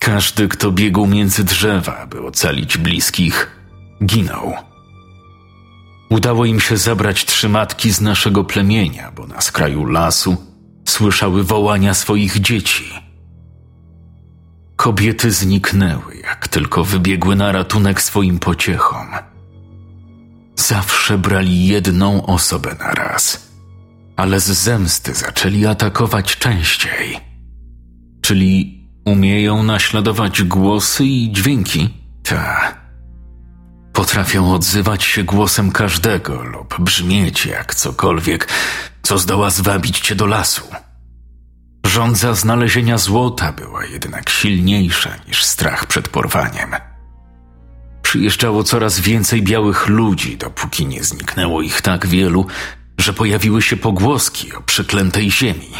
Każdy, 0.00 0.48
kto 0.48 0.70
biegł 0.70 1.06
między 1.06 1.44
drzewa, 1.44 2.06
by 2.06 2.26
ocalić 2.26 2.76
bliskich, 2.76 3.59
ginął. 4.04 4.52
Udało 6.10 6.44
im 6.44 6.60
się 6.60 6.76
zabrać 6.76 7.24
trzy 7.24 7.48
matki 7.48 7.90
z 7.90 8.00
naszego 8.00 8.44
plemienia, 8.44 9.12
bo 9.12 9.26
na 9.26 9.40
skraju 9.40 9.84
lasu 9.84 10.36
słyszały 10.88 11.44
wołania 11.44 11.94
swoich 11.94 12.40
dzieci. 12.40 12.84
Kobiety 14.76 15.30
zniknęły, 15.30 16.16
jak 16.16 16.48
tylko 16.48 16.84
wybiegły 16.84 17.36
na 17.36 17.52
ratunek 17.52 18.02
swoim 18.02 18.38
pociechom. 18.38 19.08
Zawsze 20.56 21.18
brali 21.18 21.66
jedną 21.66 22.26
osobę 22.26 22.76
na 22.78 22.90
raz, 22.90 23.50
ale 24.16 24.40
z 24.40 24.46
zemsty 24.46 25.14
zaczęli 25.14 25.66
atakować 25.66 26.36
częściej. 26.36 27.20
Czyli 28.22 28.80
umieją 29.04 29.62
naśladować 29.62 30.42
głosy 30.42 31.04
i 31.04 31.32
dźwięki? 31.32 31.88
Tak. 32.22 32.79
Potrafią 33.92 34.54
odzywać 34.54 35.04
się 35.04 35.24
głosem 35.24 35.72
każdego 35.72 36.42
lub 36.42 36.80
brzmieć 36.80 37.46
jak 37.46 37.74
cokolwiek, 37.74 38.48
co 39.02 39.18
zdoła 39.18 39.50
zwabić 39.50 40.00
cię 40.00 40.14
do 40.14 40.26
lasu. 40.26 40.62
Żądza 41.86 42.34
znalezienia 42.34 42.98
złota 42.98 43.52
była 43.52 43.84
jednak 43.84 44.30
silniejsza 44.30 45.10
niż 45.28 45.44
strach 45.44 45.86
przed 45.86 46.08
porwaniem. 46.08 46.70
Przyjeżdżało 48.02 48.64
coraz 48.64 49.00
więcej 49.00 49.42
białych 49.42 49.88
ludzi, 49.88 50.36
dopóki 50.36 50.86
nie 50.86 51.04
zniknęło 51.04 51.62
ich 51.62 51.82
tak 51.82 52.06
wielu, 52.06 52.46
że 52.98 53.12
pojawiły 53.12 53.62
się 53.62 53.76
pogłoski 53.76 54.54
o 54.54 54.62
przeklętej 54.62 55.30
ziemi. 55.30 55.70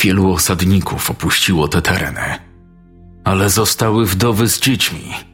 Wielu 0.00 0.32
osadników 0.32 1.10
opuściło 1.10 1.68
te 1.68 1.82
tereny, 1.82 2.38
ale 3.24 3.50
zostały 3.50 4.06
wdowy 4.06 4.48
z 4.48 4.60
dziećmi. 4.60 5.27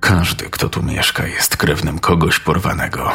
Każdy, 0.00 0.44
kto 0.50 0.68
tu 0.68 0.82
mieszka, 0.82 1.26
jest 1.26 1.56
krewnym 1.56 1.98
kogoś 1.98 2.38
porwanego. 2.38 3.12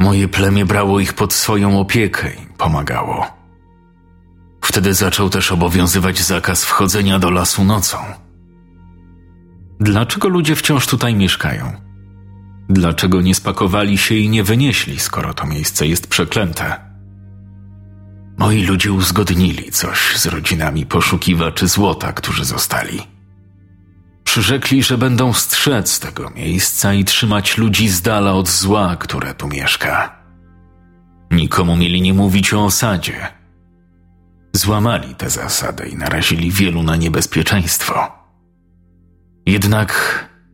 Moje 0.00 0.28
plemię 0.28 0.66
brało 0.66 1.00
ich 1.00 1.12
pod 1.12 1.32
swoją 1.32 1.80
opiekę 1.80 2.30
i 2.34 2.46
pomagało. 2.58 3.26
Wtedy 4.64 4.94
zaczął 4.94 5.30
też 5.30 5.52
obowiązywać 5.52 6.18
zakaz 6.18 6.64
wchodzenia 6.64 7.18
do 7.18 7.30
lasu 7.30 7.64
nocą. 7.64 7.98
Dlaczego 9.80 10.28
ludzie 10.28 10.56
wciąż 10.56 10.86
tutaj 10.86 11.14
mieszkają? 11.14 11.72
Dlaczego 12.68 13.20
nie 13.20 13.34
spakowali 13.34 13.98
się 13.98 14.14
i 14.14 14.28
nie 14.28 14.44
wynieśli, 14.44 14.98
skoro 14.98 15.34
to 15.34 15.46
miejsce 15.46 15.86
jest 15.86 16.06
przeklęte? 16.06 16.80
Moi 18.38 18.62
ludzie 18.62 18.92
uzgodnili 18.92 19.70
coś 19.70 20.16
z 20.16 20.26
rodzinami 20.26 20.86
poszukiwaczy 20.86 21.68
złota, 21.68 22.12
którzy 22.12 22.44
zostali. 22.44 23.15
Przyrzekli, 24.26 24.82
że 24.82 24.98
będą 24.98 25.32
strzec 25.32 26.00
tego 26.00 26.30
miejsca 26.30 26.94
i 26.94 27.04
trzymać 27.04 27.58
ludzi 27.58 27.88
z 27.88 28.02
dala 28.02 28.32
od 28.32 28.48
zła, 28.48 28.96
które 28.96 29.34
tu 29.34 29.48
mieszka. 29.48 30.16
Nikomu 31.30 31.76
mieli 31.76 32.02
nie 32.02 32.14
mówić 32.14 32.54
o 32.54 32.64
osadzie. 32.64 33.28
Złamali 34.52 35.14
tę 35.14 35.30
zasadę 35.30 35.88
i 35.88 35.96
narazili 35.96 36.50
wielu 36.50 36.82
na 36.82 36.96
niebezpieczeństwo. 36.96 38.12
Jednak 39.46 39.90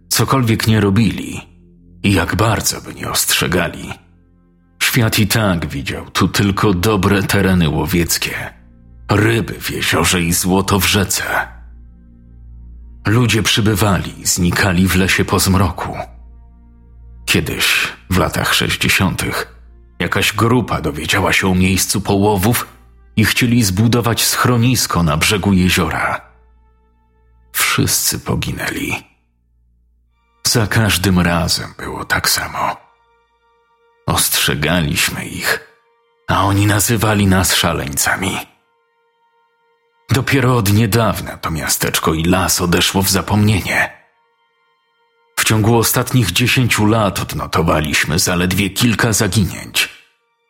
cokolwiek 0.08 0.66
nie 0.66 0.80
robili 0.80 1.40
i 2.02 2.12
jak 2.12 2.36
bardzo 2.36 2.80
by 2.80 2.94
nie 2.94 3.10
ostrzegali, 3.10 3.92
świat 4.82 5.18
i 5.18 5.26
tak 5.26 5.66
widział 5.66 6.10
tu 6.10 6.28
tylko 6.28 6.74
dobre 6.74 7.22
tereny 7.22 7.68
łowieckie, 7.68 8.52
ryby 9.10 9.60
w 9.60 9.70
jeziorze 9.70 10.22
i 10.22 10.32
złoto 10.32 10.80
w 10.80 10.86
rzece. 10.86 11.24
Ludzie 13.06 13.42
przybywali, 13.42 14.14
znikali 14.26 14.88
w 14.88 14.96
lesie 14.96 15.24
po 15.24 15.38
zmroku. 15.38 15.96
Kiedyś, 17.26 17.88
w 18.10 18.18
latach 18.18 18.54
sześćdziesiątych, 18.54 19.54
jakaś 19.98 20.32
grupa 20.32 20.80
dowiedziała 20.80 21.32
się 21.32 21.48
o 21.48 21.54
miejscu 21.54 22.00
połowów 22.00 22.66
i 23.16 23.24
chcieli 23.24 23.62
zbudować 23.62 24.24
schronisko 24.24 25.02
na 25.02 25.16
brzegu 25.16 25.52
jeziora. 25.52 26.20
Wszyscy 27.52 28.18
poginęli. 28.18 28.92
Za 30.46 30.66
każdym 30.66 31.20
razem 31.20 31.74
było 31.78 32.04
tak 32.04 32.28
samo. 32.28 32.76
Ostrzegaliśmy 34.06 35.24
ich, 35.24 35.68
a 36.28 36.44
oni 36.44 36.66
nazywali 36.66 37.26
nas 37.26 37.54
szaleńcami. 37.54 38.51
Dopiero 40.12 40.56
od 40.56 40.72
niedawna 40.72 41.36
to 41.36 41.50
miasteczko 41.50 42.14
i 42.14 42.24
las 42.24 42.60
odeszło 42.60 43.02
w 43.02 43.10
zapomnienie. 43.10 43.90
W 45.36 45.44
ciągu 45.44 45.76
ostatnich 45.76 46.32
dziesięciu 46.32 46.86
lat 46.86 47.20
odnotowaliśmy 47.20 48.18
zaledwie 48.18 48.70
kilka 48.70 49.12
zaginięć. 49.12 49.88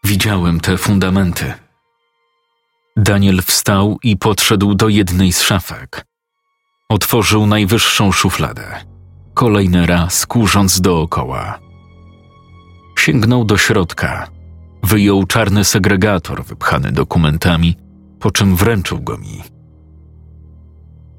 Widziałem 0.04 0.60
te 0.60 0.78
fundamenty. 0.78 1.52
Daniel 2.96 3.42
wstał 3.42 3.98
i 4.02 4.16
podszedł 4.16 4.74
do 4.74 4.88
jednej 4.88 5.32
z 5.32 5.42
szafek. 5.42 6.06
Otworzył 6.88 7.46
najwyższą 7.46 8.12
szufladę. 8.12 8.84
Kolejny 9.34 9.86
raz 9.86 10.26
kurząc 10.26 10.80
dookoła. 10.80 11.58
Sięgnął 12.98 13.44
do 13.44 13.58
środka. 13.58 14.28
Wyjął 14.82 15.26
czarny 15.26 15.64
segregator 15.64 16.44
wypchany 16.44 16.92
dokumentami, 16.92 17.76
po 18.20 18.30
czym 18.30 18.56
wręczył 18.56 19.00
go 19.00 19.18
mi. 19.18 19.51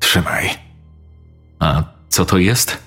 Trzymaj. 0.04 0.50
A 1.60 1.84
co 2.10 2.26
to 2.26 2.38
jest? 2.38 2.78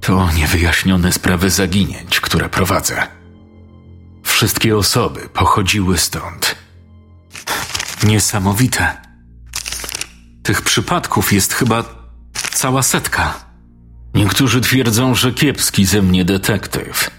To 0.00 0.32
niewyjaśnione 0.32 1.12
sprawy 1.12 1.50
zaginięć, 1.50 2.20
które 2.20 2.48
prowadzę. 2.48 3.06
Wszystkie 4.22 4.76
osoby 4.76 5.28
pochodziły 5.28 5.98
stąd. 5.98 6.54
Niesamowite. 8.04 8.96
Tych 10.42 10.62
przypadków 10.62 11.32
jest 11.32 11.52
chyba 11.52 11.84
cała 12.32 12.82
setka. 12.82 13.34
Niektórzy 14.14 14.60
twierdzą, 14.60 15.14
że 15.14 15.32
kiepski 15.32 15.84
ze 15.84 16.02
mnie 16.02 16.24
detektyw. 16.24 17.10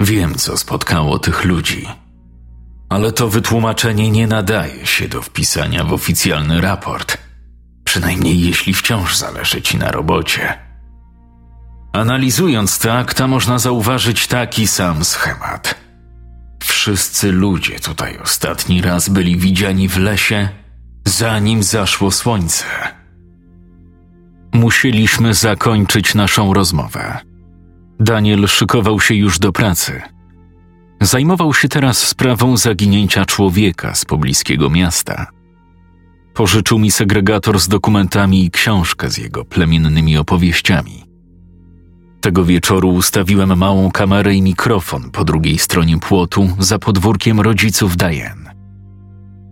Wiem, 0.00 0.34
co 0.34 0.56
spotkało 0.56 1.18
tych 1.18 1.44
ludzi, 1.44 1.88
ale 2.88 3.12
to 3.12 3.28
wytłumaczenie 3.28 4.10
nie 4.10 4.26
nadaje 4.26 4.86
się 4.86 5.08
do 5.08 5.22
wpisania 5.22 5.84
w 5.84 5.92
oficjalny 5.92 6.60
raport, 6.60 7.24
przynajmniej 7.94 8.40
jeśli 8.40 8.74
wciąż 8.74 9.16
zależy 9.16 9.62
ci 9.62 9.78
na 9.78 9.90
robocie. 9.90 10.58
Analizując 11.92 12.78
te 12.78 12.92
akta, 12.92 13.26
można 13.26 13.58
zauważyć 13.58 14.26
taki 14.26 14.66
sam 14.66 15.04
schemat. 15.04 15.74
Wszyscy 16.62 17.32
ludzie 17.32 17.80
tutaj 17.80 18.18
ostatni 18.18 18.82
raz 18.82 19.08
byli 19.08 19.36
widziani 19.36 19.88
w 19.88 19.98
lesie, 19.98 20.48
zanim 21.04 21.62
zaszło 21.62 22.10
słońce. 22.10 22.64
Musieliśmy 24.52 25.34
zakończyć 25.34 26.14
naszą 26.14 26.54
rozmowę. 26.54 27.18
Daniel 28.00 28.48
szykował 28.48 29.00
się 29.00 29.14
już 29.14 29.38
do 29.38 29.52
pracy. 29.52 30.02
Zajmował 31.00 31.54
się 31.54 31.68
teraz 31.68 31.98
sprawą 31.98 32.56
zaginięcia 32.56 33.24
człowieka 33.24 33.94
z 33.94 34.04
pobliskiego 34.04 34.70
miasta. 34.70 35.33
Pożyczył 36.34 36.78
mi 36.78 36.90
segregator 36.90 37.60
z 37.60 37.68
dokumentami 37.68 38.44
i 38.44 38.50
książkę 38.50 39.10
z 39.10 39.18
jego 39.18 39.44
plemiennymi 39.44 40.18
opowieściami. 40.18 41.04
Tego 42.20 42.44
wieczoru 42.44 42.88
ustawiłem 42.88 43.58
małą 43.58 43.90
kamerę 43.90 44.34
i 44.34 44.42
mikrofon 44.42 45.10
po 45.10 45.24
drugiej 45.24 45.58
stronie 45.58 45.98
płotu 45.98 46.48
za 46.58 46.78
podwórkiem 46.78 47.40
rodziców 47.40 47.96
Diane. 47.96 48.54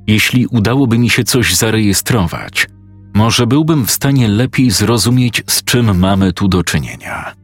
Jeśli 0.06 0.46
udałoby 0.46 0.98
mi 0.98 1.10
się 1.10 1.24
coś 1.24 1.54
zarejestrować, 1.54 2.66
może 3.14 3.46
byłbym 3.46 3.86
w 3.86 3.90
stanie 3.90 4.28
lepiej 4.28 4.70
zrozumieć, 4.70 5.42
z 5.46 5.64
czym 5.64 5.98
mamy 5.98 6.32
tu 6.32 6.48
do 6.48 6.64
czynienia. 6.64 7.34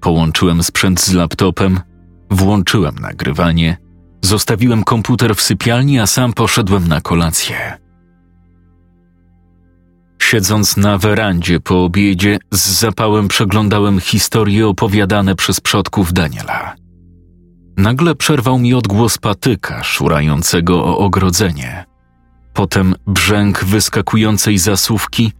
Połączyłem 0.00 0.62
sprzęt 0.62 1.00
z 1.00 1.12
laptopem, 1.12 1.80
włączyłem 2.30 2.94
nagrywanie, 2.98 3.76
zostawiłem 4.22 4.84
komputer 4.84 5.34
w 5.36 5.42
sypialni, 5.42 5.98
a 5.98 6.06
sam 6.06 6.32
poszedłem 6.32 6.88
na 6.88 7.00
kolację. 7.00 7.85
Siedząc 10.26 10.76
na 10.76 10.98
werandzie 10.98 11.60
po 11.60 11.84
obiedzie, 11.84 12.38
z 12.52 12.80
zapałem 12.80 13.28
przeglądałem 13.28 14.00
historie 14.00 14.68
opowiadane 14.68 15.34
przez 15.34 15.60
przodków 15.60 16.12
Daniela. 16.12 16.74
Nagle 17.76 18.14
przerwał 18.14 18.58
mi 18.58 18.74
odgłos 18.74 19.18
patyka 19.18 19.82
szurającego 19.82 20.84
o 20.84 20.98
ogrodzenie. 20.98 21.84
Potem 22.54 22.94
brzęk 23.06 23.64
wyskakującej 23.64 24.58
zasówki 24.58 25.32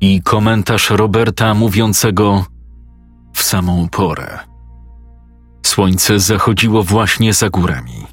i 0.00 0.22
komentarz 0.22 0.90
Roberta 0.90 1.54
mówiącego 1.54 2.44
w 3.32 3.42
samą 3.42 3.88
porę. 3.88 4.38
Słońce 5.66 6.20
zachodziło 6.20 6.82
właśnie 6.82 7.32
za 7.32 7.50
górami. 7.50 8.06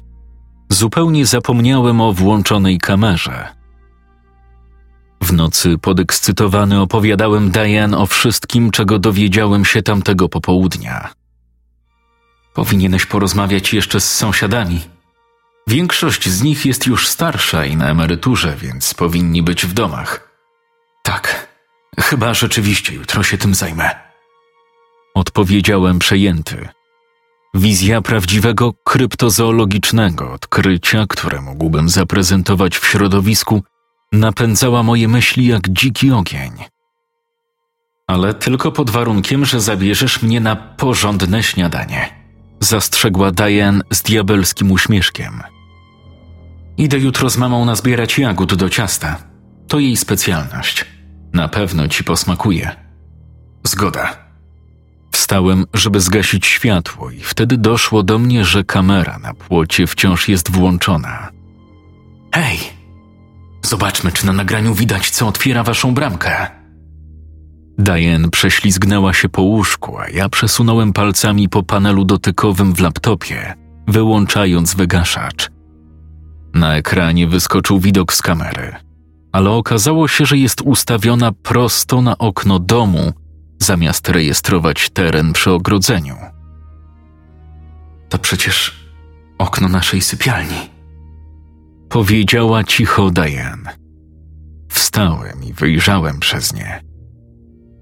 Zupełnie 0.68 1.26
zapomniałem 1.26 2.00
o 2.00 2.12
włączonej 2.12 2.78
kamerze. 2.78 3.61
W 5.32 5.34
nocy 5.34 5.78
podekscytowany 5.78 6.80
opowiadałem 6.80 7.50
Diane 7.50 7.98
o 7.98 8.06
wszystkim, 8.06 8.70
czego 8.70 8.98
dowiedziałem 8.98 9.64
się 9.64 9.82
tamtego 9.82 10.28
popołudnia. 10.28 11.10
Powinieneś 12.54 13.06
porozmawiać 13.06 13.74
jeszcze 13.74 14.00
z 14.00 14.16
sąsiadami. 14.16 14.80
Większość 15.66 16.28
z 16.28 16.42
nich 16.42 16.66
jest 16.66 16.86
już 16.86 17.08
starsza 17.08 17.64
i 17.64 17.76
na 17.76 17.90
emeryturze, 17.90 18.56
więc 18.56 18.94
powinni 18.94 19.42
być 19.42 19.66
w 19.66 19.72
domach. 19.72 20.30
Tak, 21.02 21.48
chyba 22.00 22.34
rzeczywiście 22.34 22.94
jutro 22.94 23.22
się 23.22 23.38
tym 23.38 23.54
zajmę. 23.54 23.90
Odpowiedziałem 25.14 25.98
przejęty. 25.98 26.68
Wizja 27.54 28.02
prawdziwego 28.02 28.72
kryptozoologicznego 28.84 30.32
odkrycia, 30.32 31.06
które 31.08 31.40
mógłbym 31.40 31.88
zaprezentować 31.88 32.78
w 32.78 32.86
środowisku, 32.86 33.62
napędzała 34.12 34.82
moje 34.82 35.08
myśli 35.08 35.46
jak 35.46 35.68
dziki 35.68 36.10
ogień. 36.10 36.52
Ale 38.06 38.34
tylko 38.34 38.72
pod 38.72 38.90
warunkiem, 38.90 39.44
że 39.44 39.60
zabierzesz 39.60 40.22
mnie 40.22 40.40
na 40.40 40.56
porządne 40.56 41.42
śniadanie, 41.42 42.08
zastrzegła 42.60 43.30
Diane 43.30 43.84
z 43.90 44.02
diabelskim 44.02 44.72
uśmieszkiem. 44.72 45.42
Idę 46.76 46.98
jutro 46.98 47.30
z 47.30 47.36
mamą 47.36 47.64
nazbierać 47.64 48.18
jagód 48.18 48.54
do 48.54 48.70
ciasta. 48.70 49.18
To 49.68 49.78
jej 49.78 49.96
specjalność. 49.96 50.84
Na 51.32 51.48
pewno 51.48 51.88
ci 51.88 52.04
posmakuje. 52.04 52.76
Zgoda. 53.64 54.16
Wstałem, 55.12 55.64
żeby 55.74 56.00
zgasić 56.00 56.46
światło, 56.46 57.10
i 57.10 57.20
wtedy 57.20 57.56
doszło 57.56 58.02
do 58.02 58.18
mnie, 58.18 58.44
że 58.44 58.64
kamera 58.64 59.18
na 59.18 59.34
płocie 59.34 59.86
wciąż 59.86 60.28
jest 60.28 60.50
włączona. 60.50 61.28
Hej! 62.34 62.81
Zobaczmy, 63.64 64.12
czy 64.12 64.26
na 64.26 64.32
nagraniu 64.32 64.74
widać, 64.74 65.10
co 65.10 65.28
otwiera 65.28 65.62
waszą 65.62 65.94
bramkę. 65.94 66.46
Diane 67.78 68.30
prześlizgnęła 68.30 69.12
się 69.12 69.28
po 69.28 69.42
łóżku, 69.42 69.98
a 69.98 70.08
ja 70.08 70.28
przesunąłem 70.28 70.92
palcami 70.92 71.48
po 71.48 71.62
panelu 71.62 72.04
dotykowym 72.04 72.74
w 72.74 72.80
laptopie, 72.80 73.54
wyłączając 73.88 74.74
wygaszacz. 74.74 75.50
Na 76.54 76.76
ekranie 76.76 77.26
wyskoczył 77.26 77.80
widok 77.80 78.12
z 78.12 78.22
kamery, 78.22 78.74
ale 79.32 79.50
okazało 79.50 80.08
się, 80.08 80.26
że 80.26 80.38
jest 80.38 80.60
ustawiona 80.60 81.32
prosto 81.32 82.02
na 82.02 82.18
okno 82.18 82.58
domu, 82.58 83.12
zamiast 83.58 84.08
rejestrować 84.08 84.90
teren 84.90 85.32
przy 85.32 85.50
ogrodzeniu. 85.50 86.16
To 88.08 88.18
przecież 88.18 88.84
okno 89.38 89.68
naszej 89.68 90.00
sypialni. 90.00 90.71
Powiedziała 91.92 92.64
cicho 92.64 93.10
Diane. 93.10 93.76
Wstałem 94.68 95.44
i 95.44 95.52
wyjrzałem 95.52 96.20
przez 96.20 96.54
nie. 96.54 96.82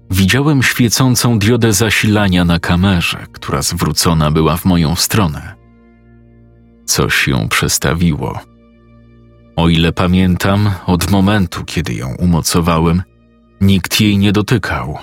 Widziałem 0.09 0.63
świecącą 0.63 1.39
diodę 1.39 1.73
zasilania 1.73 2.45
na 2.45 2.59
kamerze, 2.59 3.25
która 3.31 3.61
zwrócona 3.61 4.31
była 4.31 4.57
w 4.57 4.65
moją 4.65 4.95
stronę. 4.95 5.55
Coś 6.85 7.27
ją 7.27 7.47
przestawiło. 7.49 8.39
O 9.55 9.69
ile 9.69 9.91
pamiętam, 9.91 10.69
od 10.85 11.11
momentu, 11.11 11.63
kiedy 11.65 11.93
ją 11.93 12.15
umocowałem, 12.15 13.01
nikt 13.61 14.01
jej 14.01 14.17
nie 14.17 14.31
dotykał. 14.31 14.97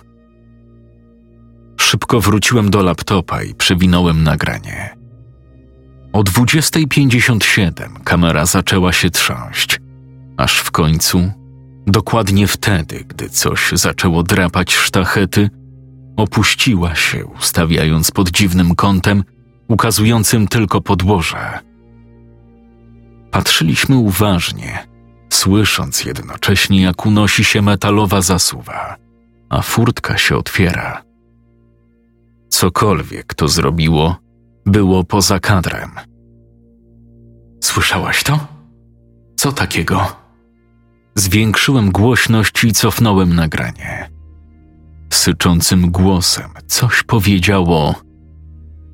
Szybko 1.80 2.20
wróciłem 2.20 2.70
do 2.70 2.82
laptopa 2.82 3.42
i 3.42 3.54
przewinąłem 3.54 4.22
nagranie. 4.22 4.97
O 6.18 6.22
20.57 6.22 8.02
kamera 8.04 8.46
zaczęła 8.46 8.92
się 8.92 9.10
trząść, 9.10 9.80
aż 10.36 10.58
w 10.58 10.70
końcu, 10.70 11.32
dokładnie 11.86 12.46
wtedy, 12.46 13.04
gdy 13.08 13.30
coś 13.30 13.70
zaczęło 13.72 14.22
drapać 14.22 14.74
sztachety, 14.74 15.50
opuściła 16.16 16.94
się, 16.94 17.26
ustawiając 17.26 18.10
pod 18.10 18.30
dziwnym 18.30 18.74
kątem, 18.74 19.24
ukazującym 19.68 20.48
tylko 20.48 20.80
podłoże. 20.80 21.58
Patrzyliśmy 23.30 23.96
uważnie, 23.96 24.86
słysząc 25.30 26.04
jednocześnie, 26.04 26.82
jak 26.82 27.06
unosi 27.06 27.44
się 27.44 27.62
metalowa 27.62 28.20
zasuwa, 28.20 28.96
a 29.48 29.62
furtka 29.62 30.18
się 30.18 30.36
otwiera. 30.36 31.02
Cokolwiek 32.48 33.34
to 33.34 33.48
zrobiło, 33.48 34.16
było 34.66 35.04
poza 35.04 35.40
kadrem. 35.40 36.07
Słyszałaś 37.61 38.22
to? 38.22 38.46
Co 39.36 39.52
takiego? 39.52 40.16
Zwiększyłem 41.14 41.90
głośność 41.90 42.64
i 42.64 42.72
cofnąłem 42.72 43.34
nagranie. 43.34 44.11
Syczącym 45.12 45.90
głosem 45.90 46.50
coś 46.66 47.02
powiedziało: 47.02 47.94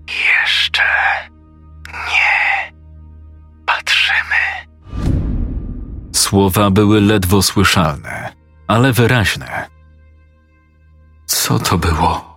Jeszcze 0.08 0.82
nie 1.92 2.72
patrzymy. 3.66 4.66
Słowa 6.12 6.70
były 6.70 7.00
ledwo 7.00 7.42
słyszalne, 7.42 8.32
ale 8.66 8.92
wyraźne. 8.92 9.66
Co 11.26 11.58
to 11.58 11.78
było? 11.78 12.34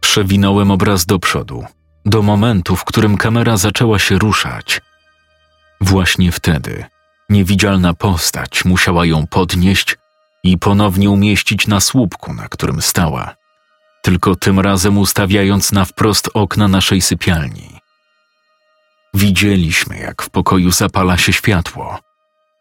Przewinąłem 0.00 0.70
obraz 0.70 1.06
do 1.06 1.18
przodu, 1.18 1.64
do 2.06 2.22
momentu, 2.22 2.76
w 2.76 2.84
którym 2.84 3.16
kamera 3.16 3.56
zaczęła 3.56 3.98
się 3.98 4.18
ruszać. 4.18 4.80
Właśnie 5.82 6.32
wtedy 6.32 6.84
niewidzialna 7.28 7.94
postać 7.94 8.64
musiała 8.64 9.06
ją 9.06 9.26
podnieść 9.26 9.96
i 10.44 10.58
ponownie 10.58 11.10
umieścić 11.10 11.66
na 11.66 11.80
słupku, 11.80 12.34
na 12.34 12.48
którym 12.48 12.82
stała, 12.82 13.34
tylko 14.02 14.36
tym 14.36 14.60
razem 14.60 14.98
ustawiając 14.98 15.72
na 15.72 15.84
wprost 15.84 16.30
okna 16.34 16.68
naszej 16.68 17.00
sypialni. 17.00 17.80
Widzieliśmy, 19.14 19.98
jak 19.98 20.22
w 20.22 20.30
pokoju 20.30 20.70
zapala 20.70 21.16
się 21.18 21.32
światło, 21.32 21.98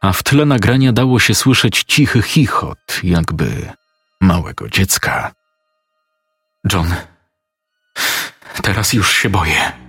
a 0.01 0.13
w 0.13 0.23
tle 0.23 0.45
nagrania 0.45 0.93
dało 0.93 1.19
się 1.19 1.35
słyszeć 1.35 1.83
cichy 1.83 2.21
chichot, 2.21 2.99
jakby 3.03 3.73
małego 4.21 4.69
dziecka. 4.69 5.31
John, 6.73 6.95
teraz 8.61 8.93
już 8.93 9.11
się 9.11 9.29
boję. 9.29 9.80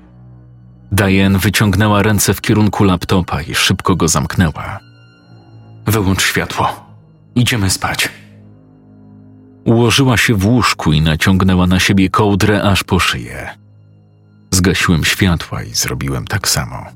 Diane 0.92 1.38
wyciągnęła 1.38 2.02
ręce 2.02 2.34
w 2.34 2.40
kierunku 2.40 2.84
laptopa 2.84 3.42
i 3.42 3.54
szybko 3.54 3.96
go 3.96 4.08
zamknęła. 4.08 4.80
Wyłącz 5.86 6.22
światło. 6.22 6.86
Idziemy 7.34 7.70
spać. 7.70 8.08
Ułożyła 9.64 10.16
się 10.16 10.34
w 10.34 10.46
łóżku 10.46 10.92
i 10.92 11.00
naciągnęła 11.00 11.66
na 11.66 11.80
siebie 11.80 12.10
kołdrę 12.10 12.62
aż 12.62 12.84
po 12.84 12.98
szyję. 12.98 13.50
Zgasiłem 14.50 15.04
światła 15.04 15.62
i 15.62 15.74
zrobiłem 15.74 16.24
tak 16.24 16.48
samo. 16.48 16.86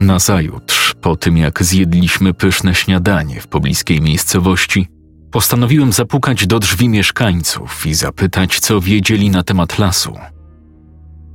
Nazajutrz, 0.00 0.94
po 1.00 1.16
tym 1.16 1.36
jak 1.36 1.64
zjedliśmy 1.64 2.34
pyszne 2.34 2.74
śniadanie 2.74 3.40
w 3.40 3.46
pobliskiej 3.46 4.00
miejscowości, 4.00 4.88
postanowiłem 5.30 5.92
zapukać 5.92 6.46
do 6.46 6.58
drzwi 6.58 6.88
mieszkańców 6.88 7.86
i 7.86 7.94
zapytać, 7.94 8.60
co 8.60 8.80
wiedzieli 8.80 9.30
na 9.30 9.42
temat 9.42 9.78
lasu. 9.78 10.18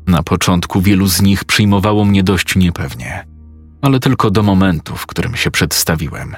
Na 0.08 0.24
początku 0.24 0.82
wielu 0.82 1.08
z 1.08 1.22
nich 1.22 1.46
przyjmowało 1.46 2.06
mnie 2.06 2.24
dość 2.24 2.56
niepewnie, 2.56 3.26
ale 3.82 4.00
tylko 4.00 4.32
do 4.32 4.44
momentu, 4.44 4.96
w 4.96 5.06
którym 5.06 5.36
się 5.36 5.52
przedstawiłem. 5.52 6.36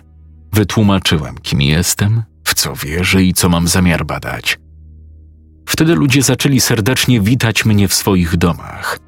Wytłumaczyłem, 0.54 1.36
kim 1.42 1.62
jestem, 1.62 2.24
w 2.44 2.54
co 2.54 2.76
wierzę 2.76 3.24
i 3.24 3.34
co 3.34 3.50
mam 3.50 3.68
zamiar 3.68 4.06
badać. 4.06 4.60
Wtedy 5.66 5.96
ludzie 5.96 6.22
zaczęli 6.22 6.60
serdecznie 6.60 7.22
witać 7.22 7.66
mnie 7.66 7.88
w 7.88 7.94
swoich 7.94 8.38
domach. 8.38 9.00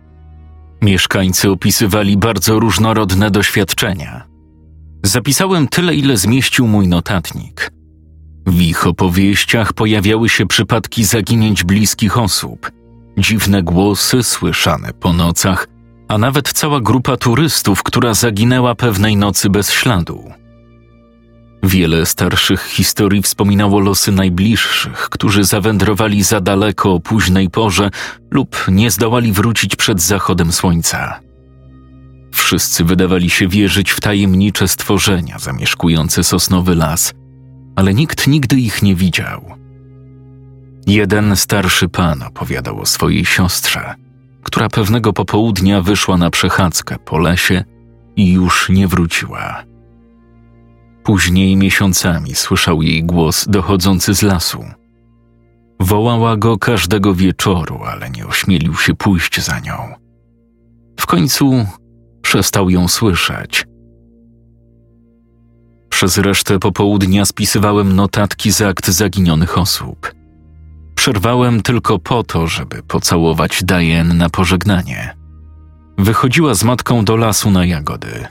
Mieszkańcy 0.81 1.51
opisywali 1.51 2.17
bardzo 2.17 2.59
różnorodne 2.59 3.31
doświadczenia. 3.31 4.27
Zapisałem 5.03 5.67
tyle, 5.67 5.95
ile 5.95 6.17
zmieścił 6.17 6.67
mój 6.67 6.87
notatnik. 6.87 7.71
W 8.47 8.61
ich 8.61 8.87
opowieściach 8.87 9.73
pojawiały 9.73 10.29
się 10.29 10.45
przypadki 10.45 11.03
zaginięć 11.03 11.63
bliskich 11.63 12.17
osób, 12.17 12.71
dziwne 13.17 13.63
głosy 13.63 14.23
słyszane 14.23 14.93
po 14.93 15.13
nocach, 15.13 15.67
a 16.07 16.17
nawet 16.17 16.53
cała 16.53 16.81
grupa 16.81 17.17
turystów, 17.17 17.83
która 17.83 18.13
zaginęła 18.13 18.75
pewnej 18.75 19.17
nocy 19.17 19.49
bez 19.49 19.71
śladu. 19.71 20.31
Wiele 21.63 22.05
starszych 22.05 22.63
historii 22.63 23.21
wspominało 23.21 23.79
losy 23.79 24.11
najbliższych, 24.11 25.09
którzy 25.09 25.43
zawędrowali 25.43 26.23
za 26.23 26.41
daleko 26.41 26.93
o 26.93 26.99
późnej 26.99 27.49
porze 27.49 27.89
lub 28.31 28.65
nie 28.67 28.91
zdołali 28.91 29.31
wrócić 29.31 29.75
przed 29.75 30.01
zachodem 30.01 30.51
słońca. 30.51 31.19
Wszyscy 32.31 32.83
wydawali 32.83 33.29
się 33.29 33.47
wierzyć 33.47 33.91
w 33.91 34.01
tajemnicze 34.01 34.67
stworzenia 34.67 35.39
zamieszkujące 35.39 36.23
sosnowy 36.23 36.75
las, 36.75 37.13
ale 37.75 37.93
nikt 37.93 38.27
nigdy 38.27 38.55
ich 38.55 38.83
nie 38.83 38.95
widział. 38.95 39.57
Jeden 40.87 41.35
starszy 41.35 41.89
pan 41.89 42.23
opowiadał 42.23 42.79
o 42.79 42.85
swojej 42.85 43.25
siostrze, 43.25 43.95
która 44.43 44.69
pewnego 44.69 45.13
popołudnia 45.13 45.81
wyszła 45.81 46.17
na 46.17 46.29
przechadzkę 46.29 46.95
po 47.05 47.17
lesie 47.17 47.63
i 48.15 48.31
już 48.33 48.69
nie 48.69 48.87
wróciła. 48.87 49.63
Później 51.03 51.55
miesiącami 51.55 52.35
słyszał 52.35 52.81
jej 52.81 53.03
głos 53.03 53.45
dochodzący 53.47 54.13
z 54.15 54.21
lasu. 54.21 54.65
Wołała 55.79 56.37
go 56.37 56.57
każdego 56.57 57.13
wieczoru, 57.13 57.83
ale 57.83 58.09
nie 58.09 58.27
ośmielił 58.27 58.75
się 58.75 58.95
pójść 58.95 59.41
za 59.41 59.59
nią. 59.59 59.93
W 60.99 61.05
końcu 61.05 61.65
przestał 62.21 62.69
ją 62.69 62.87
słyszeć. 62.87 63.65
Przez 65.89 66.17
resztę 66.17 66.59
popołudnia 66.59 67.25
spisywałem 67.25 67.95
notatki 67.95 68.51
z 68.51 68.61
akt 68.61 68.87
zaginionych 68.87 69.57
osób. 69.57 70.16
Przerwałem 71.07 71.61
tylko 71.61 71.99
po 71.99 72.23
to, 72.23 72.47
żeby 72.47 72.83
pocałować 72.83 73.63
Diane 73.63 74.13
na 74.13 74.29
pożegnanie. 74.29 75.15
Wychodziła 75.97 76.53
z 76.53 76.63
matką 76.63 77.05
do 77.05 77.15
lasu 77.15 77.51
na 77.51 77.65
jagody. 77.65 78.27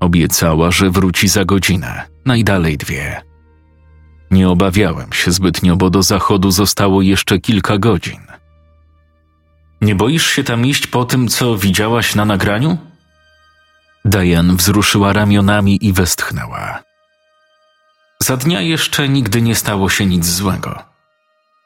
Obiecała, 0.00 0.70
że 0.70 0.90
wróci 0.90 1.28
za 1.28 1.44
godzinę, 1.44 2.02
najdalej 2.26 2.78
dwie. 2.78 3.22
Nie 4.30 4.48
obawiałem 4.48 5.12
się 5.12 5.32
zbytnio, 5.32 5.76
bo 5.76 5.90
do 5.90 6.02
zachodu 6.02 6.50
zostało 6.50 7.02
jeszcze 7.02 7.38
kilka 7.38 7.78
godzin. 7.78 8.20
Nie 9.80 9.94
boisz 9.94 10.26
się 10.26 10.44
tam 10.44 10.66
iść 10.66 10.86
po 10.86 11.04
tym, 11.04 11.28
co 11.28 11.56
widziałaś 11.56 12.14
na 12.14 12.24
nagraniu? 12.24 12.78
Diane 14.04 14.56
wzruszyła 14.56 15.12
ramionami 15.12 15.86
i 15.86 15.92
westchnęła. 15.92 16.82
Za 18.20 18.36
dnia 18.36 18.60
jeszcze 18.60 19.08
nigdy 19.08 19.42
nie 19.42 19.54
stało 19.54 19.88
się 19.88 20.06
nic 20.06 20.26
złego. 20.26 20.91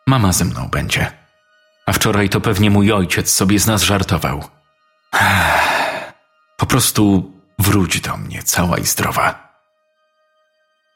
Mama 0.07 0.33
ze 0.33 0.45
mną 0.45 0.69
będzie. 0.69 1.13
A 1.87 1.93
wczoraj 1.93 2.29
to 2.29 2.41
pewnie 2.41 2.71
mój 2.71 2.93
ojciec 2.93 3.31
sobie 3.31 3.59
z 3.59 3.67
nas 3.67 3.83
żartował. 3.83 4.45
Po 6.57 6.67
prostu 6.67 7.33
Wróć 7.59 8.01
do 8.01 8.17
mnie 8.17 8.43
cała 8.43 8.79
i 8.79 8.85
zdrowa. 8.85 9.49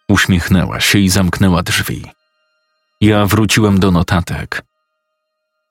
Uśmiechnęła 0.09 0.81
się 0.81 0.99
i 0.99 1.09
zamknęła 1.09 1.63
drzwi. 1.63 2.05
Ja 3.01 3.27
wróciłem 3.27 3.81
do 3.81 3.91
notatek. 3.91 4.63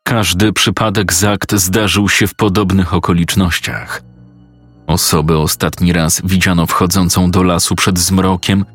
Każdy 0.03 0.53
przypadek 0.53 1.13
z 1.13 1.23
akt 1.23 1.55
zdarzył 1.55 2.09
się 2.09 2.27
w 2.27 2.35
podobnych 2.35 2.93
okolicznościach. 2.93 4.01
Osobę 4.87 5.37
ostatni 5.37 5.93
raz 5.93 6.21
widziano 6.23 6.67
wchodzącą 6.67 7.31
do 7.31 7.43
lasu 7.43 7.75
przed 7.75 7.99
zmrokiem 7.99 8.65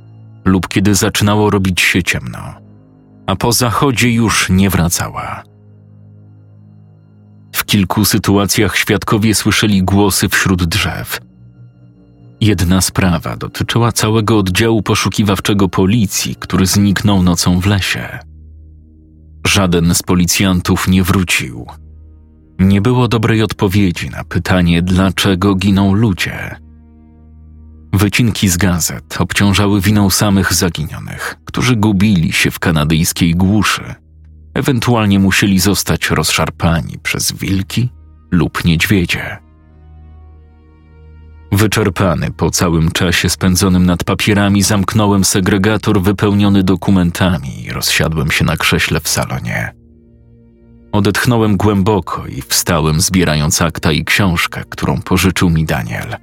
lub 0.44 0.68
kiedy 0.68 0.94
zaczynało 0.94 1.50
robić 1.50 1.80
się 1.80 2.02
ciemno, 2.02 2.54
a 3.26 3.36
po 3.36 3.52
zachodzie 3.52 4.10
już 4.10 4.50
nie 4.50 4.70
wracała. 4.70 5.42
W 7.52 7.64
kilku 7.64 8.04
sytuacjach 8.04 8.76
świadkowie 8.76 9.34
słyszeli 9.34 9.82
głosy 9.82 10.28
wśród 10.28 10.64
drzew– 10.64 11.20
Jedna 12.44 12.80
sprawa 12.80 13.36
dotyczyła 13.36 13.92
całego 13.92 14.38
oddziału 14.38 14.82
poszukiwawczego 14.82 15.68
policji, 15.68 16.36
który 16.36 16.66
zniknął 16.66 17.22
nocą 17.22 17.60
w 17.60 17.66
lesie. 17.66 18.18
Żaden 19.46 19.94
z 19.94 20.02
policjantów 20.02 20.88
nie 20.88 21.02
wrócił. 21.02 21.66
Nie 22.58 22.80
było 22.80 23.08
dobrej 23.08 23.42
odpowiedzi 23.42 24.10
na 24.10 24.24
pytanie, 24.24 24.82
dlaczego 24.82 25.54
giną 25.54 25.94
ludzie. 25.94 26.56
Wycinki 27.94 28.48
z 28.48 28.56
gazet 28.56 29.16
obciążały 29.18 29.80
winą 29.80 30.10
samych 30.10 30.54
zaginionych, 30.54 31.36
którzy 31.44 31.76
gubili 31.76 32.32
się 32.32 32.50
w 32.50 32.58
kanadyjskiej 32.58 33.34
głuszy, 33.34 33.94
ewentualnie 34.54 35.18
musieli 35.18 35.60
zostać 35.60 36.10
rozszarpani 36.10 36.98
przez 37.02 37.32
wilki 37.32 37.88
lub 38.30 38.64
niedźwiedzie. 38.64 39.38
Wyczerpany 41.52 42.30
po 42.30 42.50
całym 42.50 42.90
czasie 42.90 43.28
spędzonym 43.28 43.86
nad 43.86 44.04
papierami, 44.04 44.62
zamknąłem 44.62 45.24
segregator 45.24 46.02
wypełniony 46.02 46.62
dokumentami 46.62 47.64
i 47.64 47.72
rozsiadłem 47.72 48.30
się 48.30 48.44
na 48.44 48.56
krześle 48.56 49.00
w 49.00 49.08
salonie. 49.08 49.74
Odetchnąłem 50.92 51.56
głęboko 51.56 52.26
i 52.26 52.42
wstałem, 52.42 53.00
zbierając 53.00 53.62
akta 53.62 53.92
i 53.92 54.04
książkę, 54.04 54.62
którą 54.68 55.02
pożyczył 55.02 55.50
mi 55.50 55.64
Daniel. 55.64 56.16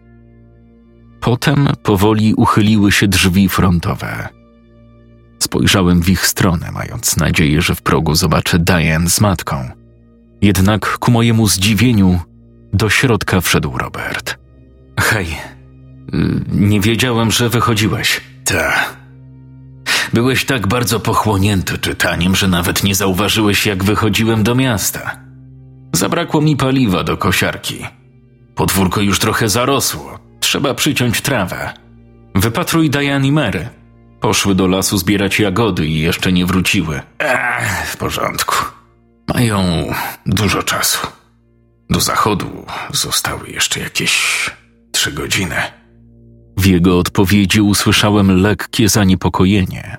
Potem 1.22 1.67
powoli 1.84 2.34
uchyliły 2.34 2.91
się 2.91 3.07
drzwi 3.07 3.49
frontowe. 3.49 4.30
Spojrzałem 5.39 6.01
w 6.01 6.09
ich 6.09 6.28
stronę, 6.28 6.72
mając 6.72 7.17
nadzieję, 7.17 7.61
że 7.61 7.76
w 7.76 7.82
progu 7.82 8.15
zobaczę 8.15 8.59
Diane 8.59 9.09
z 9.09 9.22
matką. 9.22 9.69
Jednak 10.41 10.97
ku 10.97 11.11
mojemu 11.11 11.47
zdziwieniu 11.47 12.19
do 12.74 12.89
środka 12.89 13.41
wszedł 13.41 13.78
Robert. 13.78 14.38
Hej, 14.99 15.28
y, 15.28 16.41
nie 16.51 16.80
wiedziałem, 16.80 17.32
że 17.32 17.49
wychodziłeś. 17.49 18.22
Ta. 18.45 18.74
Byłeś 20.13 20.45
tak 20.45 20.67
bardzo 20.67 20.99
pochłonięty 20.99 21.78
czytaniem, 21.78 22.36
że 22.36 22.47
nawet 22.47 22.84
nie 22.84 22.95
zauważyłeś, 22.95 23.65
jak 23.65 23.84
wychodziłem 23.84 24.43
do 24.43 24.55
miasta. 24.55 25.17
Zabrakło 25.93 26.41
mi 26.41 26.55
paliwa 26.55 27.03
do 27.03 27.17
kosiarki. 27.17 27.86
Podwórko 28.55 29.01
już 29.01 29.19
trochę 29.19 29.49
zarosło. 29.49 30.20
Trzeba 30.52 30.74
przyciąć 30.74 31.22
trawę. 31.22 31.74
Wypatruj 32.36 32.89
Diane 32.89 33.28
i 33.28 33.32
Mary. 33.32 33.70
Poszły 34.22 34.56
do 34.56 34.68
lasu 34.68 34.97
zbierać 34.97 35.39
jagody 35.39 35.88
i 35.88 35.99
jeszcze 35.99 36.32
nie 36.32 36.45
wróciły. 36.45 37.02
Ech, 37.20 37.88
w 37.88 37.97
porządku. 37.97 38.56
Mają 39.34 39.64
dużo 40.26 40.64
czasu. 40.64 41.08
Do 41.89 41.99
zachodu 41.99 42.66
zostały 42.93 43.49
jeszcze 43.49 43.80
jakieś 43.80 44.49
trzy 44.91 45.12
godziny. 45.12 45.56
W 46.58 46.66
jego 46.66 46.99
odpowiedzi 46.99 47.62
usłyszałem 47.62 48.41
lekkie 48.41 48.89
zaniepokojenie. 48.89 49.97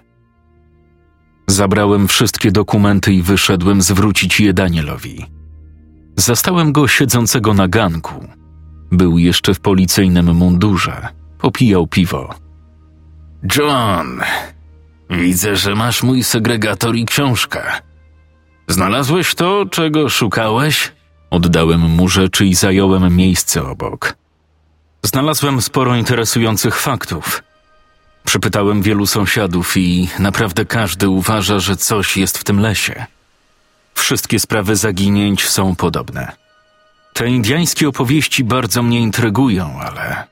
Zabrałem 1.46 2.08
wszystkie 2.08 2.50
dokumenty 2.50 3.12
i 3.12 3.22
wyszedłem 3.22 3.82
zwrócić 3.82 4.40
je 4.40 4.52
Danielowi. 4.52 5.26
Zastałem 6.16 6.72
go 6.72 6.88
siedzącego 6.88 7.54
na 7.54 7.68
ganku. 7.68 8.41
Był 8.92 9.18
jeszcze 9.18 9.54
w 9.54 9.60
policyjnym 9.60 10.34
mundurze. 10.34 11.08
Popijał 11.38 11.86
piwo. 11.86 12.34
John, 13.56 14.20
widzę, 15.10 15.56
że 15.56 15.74
masz 15.74 16.02
mój 16.02 16.24
segregator 16.24 16.96
i 16.96 17.04
książkę. 17.04 17.62
Znalazłeś 18.68 19.34
to, 19.34 19.66
czego 19.70 20.08
szukałeś? 20.08 20.92
Oddałem 21.30 21.80
mu 21.80 22.08
rzeczy 22.08 22.46
i 22.46 22.54
zająłem 22.54 23.16
miejsce 23.16 23.62
obok. 23.62 24.14
Znalazłem 25.02 25.62
sporo 25.62 25.96
interesujących 25.96 26.80
faktów. 26.80 27.42
Przypytałem 28.24 28.82
wielu 28.82 29.06
sąsiadów 29.06 29.76
i 29.76 30.08
naprawdę 30.18 30.64
każdy 30.64 31.08
uważa, 31.08 31.58
że 31.58 31.76
coś 31.76 32.16
jest 32.16 32.38
w 32.38 32.44
tym 32.44 32.60
lesie. 32.60 33.06
Wszystkie 33.94 34.40
sprawy 34.40 34.76
zaginięć 34.76 35.48
są 35.48 35.76
podobne. 35.76 36.41
Te 37.12 37.28
indiańskie 37.28 37.88
opowieści 37.88 38.44
bardzo 38.44 38.82
mnie 38.82 39.00
intrygują, 39.00 39.80
ale. 39.80 40.24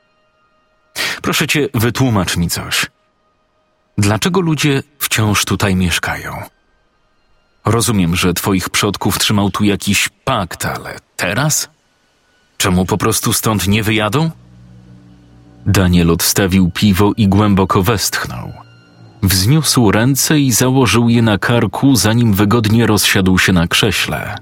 Proszę 1.21 1.47
cię, 1.47 1.67
wytłumacz 1.73 2.37
mi 2.37 2.49
coś. 2.49 2.85
Dlaczego 3.97 4.41
ludzie 4.41 4.83
wciąż 4.99 5.45
tutaj 5.45 5.75
mieszkają? 5.75 6.43
Rozumiem, 7.65 8.15
że 8.15 8.33
twoich 8.33 8.69
przodków 8.69 9.19
trzymał 9.19 9.51
tu 9.51 9.63
jakiś 9.63 10.09
pakt, 10.25 10.65
ale 10.65 10.99
teraz? 11.15 11.69
Czemu 12.57 12.85
po 12.85 12.97
prostu 12.97 13.33
stąd 13.33 13.67
nie 13.67 13.83
wyjadą? 13.83 14.31
Daniel 15.65 16.11
odstawił 16.11 16.71
piwo 16.73 17.11
i 17.17 17.27
głęboko 17.27 17.83
westchnął. 17.83 18.53
Wzniósł 19.23 19.91
ręce 19.91 20.39
i 20.39 20.51
założył 20.51 21.09
je 21.09 21.21
na 21.21 21.37
karku, 21.37 21.95
zanim 21.95 22.33
wygodnie 22.33 22.87
rozsiadł 22.87 23.37
się 23.37 23.53
na 23.53 23.67
krześle. 23.67 24.35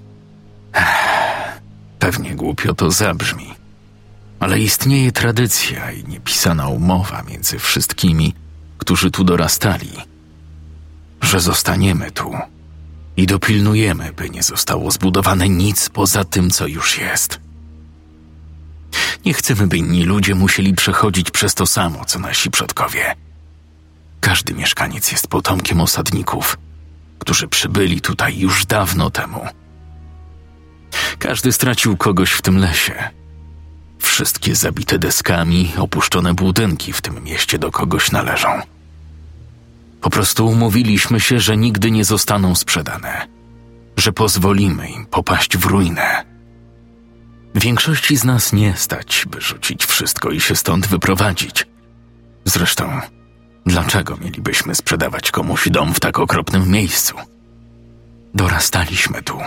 Pewnie 2.00 2.36
głupio 2.36 2.74
to 2.74 2.92
zabrzmi, 2.92 3.54
ale 4.40 4.60
istnieje 4.60 5.12
tradycja 5.12 5.92
i 5.92 6.04
niepisana 6.04 6.68
umowa 6.68 7.24
między 7.24 7.60
wszystkimi, 7.60 8.34
którzy 8.78 9.12
tu 9.12 9.24
dorastali, 9.24 9.92
że 11.22 11.40
zostaniemy 11.40 12.12
tu 12.12 12.34
i 13.18 13.26
dopilnujemy, 13.26 14.14
by 14.14 14.30
nie 14.30 14.44
zostało 14.44 14.92
zbudowane 14.92 15.50
nic 15.50 15.90
poza 15.90 16.24
tym, 16.24 16.50
co 16.50 16.68
już 16.68 16.98
jest. 16.98 17.40
Nie 19.26 19.34
chcemy, 19.34 19.68
by 19.68 19.78
inni 19.78 20.04
ludzie 20.04 20.36
musieli 20.36 20.74
przechodzić 20.74 21.32
przez 21.32 21.56
to 21.56 21.66
samo, 21.66 22.06
co 22.06 22.20
nasi 22.20 22.52
przodkowie. 22.52 23.16
Każdy 24.20 24.54
mieszkaniec 24.54 25.12
jest 25.12 25.28
potomkiem 25.28 25.82
osadników, 25.82 26.58
którzy 27.20 27.48
przybyli 27.48 28.02
tutaj 28.02 28.40
już 28.40 28.66
dawno 28.66 29.10
temu. 29.10 29.48
Każdy 31.20 31.52
stracił 31.52 31.98
kogoś 31.98 32.32
w 32.32 32.42
tym 32.42 32.58
lesie. 32.58 33.10
Wszystkie 34.00 34.56
zabite 34.56 35.00
deskami, 35.00 35.72
opuszczone 35.78 36.34
budynki 36.34 36.94
w 36.94 37.02
tym 37.02 37.24
mieście 37.24 37.60
do 37.60 37.72
kogoś 37.72 38.12
należą. 38.12 38.62
Po 40.02 40.10
prostu 40.10 40.48
umówiliśmy 40.48 41.20
się, 41.20 41.40
że 41.40 41.58
nigdy 41.58 41.92
nie 41.92 42.06
zostaną 42.06 42.56
sprzedane, 42.56 43.28
że 43.98 44.12
pozwolimy 44.12 44.90
im 44.90 45.06
popaść 45.06 45.58
w 45.58 45.66
ruinę. 45.66 46.26
Większości 47.56 48.18
z 48.18 48.24
nas 48.24 48.54
nie 48.54 48.78
stać, 48.78 49.26
by 49.32 49.42
rzucić 49.42 49.86
wszystko 49.86 50.32
i 50.32 50.42
się 50.42 50.56
stąd 50.56 50.88
wyprowadzić. 50.88 51.68
Zresztą, 52.46 53.02
dlaczego 53.66 54.18
mielibyśmy 54.18 54.76
sprzedawać 54.76 55.32
komuś 55.32 55.70
dom 55.70 55.94
w 55.94 56.00
tak 56.00 56.20
okropnym 56.20 56.72
miejscu? 56.72 57.16
Dorastaliśmy 58.34 59.24
tu. 59.24 59.40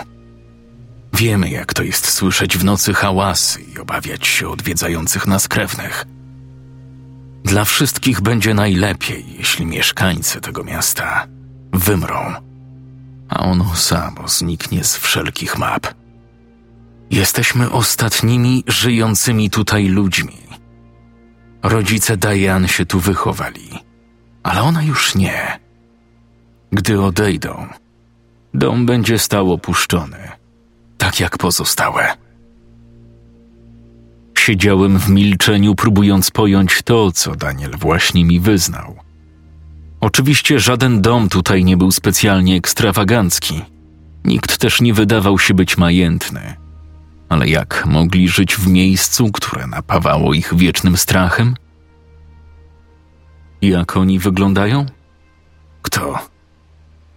Wiemy, 1.13 1.49
jak 1.49 1.73
to 1.73 1.83
jest 1.83 2.11
słyszeć 2.11 2.57
w 2.57 2.63
nocy 2.63 2.93
hałasy 2.93 3.61
i 3.61 3.79
obawiać 3.79 4.27
się 4.27 4.49
odwiedzających 4.49 5.27
nas 5.27 5.47
krewnych. 5.47 6.05
Dla 7.43 7.65
wszystkich 7.65 8.21
będzie 8.21 8.53
najlepiej, 8.53 9.25
jeśli 9.37 9.65
mieszkańcy 9.65 10.41
tego 10.41 10.63
miasta 10.63 11.27
wymrą, 11.73 12.33
a 13.29 13.39
ono 13.39 13.75
samo 13.75 14.27
zniknie 14.27 14.83
z 14.83 14.97
wszelkich 14.97 15.57
map. 15.57 15.87
Jesteśmy 17.11 17.71
ostatnimi 17.71 18.63
żyjącymi 18.67 19.49
tutaj 19.49 19.87
ludźmi. 19.87 20.37
Rodzice 21.63 22.17
Diane 22.17 22.67
się 22.67 22.85
tu 22.85 22.99
wychowali, 22.99 23.69
ale 24.43 24.61
ona 24.61 24.83
już 24.83 25.15
nie. 25.15 25.59
Gdy 26.71 27.01
odejdą, 27.01 27.67
dom 28.53 28.85
będzie 28.85 29.19
stał 29.19 29.53
opuszczony, 29.53 30.31
tak 31.03 31.19
jak 31.19 31.37
pozostałe. 31.37 32.17
Siedziałem 34.37 34.99
w 34.99 35.09
milczeniu, 35.09 35.75
próbując 35.75 36.31
pojąć 36.31 36.81
to, 36.81 37.11
co 37.11 37.35
Daniel 37.35 37.71
właśnie 37.77 38.25
mi 38.25 38.39
wyznał. 38.39 38.95
Oczywiście 40.01 40.59
żaden 40.59 41.01
dom 41.01 41.29
tutaj 41.29 41.63
nie 41.63 41.77
był 41.77 41.91
specjalnie 41.91 42.55
ekstrawagancki. 42.55 43.61
Nikt 44.25 44.57
też 44.57 44.81
nie 44.81 44.93
wydawał 44.93 45.39
się 45.39 45.53
być 45.53 45.77
majętny. 45.77 46.53
Ale 47.29 47.47
jak 47.47 47.83
mogli 47.85 48.29
żyć 48.29 48.55
w 48.55 48.67
miejscu, 48.67 49.31
które 49.31 49.67
napawało 49.67 50.33
ich 50.33 50.55
wiecznym 50.55 50.97
strachem? 50.97 51.55
Jak 53.61 53.97
oni 53.97 54.19
wyglądają? 54.19 54.85
Kto? 55.81 56.32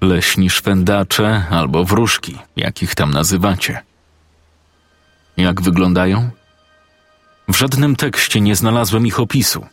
Leśni 0.01 0.51
szwendacze 0.51 1.45
albo 1.51 1.85
wróżki, 1.85 2.39
jakich 2.57 2.95
tam 2.95 3.11
nazywacie. 3.11 3.83
Jak 5.37 5.63
wyglądają? 5.63 6.31
W 7.49 7.57
żadnym 7.57 7.97
tekście 7.97 8.41
nie 8.41 8.57
znalazłem 8.57 9.07
ich 9.07 9.21
opisu. 9.21 9.67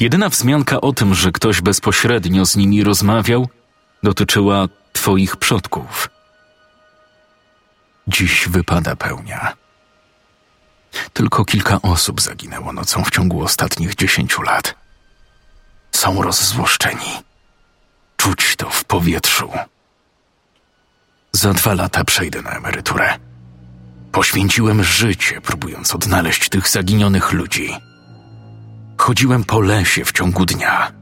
Jedyna 0.00 0.28
wzmianka 0.28 0.80
o 0.80 0.92
tym, 0.92 1.14
że 1.14 1.32
ktoś 1.32 1.60
bezpośrednio 1.60 2.46
z 2.46 2.56
nimi 2.56 2.84
rozmawiał, 2.84 3.48
dotyczyła 4.02 4.68
Twoich 4.92 5.36
przodków. 5.36 6.10
Dziś 8.08 8.48
wypada 8.48 8.96
pełnia. 8.96 9.56
Tylko 11.12 11.44
kilka 11.44 11.82
osób 11.82 12.20
zaginęło 12.20 12.72
nocą 12.72 13.04
w 13.04 13.10
ciągu 13.10 13.42
ostatnich 13.42 13.94
dziesięciu 13.94 14.42
lat. 14.42 14.74
Są 15.92 16.22
rozzłoszczeni. 16.22 17.27
Czuć 18.18 18.56
to 18.56 18.70
w 18.70 18.84
powietrzu. 18.84 19.50
Za 21.32 21.52
dwa 21.54 21.74
lata 21.74 22.04
przejdę 22.04 22.42
na 22.42 22.50
emeryturę. 22.50 23.18
Poświęciłem 24.12 24.84
życie, 24.84 25.40
próbując 25.40 25.94
odnaleźć 25.94 26.48
tych 26.48 26.68
zaginionych 26.68 27.32
ludzi. 27.32 27.76
Chodziłem 28.96 29.44
po 29.44 29.60
lesie 29.60 30.04
w 30.04 30.12
ciągu 30.12 30.44
dnia. 30.46 30.92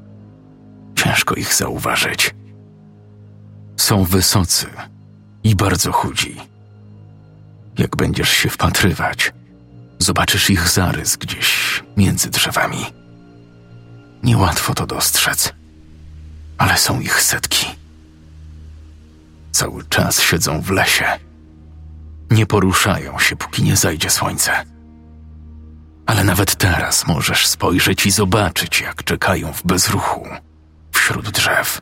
Ciężko 0.97 1.35
ich 1.35 1.55
zauważyć. 1.55 2.35
Są 3.77 4.05
wysocy 4.05 4.67
i 5.45 5.55
bardzo 5.55 5.93
chudzi. 5.93 6.37
Jak 7.79 7.97
będziesz 7.97 8.31
się 8.31 8.49
wpatrywać, 8.49 9.33
zobaczysz 9.99 10.51
ich 10.51 10.69
zarys 10.69 11.17
gdzieś 11.17 11.83
między 11.97 12.31
drzewami. 12.31 12.87
Niełatwo 14.23 14.75
to 14.75 14.87
dostrzec, 14.87 15.53
ale 16.59 16.79
są 16.79 17.01
ich 17.01 17.23
setki. 17.23 17.67
Cały 19.53 19.85
czas 19.85 20.21
siedzą 20.23 20.61
w 20.61 20.71
lesie 20.71 21.05
nie 22.31 22.47
poruszają 22.47 23.19
się, 23.19 23.37
póki 23.37 23.63
nie 23.63 23.77
zajdzie 23.77 24.11
słońce. 24.11 24.53
Ale 26.07 26.25
nawet 26.25 26.57
teraz 26.57 27.07
możesz 27.07 27.47
spojrzeć 27.47 28.07
i 28.07 28.11
zobaczyć, 28.11 28.81
jak 28.81 29.05
czekają 29.05 29.53
w 29.53 29.67
bezruchu 29.67 30.27
wśród 30.93 31.31
drzew. 31.31 31.81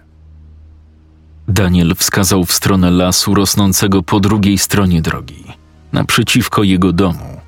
Daniel 1.48 1.94
wskazał 1.94 2.44
w 2.44 2.52
stronę 2.52 2.90
lasu 2.90 3.34
rosnącego 3.34 4.02
po 4.02 4.20
drugiej 4.20 4.58
stronie 4.58 5.02
drogi, 5.02 5.44
naprzeciwko 5.92 6.62
jego 6.62 6.92
domu. 6.92 7.40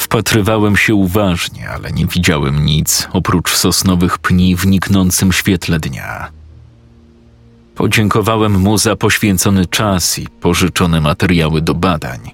Wpatrywałem 0.00 0.76
się 0.76 0.94
uważnie, 0.94 1.70
ale 1.70 1.92
nie 1.92 2.06
widziałem 2.06 2.64
nic 2.64 3.08
oprócz 3.12 3.56
sosnowych 3.56 4.18
pni 4.18 4.56
w 4.56 4.66
niknącym 4.66 5.32
świetle 5.32 5.80
dnia. 5.80 6.30
Podziękowałem 7.74 8.60
mu 8.60 8.78
za 8.78 8.96
poświęcony 8.96 9.66
czas 9.66 10.18
i 10.18 10.28
pożyczone 10.28 11.00
materiały 11.00 11.62
do 11.62 11.74
badań, 11.74 12.30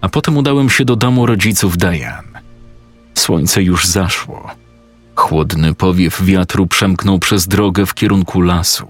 a 0.00 0.08
potem 0.08 0.36
udałem 0.36 0.70
się 0.70 0.84
do 0.84 0.96
domu 0.96 1.26
rodziców 1.26 1.76
Diane. 1.76 2.40
Słońce 3.14 3.62
już 3.62 3.86
zaszło. 3.86 4.50
Chłodny 5.14 5.74
powiew 5.74 6.24
wiatru 6.24 6.66
przemknął 6.66 7.18
przez 7.18 7.48
drogę 7.48 7.86
w 7.86 7.94
kierunku 7.94 8.40
lasu, 8.40 8.88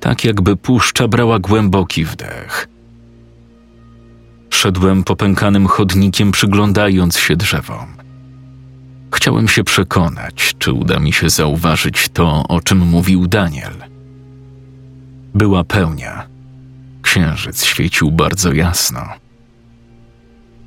tak 0.00 0.24
jakby 0.24 0.56
puszcza 0.56 1.08
brała 1.08 1.38
głęboki 1.38 2.04
wdech. 2.04 2.68
Szedłem 4.62 5.04
popękanym 5.04 5.66
chodnikiem, 5.66 6.32
przyglądając 6.32 7.18
się 7.18 7.36
drzewom. 7.36 7.86
Chciałem 9.14 9.48
się 9.48 9.64
przekonać, 9.64 10.54
czy 10.58 10.72
uda 10.72 10.98
mi 10.98 11.12
się 11.12 11.30
zauważyć 11.30 12.08
to, 12.08 12.48
o 12.48 12.60
czym 12.60 12.78
mówił 12.78 13.26
Daniel– 13.26 13.72
była 15.34 15.64
pełnia. 15.64 16.26
Księżyc 17.02 17.64
świecił 17.64 18.10
bardzo 18.10 18.52
jasno, 18.52 19.08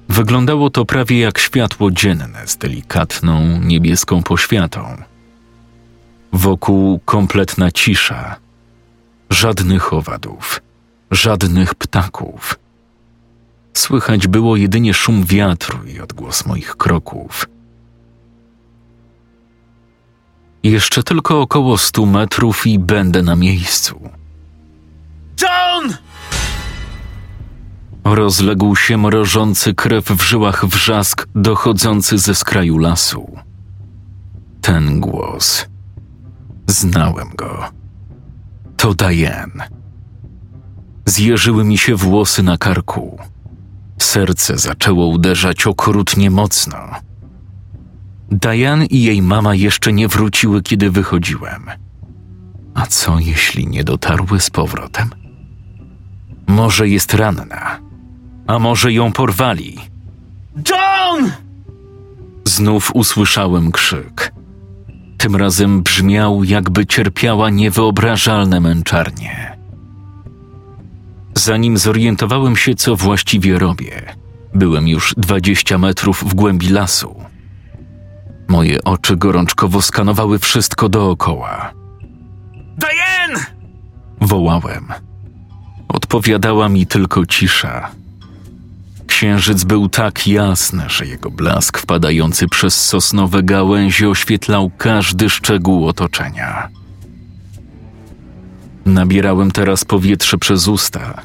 Wyglądało 0.10 0.70
to 0.70 0.86
prawie 0.86 1.20
jak 1.20 1.40
światło 1.40 1.92
dzienne 1.92 2.48
z 2.48 2.58
delikatną, 2.58 3.62
niebieską 3.62 4.24
poświatą. 4.24 4.98
Wokół 6.34 7.00
kompletna 7.00 7.72
cisza. 7.72 8.36
Żadnych 9.30 9.94
owadów, 9.94 10.62
żadnych 11.12 11.76
ptaków. 11.76 12.65
Słychać 13.76 14.28
było 14.28 14.56
jedynie 14.56 14.94
szum 14.94 15.26
wiatru 15.26 15.80
i 15.88 16.00
odgłos 16.00 16.46
moich 16.46 16.76
kroków. 16.76 17.46
Jeszcze 20.64 21.04
tylko 21.04 21.42
około 21.42 21.78
stu 21.78 22.06
metrów 22.06 22.68
i 22.68 22.80
będę 22.80 23.22
na 23.22 23.36
miejscu. 23.36 24.10
John! 25.42 25.94
Rozległ 28.04 28.76
się 28.76 28.98
mrożący 28.98 29.74
krew 29.74 30.06
w 30.06 30.22
żyłach 30.22 30.66
wrzask 30.66 31.28
dochodzący 31.36 32.18
ze 32.18 32.36
skraju 32.36 32.78
lasu. 32.78 33.40
Ten 34.62 35.00
głos. 35.00 35.66
Znałem 36.68 37.30
go. 37.36 37.64
To 38.78 38.94
Diane. 38.94 39.68
Zjeżyły 41.06 41.64
mi 41.64 41.78
się 41.78 41.96
włosy 41.96 42.44
na 42.44 42.58
karku. 42.58 43.20
Serce 44.00 44.58
zaczęło 44.58 45.08
uderzać 45.08 45.68
okrutnie 45.68 46.32
mocno. 46.32 46.78
Diane 48.32 48.86
i 48.86 49.04
jej 49.04 49.22
mama 49.22 49.56
jeszcze 49.56 49.94
nie 49.94 50.08
wróciły, 50.08 50.62
kiedy 50.62 50.92
wychodziłem. 50.92 51.66
A 52.74 52.86
co 52.86 53.20
jeśli 53.20 53.68
nie 53.68 53.84
dotarły 53.84 54.40
z 54.40 54.50
powrotem? 54.50 55.10
Może 56.48 56.88
jest 56.90 57.14
ranna, 57.14 57.80
a 58.48 58.60
może 58.60 58.94
ją 58.94 59.12
porwali. 59.12 59.78
John! 60.70 61.32
Znów 62.46 62.92
usłyszałem 62.94 63.72
krzyk. 63.72 64.34
Tym 65.18 65.36
razem 65.36 65.84
brzmiał, 65.84 66.44
jakby 66.44 66.86
cierpiała 66.86 67.50
niewyobrażalne 67.50 68.60
męczarnie. 68.60 69.55
Zanim 71.38 71.78
zorientowałem 71.78 72.56
się, 72.56 72.76
co 72.76 72.96
właściwie 72.96 73.60
robię, 73.60 74.16
byłem 74.54 74.88
już 74.88 75.14
dwadzieścia 75.18 75.78
metrów 75.78 76.24
w 76.24 76.34
głębi 76.34 76.70
lasu. 76.70 77.16
Moje 78.48 78.84
oczy 78.84 79.18
gorączkowo 79.18 79.82
skanowały 79.82 80.40
wszystko 80.40 80.90
dookoła. 80.90 81.74
Diane! 82.78 83.46
Wołałem. 84.22 84.88
Odpowiadała 85.88 86.70
mi 86.70 86.88
tylko 86.88 87.26
cisza. 87.26 87.92
Księżyc 89.08 89.64
był 89.64 89.90
tak 89.90 90.28
jasny, 90.28 90.84
że 90.88 91.06
jego 91.06 91.32
blask 91.32 91.78
wpadający 91.78 92.48
przez 92.48 92.86
sosnowe 92.86 93.44
gałęzie 93.44 94.10
oświetlał 94.10 94.72
każdy 94.78 95.30
szczegół 95.30 95.88
otoczenia. 95.88 96.70
Nabierałem 98.86 99.52
teraz 99.52 99.86
powietrze 99.86 100.38
przez 100.38 100.68
usta. 100.68 101.22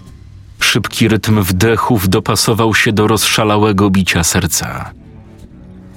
Szybki 0.60 1.08
rytm 1.08 1.42
wdechów 1.42 2.08
dopasował 2.08 2.74
się 2.74 2.92
do 2.92 3.06
rozszalałego 3.06 3.90
bicia 3.90 4.24
serca. 4.24 4.90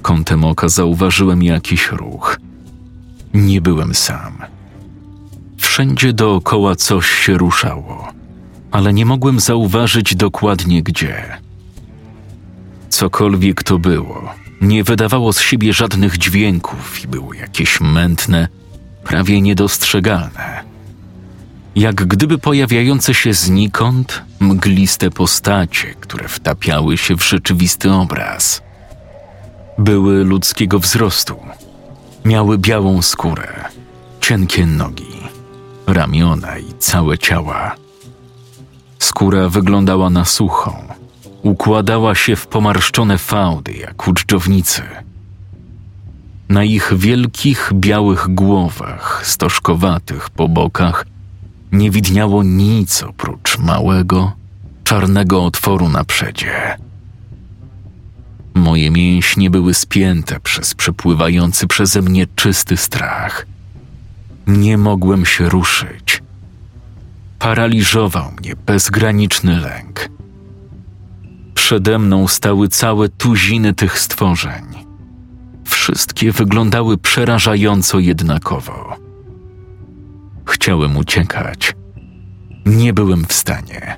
Kątem 0.02 0.44
oka 0.44 0.70
zauważyłem 0.70 1.44
jakiś 1.44 1.92
ruch. 1.92 2.40
Nie 3.34 3.62
byłem 3.62 3.96
sam. 3.96 4.38
Wszędzie 5.58 6.14
dookoła 6.14 6.76
coś 6.76 7.10
się 7.10 7.38
ruszało, 7.38 8.08
ale 8.72 8.94
nie 8.94 9.06
mogłem 9.06 9.40
zauważyć 9.40 10.16
dokładnie 10.16 10.84
gdzie. 10.84 11.38
Cokolwiek 12.90 13.64
to 13.64 13.80
było, 13.80 14.34
nie 14.62 14.84
wydawało 14.84 15.34
z 15.34 15.42
siebie 15.42 15.74
żadnych 15.74 16.18
dźwięków 16.18 17.04
i 17.04 17.08
było 17.08 17.34
jakieś 17.34 17.82
mętne, 17.82 18.48
prawie 19.04 19.42
niedostrzegalne. 19.42 20.63
Jak 21.76 21.96
gdyby 21.96 22.38
pojawiające 22.38 23.14
się 23.14 23.34
znikąd 23.34 24.22
mgliste 24.40 25.12
postacie, 25.12 25.94
które 26.00 26.28
wtapiały 26.28 26.98
się 26.98 27.18
w 27.18 27.24
rzeczywisty 27.24 27.92
obraz. 27.92 28.62
Były 29.78 30.24
ludzkiego 30.24 30.80
wzrostu. 30.80 31.36
Miały 32.26 32.58
białą 32.58 33.02
skórę, 33.02 33.48
cienkie 34.22 34.66
nogi, 34.66 35.18
ramiona 35.88 36.58
i 36.58 36.74
całe 36.80 37.18
ciała. 37.18 37.76
Skóra 39.00 39.50
wyglądała 39.50 40.10
na 40.10 40.26
suchą, 40.26 40.88
układała 41.42 42.16
się 42.16 42.36
w 42.36 42.48
pomarszczone 42.48 43.18
fałdy 43.18 43.74
jak 43.74 44.08
u 44.08 44.14
dżdżownicy. 44.14 44.82
Na 46.50 46.64
ich 46.64 46.94
wielkich, 46.96 47.72
białych 47.74 48.28
głowach, 48.30 49.22
stożkowatych 49.26 50.30
po 50.30 50.48
bokach, 50.50 51.06
nie 51.74 51.92
widniało 51.92 52.44
nic 52.44 53.04
oprócz 53.04 53.58
małego, 53.58 54.32
czarnego 54.84 55.46
otworu 55.46 55.90
na 55.90 56.04
przedzie. 56.04 56.78
Moje 58.54 58.92
mięśnie 58.92 59.50
były 59.50 59.74
spięte 59.74 60.40
przez 60.40 60.74
przepływający 60.74 61.68
przeze 61.68 62.02
mnie 62.02 62.28
czysty 62.36 62.78
strach. 62.78 63.46
Nie 64.48 64.78
mogłem 64.78 65.26
się 65.26 65.50
ruszyć. 65.50 66.24
Paraliżował 67.40 68.32
mnie 68.40 68.56
bezgraniczny 68.66 69.60
lęk. 69.60 70.10
Przede 71.56 72.00
mną 72.00 72.28
stały 72.28 72.68
całe 72.68 73.10
tuziny 73.10 73.74
tych 73.74 74.00
stworzeń. 74.00 74.64
Wszystkie 75.66 76.32
wyglądały 76.32 76.98
przerażająco 76.98 78.00
jednakowo. 78.00 79.13
Chciałem 80.54 80.98
uciekać. 80.98 81.76
Nie 82.66 82.94
byłem 82.94 83.26
w 83.26 83.34
stanie. 83.34 83.98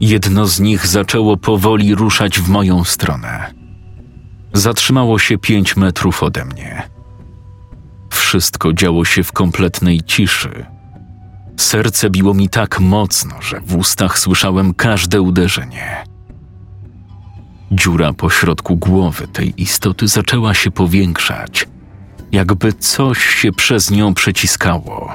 Jedno 0.00 0.46
z 0.46 0.60
nich 0.60 0.86
zaczęło 0.86 1.36
powoli 1.36 1.94
ruszać 1.94 2.40
w 2.40 2.48
moją 2.48 2.84
stronę. 2.84 3.54
Zatrzymało 4.52 5.18
się 5.18 5.38
pięć 5.38 5.76
metrów 5.76 6.22
ode 6.22 6.44
mnie. 6.44 6.82
Wszystko 8.10 8.72
działo 8.72 9.04
się 9.04 9.22
w 9.22 9.32
kompletnej 9.32 10.02
ciszy. 10.02 10.66
Serce 11.56 12.10
biło 12.10 12.34
mi 12.34 12.48
tak 12.48 12.80
mocno, 12.80 13.42
że 13.42 13.60
w 13.60 13.76
ustach 13.76 14.18
słyszałem 14.18 14.74
każde 14.74 15.20
uderzenie. 15.20 16.04
Dziura 17.72 18.12
pośrodku 18.12 18.76
głowy 18.76 19.28
tej 19.28 19.62
istoty 19.62 20.08
zaczęła 20.08 20.54
się 20.54 20.70
powiększać, 20.70 21.66
jakby 22.34 22.72
coś 22.72 23.24
się 23.24 23.52
przez 23.52 23.90
nią 23.90 24.14
przeciskało. 24.14 25.14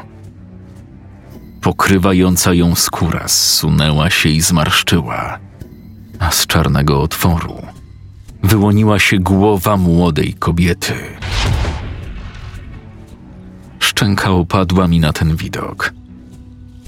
Pokrywająca 1.61 2.53
ją 2.53 2.75
skóra 2.75 3.27
zsunęła 3.27 4.09
się 4.09 4.29
i 4.29 4.41
zmarszczyła, 4.41 5.39
a 6.19 6.31
z 6.31 6.47
czarnego 6.47 7.01
otworu 7.01 7.61
wyłoniła 8.43 8.99
się 8.99 9.19
głowa 9.19 9.77
młodej 9.77 10.33
kobiety. 10.33 10.93
Szczęka 13.79 14.31
opadła 14.31 14.87
mi 14.87 14.99
na 14.99 15.13
ten 15.13 15.35
widok. 15.35 15.93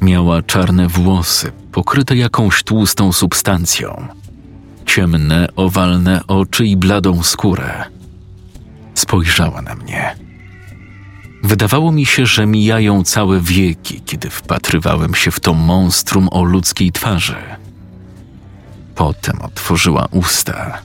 Miała 0.02 0.42
czarne 0.42 0.88
włosy, 0.88 1.52
pokryte 1.72 2.16
jakąś 2.16 2.64
tłustą 2.64 3.14
substancją, 3.14 4.08
ciemne, 4.86 5.48
owalne 5.56 6.22
oczy 6.28 6.66
i 6.66 6.78
bladą 6.78 7.24
skórę. 7.24 8.01
Spojrzała 9.02 9.62
na 9.62 9.76
mnie. 9.76 10.16
Wydawało 11.44 11.92
mi 11.92 12.06
się, 12.06 12.26
że 12.26 12.46
mijają 12.46 13.04
całe 13.04 13.40
wieki, 13.40 14.02
kiedy 14.02 14.30
wpatrywałem 14.30 15.16
się 15.16 15.32
w 15.32 15.40
to 15.40 15.54
monstrum 15.54 16.30
o 16.32 16.44
ludzkiej 16.44 16.92
twarzy. 16.92 17.36
Potem 18.96 19.42
otworzyła 19.42 20.08
usta. 20.12 20.82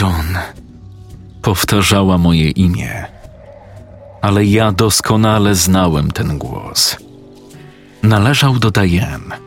John 0.00 0.38
powtarzała 1.42 2.18
moje 2.18 2.50
imię, 2.50 3.04
ale 4.22 4.44
ja 4.44 4.72
doskonale 4.72 5.54
znałem 5.54 6.10
ten 6.10 6.38
głos. 6.38 6.96
Należał 8.02 8.58
do 8.58 8.70
Diane. 8.70 9.38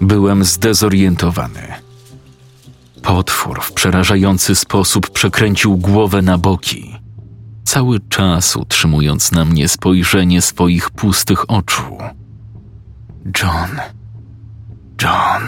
Byłem 0.00 0.44
zdezorientowany. 0.44 1.85
Potwór 3.06 3.60
w 3.62 3.72
przerażający 3.72 4.54
sposób 4.54 5.10
przekręcił 5.10 5.76
głowę 5.76 6.22
na 6.22 6.38
boki 6.38 6.96
cały 7.64 8.00
czas 8.00 8.56
utrzymując 8.56 9.32
na 9.32 9.44
mnie 9.44 9.68
spojrzenie 9.68 10.42
swoich 10.42 10.90
pustych 10.90 11.50
oczu. 11.50 11.98
John, 13.42 13.80
John, 15.02 15.42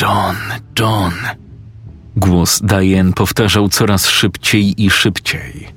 John, 0.00 0.36
John. 0.78 1.12
Głos 2.16 2.60
Diane 2.60 3.12
powtarzał 3.12 3.68
coraz 3.68 4.08
szybciej 4.08 4.84
i 4.84 4.90
szybciej. 4.90 5.68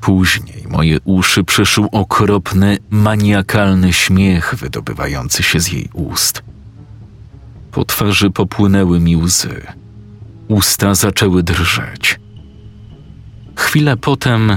Później 0.00 0.64
moje 0.68 0.98
uszy 1.04 1.44
przeszył 1.44 1.88
okropny, 1.92 2.78
maniakalny 2.90 3.92
śmiech 3.92 4.54
wydobywający 4.54 5.42
się 5.42 5.60
z 5.60 5.72
jej 5.72 5.88
ust. 5.92 6.42
Po 7.72 7.84
twarzy 7.84 8.30
popłynęły 8.30 9.00
mi 9.00 9.16
łzy. 9.16 9.77
Usta 10.48 10.94
zaczęły 10.94 11.42
drżeć. 11.42 12.20
Chwilę 13.56 13.96
potem 13.96 14.56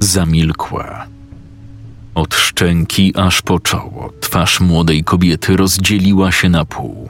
zamilkła. 0.00 1.06
Od 2.14 2.34
szczęki 2.34 3.12
aż 3.16 3.42
po 3.42 3.60
czoło 3.60 4.12
twarz 4.20 4.60
młodej 4.60 5.04
kobiety 5.04 5.56
rozdzieliła 5.56 6.32
się 6.32 6.48
na 6.48 6.64
pół, 6.64 7.08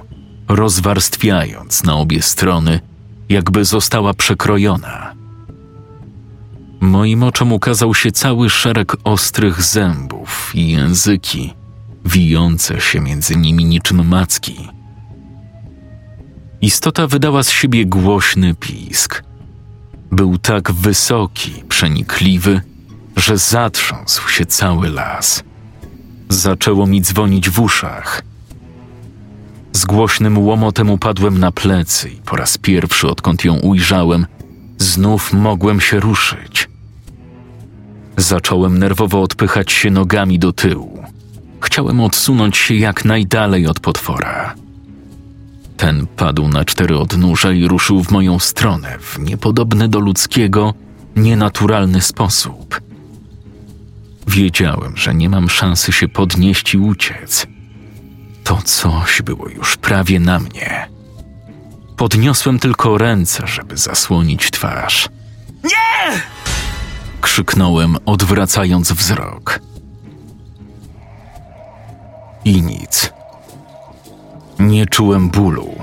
rozwarstwiając 0.48 1.84
na 1.84 1.94
obie 1.96 2.22
strony, 2.22 2.80
jakby 3.28 3.64
została 3.64 4.14
przekrojona. 4.14 5.14
Moim 6.80 7.22
oczom 7.22 7.52
ukazał 7.52 7.94
się 7.94 8.12
cały 8.12 8.50
szereg 8.50 8.96
ostrych 9.04 9.62
zębów 9.62 10.52
i 10.54 10.70
języki, 10.70 11.54
wijące 12.04 12.80
się 12.80 13.00
między 13.00 13.36
nimi 13.36 13.64
niczym 13.64 14.08
macki. 14.08 14.68
Istota 16.64 17.06
wydała 17.06 17.42
z 17.42 17.50
siebie 17.50 17.86
głośny 17.86 18.54
pisk. 18.54 19.22
Był 20.10 20.38
tak 20.38 20.72
wysoki, 20.72 21.52
przenikliwy, 21.68 22.60
że 23.16 23.38
zatrząsł 23.38 24.28
się 24.28 24.46
cały 24.46 24.90
las. 24.90 25.44
Zaczęło 26.28 26.86
mi 26.86 27.02
dzwonić 27.02 27.50
w 27.50 27.60
uszach. 27.60 28.22
Z 29.72 29.84
głośnym 29.84 30.38
łomotem 30.38 30.90
upadłem 30.90 31.38
na 31.38 31.52
plecy 31.52 32.10
i 32.10 32.16
po 32.16 32.36
raz 32.36 32.58
pierwszy, 32.58 33.08
odkąd 33.08 33.44
ją 33.44 33.54
ujrzałem, 33.54 34.26
znów 34.78 35.32
mogłem 35.32 35.80
się 35.80 36.00
ruszyć. 36.00 36.68
Zacząłem 38.16 38.78
nerwowo 38.78 39.22
odpychać 39.22 39.72
się 39.72 39.90
nogami 39.90 40.38
do 40.38 40.52
tyłu. 40.52 41.04
Chciałem 41.60 42.00
odsunąć 42.00 42.56
się 42.56 42.74
jak 42.74 43.04
najdalej 43.04 43.66
od 43.66 43.80
potwora. 43.80 44.63
Ten 45.76 46.06
padł 46.06 46.48
na 46.48 46.64
cztery 46.64 46.98
odnóża 46.98 47.52
i 47.52 47.68
ruszył 47.68 48.04
w 48.04 48.10
moją 48.10 48.38
stronę 48.38 48.98
w 49.00 49.18
niepodobny 49.18 49.88
do 49.88 50.00
ludzkiego, 50.00 50.74
nienaturalny 51.16 52.00
sposób. 52.00 52.80
Wiedziałem, 54.26 54.96
że 54.96 55.14
nie 55.14 55.28
mam 55.28 55.50
szansy 55.50 55.92
się 55.92 56.08
podnieść 56.08 56.74
i 56.74 56.78
uciec. 56.78 57.46
To 58.44 58.62
coś 58.64 59.22
było 59.22 59.48
już 59.48 59.76
prawie 59.76 60.20
na 60.20 60.38
mnie. 60.38 60.88
Podniosłem 61.96 62.58
tylko 62.58 62.98
ręce, 62.98 63.46
żeby 63.46 63.76
zasłonić 63.76 64.50
twarz. 64.50 65.08
Nie! 65.64 66.20
Krzyknąłem, 67.20 67.96
odwracając 68.06 68.92
wzrok. 68.92 69.60
I 72.44 72.62
nic. 72.62 73.12
Nie 74.58 74.86
czułem 74.86 75.30
bólu. 75.30 75.74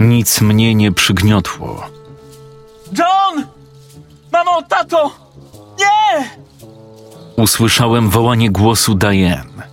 Nic 0.00 0.40
mnie 0.40 0.74
nie 0.74 0.92
przygniotło. 0.92 1.82
John! 2.98 3.46
Mamo, 4.32 4.62
tato! 4.62 5.10
Nie! 5.78 6.30
Usłyszałem 7.36 8.10
wołanie 8.10 8.50
głosu 8.50 8.94
Diane, 8.94 9.68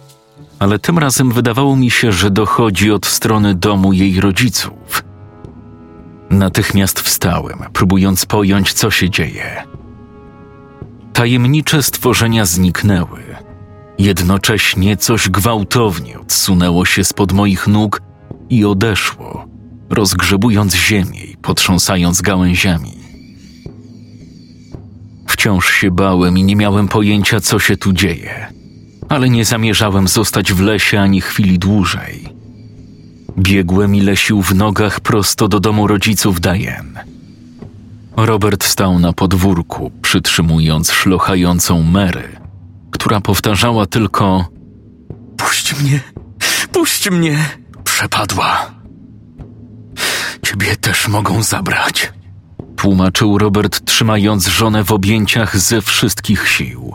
ale 0.60 0.80
tym 0.80 0.98
razem 1.00 1.32
wydawało 1.32 1.76
mi 1.76 1.92
się, 1.92 2.12
że 2.12 2.30
dochodzi 2.32 2.92
od 2.92 3.06
strony 3.06 3.56
domu 3.56 3.94
jej 3.94 4.22
rodziców. 4.22 5.04
Natychmiast 6.30 7.00
wstałem, 7.00 7.60
próbując 7.74 8.26
pojąć, 8.26 8.74
co 8.74 8.92
się 8.92 9.10
dzieje. 9.10 9.64
Tajemnicze 11.14 11.84
stworzenia 11.84 12.46
zniknęły. 12.46 13.23
Jednocześnie 13.98 14.98
coś 14.98 15.30
gwałtownie 15.30 16.20
odsunęło 16.20 16.86
się 16.86 17.04
spod 17.04 17.32
moich 17.32 17.68
nóg 17.68 18.02
i 18.50 18.66
odeszło, 18.66 19.46
rozgrzebując 19.90 20.76
ziemię 20.76 21.24
i 21.26 21.38
potrząsając 21.38 22.22
gałęziami. 22.22 22.94
Wciąż 25.28 25.72
się 25.72 25.92
bałem 25.92 26.38
i 26.38 26.44
nie 26.44 26.56
miałem 26.56 26.88
pojęcia, 26.88 27.40
co 27.40 27.60
się 27.60 27.78
tu 27.78 27.94
dzieje, 27.94 28.48
ale 29.10 29.30
nie 29.30 29.46
zamierzałem 29.46 30.08
zostać 30.08 30.54
w 30.54 30.62
lesie 30.62 31.00
ani 31.00 31.22
chwili 31.22 31.60
dłużej. 31.60 32.30
Biegłem 33.38 33.96
i 33.96 34.02
lesił 34.02 34.42
w 34.42 34.56
nogach 34.56 35.00
prosto 35.00 35.48
do 35.48 35.60
domu 35.60 35.88
rodziców 35.88 36.42
Diane. 36.42 37.04
Robert 38.18 38.64
stał 38.64 39.00
na 39.00 39.14
podwórku, 39.14 39.92
przytrzymując 40.02 40.92
szlochającą 40.92 41.84
Mary, 41.84 42.43
która 42.94 43.22
powtarzała 43.22 43.86
tylko: 43.86 44.46
Puść 45.38 45.80
mnie, 45.80 46.00
puść 46.72 47.10
mnie! 47.10 47.50
Przepadła. 47.84 48.72
Ciebie 50.46 50.76
też 50.76 51.08
mogą 51.08 51.44
zabrać 51.44 52.14
tłumaczył 52.84 53.38
Robert, 53.38 53.86
trzymając 53.86 54.48
żonę 54.48 54.84
w 54.84 54.92
objęciach 54.92 55.58
ze 55.58 55.82
wszystkich 55.82 56.48
sił. 56.50 56.94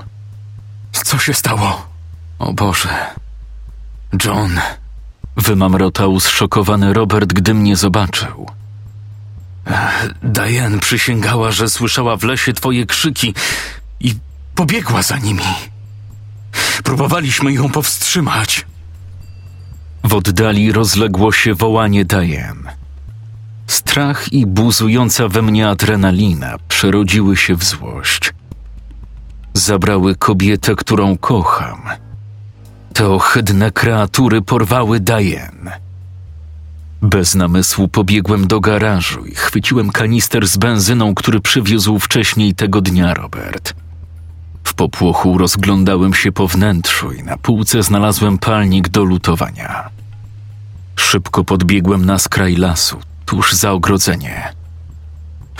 Co 0.92 1.18
się 1.18 1.34
stało? 1.34 1.86
O 2.38 2.52
Boże. 2.52 2.88
John. 4.24 4.60
Wymamrotał 5.36 6.20
zszokowany 6.20 6.92
Robert, 6.92 7.32
gdy 7.32 7.54
mnie 7.54 7.76
zobaczył. 7.76 8.46
Diane 10.22 10.78
przysięgała, 10.78 11.50
że 11.50 11.68
słyszała 11.68 12.16
w 12.16 12.22
lesie 12.22 12.52
twoje 12.52 12.86
krzyki 12.86 13.34
i 14.00 14.14
pobiegła 14.54 15.02
za 15.02 15.18
nimi. 15.18 15.42
Próbowaliśmy 16.84 17.52
ją 17.52 17.70
powstrzymać. 17.70 18.66
W 20.04 20.14
oddali 20.14 20.72
rozległo 20.72 21.32
się 21.32 21.54
wołanie 21.54 22.04
Diane. 22.04 22.76
Strach 23.66 24.32
i 24.32 24.46
buzująca 24.46 25.28
we 25.28 25.42
mnie 25.42 25.68
adrenalina 25.68 26.56
przerodziły 26.68 27.36
się 27.36 27.54
w 27.54 27.64
złość. 27.64 28.34
Zabrały 29.54 30.16
kobietę, 30.16 30.76
którą 30.76 31.18
kocham. 31.18 31.82
Te 32.94 33.08
ohydne 33.08 33.70
kreatury 33.70 34.42
porwały 34.42 35.00
Diane. 35.00 35.80
Bez 37.02 37.34
namysłu 37.34 37.88
pobiegłem 37.88 38.46
do 38.46 38.60
garażu 38.60 39.24
i 39.24 39.34
chwyciłem 39.34 39.90
kanister 39.90 40.48
z 40.48 40.56
benzyną, 40.56 41.14
który 41.14 41.40
przywiózł 41.40 41.98
wcześniej 41.98 42.54
tego 42.54 42.80
dnia 42.80 43.14
Robert. 43.14 43.74
W 44.68 44.74
popłochu 44.74 45.38
rozglądałem 45.38 46.14
się 46.14 46.32
po 46.32 46.48
wnętrzu 46.48 47.12
i 47.12 47.22
na 47.22 47.36
półce 47.36 47.82
znalazłem 47.82 48.38
palnik 48.38 48.88
do 48.88 49.04
lutowania. 49.04 49.90
Szybko 50.96 51.44
podbiegłem 51.44 52.04
na 52.04 52.18
skraj 52.18 52.56
lasu, 52.56 52.96
tuż 53.26 53.52
za 53.52 53.72
ogrodzenie. 53.72 54.52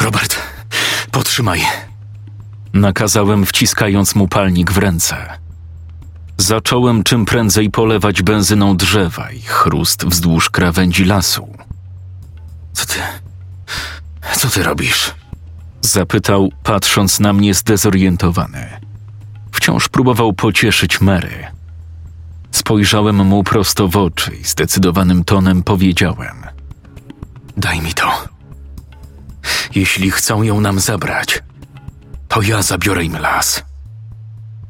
Robert, 0.01 0.37
potrzymaj. 1.11 1.63
Nakazałem, 2.75 3.47
wciskając 3.47 4.15
mu 4.15 4.29
palnik 4.29 4.71
w 4.71 4.79
ręce. 4.79 5.17
Zacząłem 6.39 7.03
czym 7.03 7.25
prędzej 7.25 7.71
polewać 7.71 8.23
benzyną 8.23 8.77
drzewa 8.77 9.31
i 9.31 9.41
chrust 9.41 10.07
wzdłuż 10.07 10.51
krawędzi 10.51 11.05
lasu. 11.05 11.49
Co 12.73 12.87
ty. 12.87 13.01
Co 14.37 14.49
ty 14.49 14.63
robisz? 14.63 15.15
Zapytał, 15.81 16.53
patrząc 16.63 17.21
na 17.21 17.33
mnie 17.33 17.55
zdezorientowany. 17.55 18.88
Wciąż 19.59 19.89
próbował 19.89 20.33
pocieszyć 20.33 21.01
Mary. 21.01 21.47
Spojrzałem 22.51 23.17
mu 23.27 23.45
prosto 23.45 23.89
w 23.89 23.97
oczy 23.97 24.37
i 24.37 24.45
zdecydowanym 24.45 25.25
tonem 25.25 25.63
powiedziałem: 25.63 26.37
Daj 27.57 27.81
mi 27.81 27.95
to. 27.95 28.29
Jeśli 29.75 30.11
chcą 30.11 30.43
ją 30.43 30.61
nam 30.61 30.81
zabrać, 30.81 31.43
to 32.29 32.43
ja 32.43 32.63
zabiorę 32.63 33.05
im 33.05 33.19
las. 33.19 33.65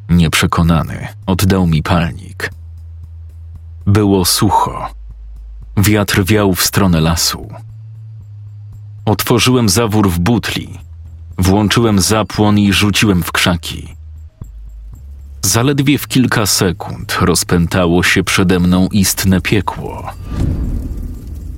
Nieprzekonany, 0.09 1.09
oddał 1.27 1.67
mi 1.67 1.83
palnik. 1.83 2.51
Było 3.87 4.25
sucho. 4.25 4.95
Wiatr 5.77 6.25
wiał 6.25 6.55
w 6.55 6.63
stronę 6.63 7.01
lasu. 7.01 7.49
Otworzyłem 9.05 9.69
zawór 9.69 10.11
w 10.11 10.19
butli, 10.19 10.79
włączyłem 11.39 12.01
zapłon 12.01 12.59
i 12.59 12.73
rzuciłem 12.73 13.23
w 13.23 13.33
krzaki. 13.33 13.98
Zaledwie 15.43 15.99
w 15.99 16.09
kilka 16.09 16.47
sekund 16.47 17.19
rozpętało 17.21 18.03
się 18.03 18.25
przede 18.25 18.61
mną 18.61 18.89
istne 18.93 19.41
piekło. 19.41 20.13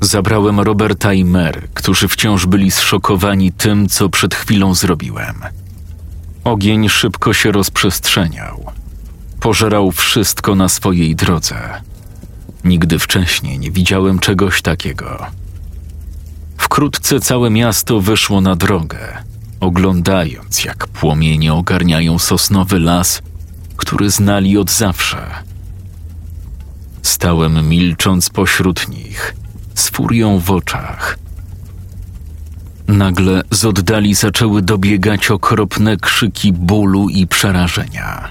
Zabrałem 0.01 0.61
Roberta 0.61 1.12
i 1.12 1.24
Mer, 1.24 1.68
którzy 1.74 2.09
wciąż 2.09 2.47
byli 2.47 2.70
zszokowani 2.70 3.53
tym, 3.53 3.89
co 3.89 4.09
przed 4.09 4.35
chwilą 4.35 4.74
zrobiłem. 4.74 5.35
Ogień 6.45 6.89
szybko 6.89 7.33
się 7.33 7.53
rozprzestrzeniał. 7.53 8.72
Pożerał 9.41 9.93
wszystko 9.93 10.55
na 10.55 10.68
swojej 10.68 11.16
drodze. 11.16 11.83
Nigdy 12.64 12.99
wcześniej 12.99 13.59
nie 13.59 13.70
widziałem 13.70 14.18
czegoś 14.18 14.62
takiego. 14.62 15.26
Wkrótce 16.57 17.20
całe 17.20 17.51
miasto 17.51 18.01
wyszło 18.01 18.41
na 18.41 18.57
drogę, 18.57 18.99
oglądając, 19.61 20.64
jak 20.64 20.87
płomienie 20.87 21.55
ogarniają 21.55 22.18
sosnowy 22.18 22.78
las, 22.78 23.22
który 23.81 24.11
znali 24.11 24.59
od 24.59 24.70
zawsze. 24.70 25.26
Stałem 27.03 27.68
milcząc 27.68 28.31
pośród 28.31 28.89
nich– 28.89 29.35
z 29.81 29.89
furią 29.91 30.39
w 30.39 30.51
oczach. 30.51 31.18
Nagle 32.89 33.43
z 33.51 33.64
oddali 33.64 34.14
zaczęły 34.14 34.62
dobiegać 34.62 35.31
okropne 35.31 35.97
krzyki 35.97 36.53
bólu 36.53 37.09
i 37.09 37.26
przerażenia. 37.26 38.28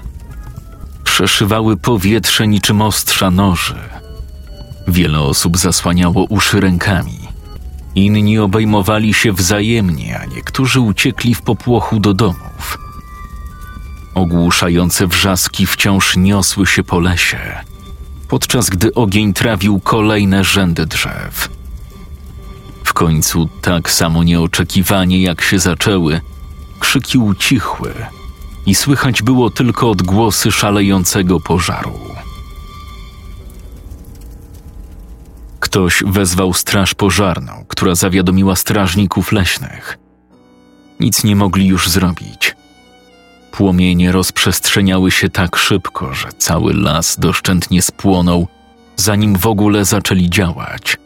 Przeszywały 1.04 1.76
powietrze 1.76 2.46
niczym 2.46 2.82
ostrza 2.82 3.30
noży. 3.30 3.78
Wiele 4.88 5.20
osób 5.20 5.58
zasłaniało 5.58 6.24
uszy 6.24 6.60
rękami. 6.60 7.18
Inni 7.94 8.38
obejmowali 8.38 9.14
się 9.14 9.32
wzajemnie, 9.32 10.20
a 10.20 10.24
niektórzy 10.24 10.80
uciekli 10.80 11.34
w 11.34 11.42
popłochu 11.42 12.00
do 12.00 12.14
domów. 12.14 12.78
Ogłuszające 14.14 15.06
wrzaski 15.06 15.66
wciąż 15.66 16.16
niosły 16.16 16.66
się 16.66 16.82
po 16.82 17.00
lesie, 17.00 17.64
podczas 18.28 18.70
gdy 18.70 18.94
ogień 18.94 19.32
trawił 19.32 19.80
kolejne 19.80 20.44
rzędy 20.44 20.86
drzew. 20.86 21.48
W 22.84 22.92
końcu, 22.92 23.48
tak 23.62 23.90
samo 23.90 24.22
nieoczekiwanie 24.22 25.22
jak 25.22 25.42
się 25.42 25.58
zaczęły, 25.58 26.20
krzyki 26.80 27.18
ucichły 27.18 27.94
i 28.66 28.74
słychać 28.74 29.22
było 29.22 29.50
tylko 29.50 29.90
odgłosy 29.90 30.52
szalejącego 30.52 31.40
pożaru. 31.40 32.00
Ktoś 35.60 36.02
wezwał 36.06 36.54
straż 36.54 36.94
pożarną, 36.94 37.64
która 37.68 37.94
zawiadomiła 37.94 38.56
strażników 38.56 39.32
leśnych. 39.32 39.98
Nic 41.00 41.24
nie 41.24 41.36
mogli 41.36 41.66
już 41.66 41.88
zrobić. 41.88 42.59
Płomienie 43.52 44.12
rozprzestrzeniały 44.12 45.10
się 45.10 45.28
tak 45.28 45.56
szybko, 45.56 46.14
że 46.14 46.28
cały 46.38 46.74
las 46.74 47.18
doszczętnie 47.18 47.82
spłonął, 47.82 48.48
zanim 48.96 49.36
w 49.36 49.46
ogóle 49.46 49.84
zaczęli 49.84 50.30
działać. 50.30 50.96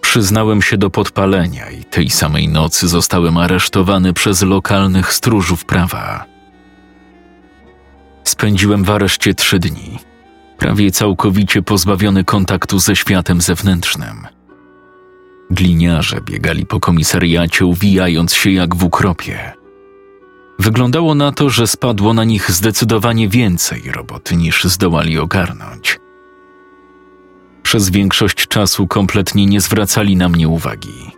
Przyznałem 0.00 0.62
się 0.62 0.78
do 0.78 0.90
podpalenia 0.90 1.70
i 1.70 1.84
tej 1.84 2.10
samej 2.10 2.48
nocy 2.48 2.88
zostałem 2.88 3.36
aresztowany 3.36 4.12
przez 4.12 4.42
lokalnych 4.42 5.12
stróżów 5.12 5.64
prawa. 5.64 6.24
Spędziłem 8.24 8.84
w 8.84 8.90
areszcie 8.90 9.34
trzy 9.34 9.58
dni, 9.58 9.98
prawie 10.58 10.90
całkowicie 10.90 11.62
pozbawiony 11.62 12.24
kontaktu 12.24 12.78
ze 12.78 12.96
światem 12.96 13.40
zewnętrznym. 13.40 14.26
Gliniarze 15.50 16.20
biegali 16.20 16.66
po 16.66 16.80
komisariacie, 16.80 17.66
uwijając 17.66 18.34
się 18.34 18.50
jak 18.50 18.74
w 18.74 18.84
ukropie. 18.84 19.57
Wyglądało 20.58 21.14
na 21.14 21.32
to, 21.32 21.50
że 21.50 21.66
spadło 21.66 22.14
na 22.14 22.24
nich 22.24 22.50
zdecydowanie 22.50 23.28
więcej 23.28 23.92
roboty 23.92 24.36
niż 24.36 24.64
zdołali 24.64 25.18
ogarnąć. 25.18 26.00
Przez 27.62 27.90
większość 27.90 28.46
czasu 28.48 28.86
kompletnie 28.86 29.46
nie 29.46 29.60
zwracali 29.60 30.16
na 30.16 30.28
mnie 30.28 30.48
uwagi. 30.48 31.10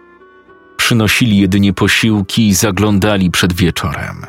Przynosili 0.76 1.38
jedynie 1.38 1.72
posiłki 1.72 2.49
i 2.49 2.55
zaglądali 2.55 3.30
przed 3.30 3.53
wieczorem. 3.53 4.26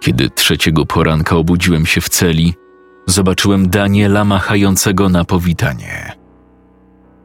Kiedy 0.00 0.30
trzeciego 0.30 0.86
poranka 0.86 1.36
obudziłem 1.36 1.86
się 1.86 2.00
w 2.00 2.08
celi, 2.08 2.54
zobaczyłem 3.06 3.70
Daniela 3.70 4.24
machającego 4.24 5.08
na 5.08 5.24
powitanie. 5.24 6.12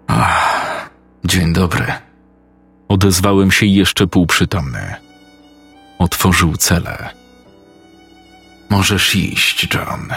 Ach, 0.07 0.89
dzień 1.25 1.53
dobry. 1.53 1.85
Odezwałem 2.87 3.51
się 3.51 3.65
jeszcze 3.65 4.07
półprzytomny. 4.07 5.00
Otworzył 6.01 6.57
celę. 6.57 7.09
Możesz 8.69 9.15
iść, 9.15 9.67
John. 9.73 10.13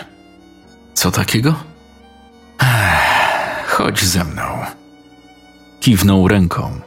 Co 0.95 1.11
takiego? 1.11 1.55
Ech, 2.59 3.68
chodź 3.68 4.05
ze 4.05 4.24
mną. 4.24 4.64
Kiwnął 5.80 6.28
ręką. 6.28 6.80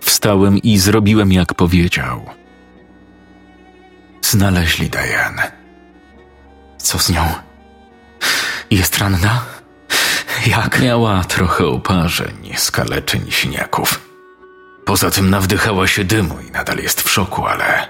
Wstałem 0.00 0.58
i 0.58 0.78
zrobiłem 0.78 1.32
jak 1.32 1.54
powiedział. 1.54 2.26
Znaleźli 4.22 4.90
Diane. 4.90 5.52
Co 6.78 6.98
z 6.98 7.10
nią? 7.10 7.34
Jest 8.70 8.98
ranna? 8.98 9.44
Jak? 10.46 10.82
Miała 10.82 11.24
trochę 11.24 11.66
oparzeń, 11.66 12.52
skaleczeń, 12.56 13.30
siniaków. 13.30 14.07
Poza 14.88 15.10
tym 15.10 15.30
nawdychała 15.30 15.86
się 15.86 16.04
dymu 16.04 16.40
i 16.48 16.50
nadal 16.50 16.78
jest 16.78 17.02
w 17.02 17.10
szoku, 17.10 17.46
ale 17.46 17.88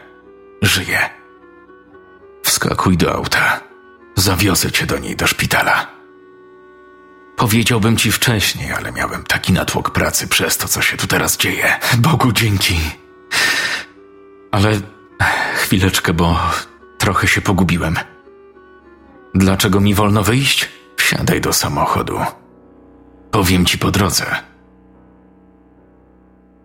żyje. 0.63 1.11
Wskakuj 2.43 2.97
do 2.97 3.15
auta. 3.15 3.61
Zawiozę 4.17 4.73
cię 4.73 4.87
do 4.87 4.99
niej 4.99 5.17
do 5.17 5.27
szpitala. 5.27 5.87
Powiedziałbym 7.37 7.97
ci 7.97 8.13
wcześniej, 8.13 8.73
ale 8.73 8.93
miałem 8.93 9.25
taki 9.25 9.53
natłok 9.53 9.91
pracy 9.91 10.29
przez 10.29 10.57
to, 10.57 10.69
co 10.69 10.83
się 10.83 10.97
tu 10.97 11.07
teraz 11.07 11.37
dzieje. 11.37 11.79
Bogu 11.99 12.33
dzięki. 12.33 12.79
Ale 14.51 14.81
chwileczkę, 15.57 16.13
bo 16.13 16.41
trochę 16.99 17.29
się 17.29 17.41
pogubiłem. 17.41 17.97
Dlaczego 19.35 19.81
mi 19.81 19.95
wolno 19.95 20.23
wyjść? 20.23 20.69
Wsiadaj 20.97 21.41
do 21.41 21.53
samochodu. 21.53 22.21
Powiem 23.31 23.67
ci 23.67 23.79
po 23.79 23.91
drodze. 23.91 24.58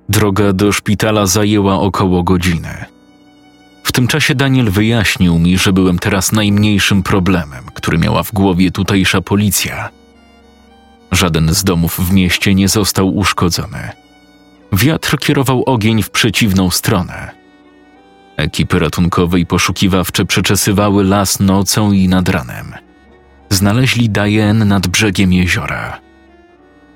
Droga 0.09 0.53
do 0.53 0.71
szpitala 0.71 1.25
zajęła 1.25 1.79
około 1.79 2.23
godziny. 2.23 2.85
W 3.83 3.91
tym 3.91 4.07
czasie 4.07 4.35
Daniel 4.35 4.71
wyjaśnił 4.71 5.39
mi, 5.39 5.57
że 5.57 5.73
byłem 5.73 5.99
teraz 5.99 6.31
najmniejszym 6.31 7.03
problemem, 7.03 7.63
który 7.73 7.97
miała 7.97 8.23
w 8.23 8.31
głowie 8.31 8.71
tutejsza 8.71 9.21
policja. 9.21 9.89
Żaden 11.11 11.53
z 11.53 11.63
domów 11.63 11.99
w 11.99 12.13
mieście 12.13 12.55
nie 12.55 12.67
został 12.67 13.15
uszkodzony. 13.15 13.89
Wiatr 14.73 15.17
kierował 15.17 15.63
ogień 15.63 16.03
w 16.03 16.09
przeciwną 16.09 16.69
stronę. 16.69 17.31
Ekipy 18.37 18.79
ratunkowe 18.79 19.39
i 19.39 19.45
poszukiwawcze 19.45 20.25
przeczesywały 20.25 21.03
las 21.03 21.39
nocą 21.39 21.91
i 21.91 22.07
nad 22.07 22.29
ranem. 22.29 22.73
Znaleźli 23.49 24.09
Diane 24.09 24.65
nad 24.65 24.87
brzegiem 24.87 25.33
jeziora. 25.33 25.99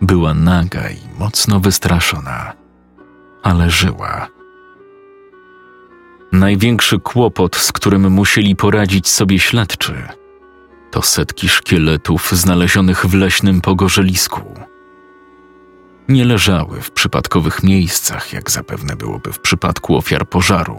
Była 0.02 0.34
naga 0.34 0.90
i 0.90 1.20
mocno 1.20 1.60
wystraszona 1.60 2.67
ale 3.44 3.70
żyła. 3.70 4.28
Największy 6.32 7.00
kłopot, 7.00 7.56
z 7.56 7.72
którym 7.72 8.12
musieli 8.12 8.56
poradzić 8.56 9.08
sobie 9.08 9.40
śledczy, 9.40 9.94
to 10.92 11.02
setki 11.02 11.50
szkieletów 11.50 12.32
znalezionych 12.32 13.06
w 13.06 13.14
leśnym 13.14 13.62
pogorzelisku. 13.62 14.42
Nie 16.10 16.26
leżały 16.26 16.82
w 16.82 16.92
przypadkowych 16.92 17.64
miejscach, 17.64 18.34
jak 18.34 18.52
zapewne 18.52 18.96
byłoby 18.96 19.34
w 19.34 19.40
przypadku 19.40 19.98
ofiar 19.98 20.30
pożaru. 20.30 20.78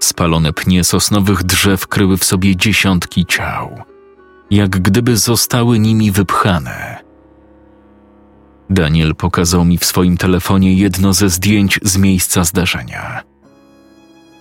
Spalone 0.00 0.52
pnie 0.52 0.84
sosnowych 0.84 1.42
drzew 1.42 1.86
kryły 1.86 2.16
w 2.16 2.24
sobie 2.24 2.56
dziesiątki 2.56 3.26
ciał, 3.26 3.82
jak 4.50 4.70
gdyby 4.70 5.16
zostały 5.16 5.78
nimi 5.78 6.10
wypchane. 6.10 7.11
Daniel 8.72 9.14
pokazał 9.14 9.64
mi 9.64 9.78
w 9.78 9.84
swoim 9.84 10.16
telefonie 10.16 10.74
jedno 10.74 11.12
ze 11.12 11.28
zdjęć 11.28 11.80
z 11.82 11.96
miejsca 11.96 12.44
zdarzenia. 12.44 13.22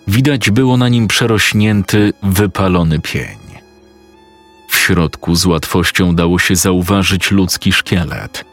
Widać 0.07 0.51
było 0.51 0.77
na 0.77 0.89
nim 0.89 1.07
przerośnięty, 1.07 2.13
wypalony 2.23 2.99
pień. 2.99 3.37
W 4.69 4.75
środku 4.75 5.35
z 5.35 5.45
łatwością 5.45 6.15
dało 6.15 6.39
się 6.39 6.55
zauważyć 6.55 7.31
ludzki 7.31 7.71
szkielet, 7.71 8.45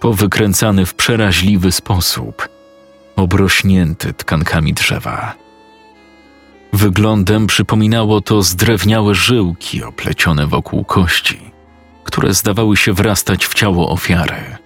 powykręcany 0.00 0.86
w 0.86 0.94
przeraźliwy 0.94 1.72
sposób, 1.72 2.48
obrośnięty 3.16 4.12
tkankami 4.12 4.74
drzewa. 4.74 5.34
Wyglądem 6.72 7.46
przypominało 7.46 8.20
to 8.20 8.42
zdrewniałe 8.42 9.14
żyłki 9.14 9.84
oplecione 9.84 10.46
wokół 10.46 10.84
kości, 10.84 11.40
które 12.04 12.34
zdawały 12.34 12.76
się 12.76 12.92
wrastać 12.92 13.46
w 13.46 13.54
ciało 13.54 13.88
ofiary. 13.88 14.63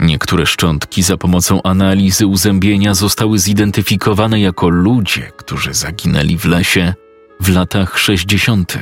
Niektóre 0.00 0.46
szczątki 0.46 1.02
za 1.02 1.16
pomocą 1.16 1.62
analizy 1.62 2.26
uzębienia 2.26 2.94
zostały 2.94 3.38
zidentyfikowane 3.38 4.40
jako 4.40 4.68
ludzie, 4.68 5.32
którzy 5.36 5.74
zaginęli 5.74 6.36
w 6.36 6.44
lesie 6.44 6.94
w 7.40 7.48
latach 7.54 7.98
60. 7.98 8.78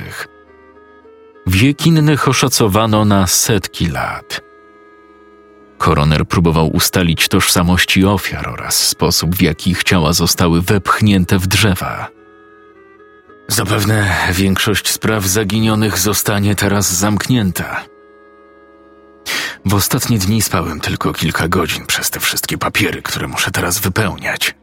Wiek 1.47 1.87
innych 1.87 2.29
oszacowano 2.29 3.05
na 3.05 3.27
setki 3.27 3.87
lat. 3.87 4.41
Koroner 5.79 6.27
próbował 6.27 6.77
ustalić 6.77 7.29
tożsamości 7.29 8.05
ofiar 8.05 8.49
oraz 8.49 8.89
sposób, 8.89 9.35
w 9.35 9.43
jaki 9.43 9.71
ich 9.71 9.85
ciała 9.85 10.13
zostały 10.13 10.63
wepchnięte 10.63 11.39
w 11.39 11.47
drzewa. 11.47 12.09
Zapewne 13.49 14.17
większość 14.33 14.89
spraw 14.89 15.27
zaginionych 15.27 15.99
zostanie 15.99 16.55
teraz 16.55 16.93
zamknięta, 16.93 17.85
w 19.65 19.75
ostatnie 19.75 20.19
dni 20.19 20.43
spałem 20.43 20.81
tylko 20.81 21.13
kilka 21.13 21.49
godzin 21.49 21.87
przez 21.87 22.11
te 22.11 22.21
wszystkie 22.21 22.59
papiery, 22.59 23.03
które 23.03 23.29
muszę 23.29 23.51
teraz 23.51 23.79
wypełniać. 23.79 24.55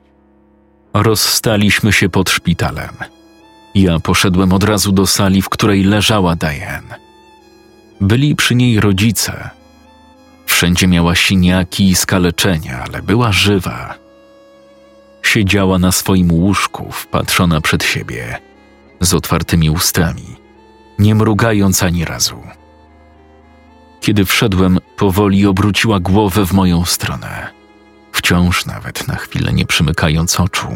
Rozstaliśmy 0.93 1.93
się 1.93 2.09
pod 2.09 2.29
szpitalem. 2.29 2.95
Ja 3.75 3.99
poszedłem 3.99 4.53
od 4.53 4.63
razu 4.63 4.91
do 4.91 5.07
sali, 5.07 5.41
w 5.41 5.49
której 5.49 5.83
leżała 5.83 6.35
Diane. 6.35 6.95
Byli 8.01 8.35
przy 8.35 8.55
niej 8.55 8.79
rodzice. 8.79 9.49
Wszędzie 10.45 10.87
miała 10.87 11.15
siniaki 11.15 11.89
i 11.89 11.95
skaleczenia, 11.95 12.83
ale 12.87 13.01
była 13.01 13.31
żywa. 13.31 13.95
Siedziała 15.23 15.79
na 15.79 15.91
swoim 15.91 16.31
łóżku, 16.31 16.91
wpatrzona 16.91 17.61
przed 17.61 17.83
siebie, 17.83 18.37
z 18.99 19.13
otwartymi 19.13 19.69
ustami, 19.69 20.35
nie 20.99 21.15
mrugając 21.15 21.83
ani 21.83 22.05
razu. 22.05 22.43
Kiedy 24.01 24.25
wszedłem, 24.25 24.79
powoli 24.97 25.45
obróciła 25.45 25.99
głowę 25.99 26.45
w 26.45 26.53
moją 26.53 26.85
stronę, 26.85 27.47
wciąż 28.11 28.65
nawet 28.65 29.07
na 29.07 29.15
chwilę 29.15 29.53
nie 29.53 29.65
przymykając 29.65 30.39
oczu. 30.39 30.67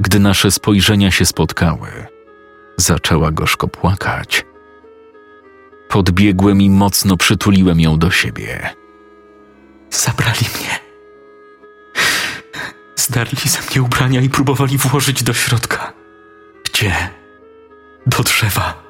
Gdy 0.00 0.20
nasze 0.20 0.50
spojrzenia 0.50 1.10
się 1.10 1.26
spotkały, 1.26 1.88
zaczęła 2.76 3.30
gorzko 3.30 3.68
płakać. 3.68 4.44
Podbiegłem 5.88 6.62
i 6.62 6.70
mocno 6.70 7.16
przytuliłem 7.16 7.80
ją 7.80 7.98
do 7.98 8.10
siebie. 8.10 8.70
Zabrali 9.90 10.46
mnie. 10.60 10.78
Zdarli 12.96 13.48
ze 13.48 13.58
mnie 13.70 13.82
ubrania 13.82 14.20
i 14.20 14.28
próbowali 14.28 14.78
włożyć 14.78 15.22
do 15.22 15.34
środka. 15.34 15.92
Gdzie? 16.64 17.10
Do 18.06 18.22
drzewa. 18.22 18.83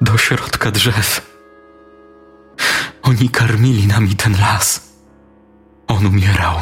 Do 0.00 0.18
środka 0.18 0.70
drzew. 0.70 1.36
Oni 3.02 3.28
karmili 3.28 3.86
nami 3.86 4.16
ten 4.16 4.32
las. 4.40 4.80
On 5.88 6.06
umierał 6.06 6.56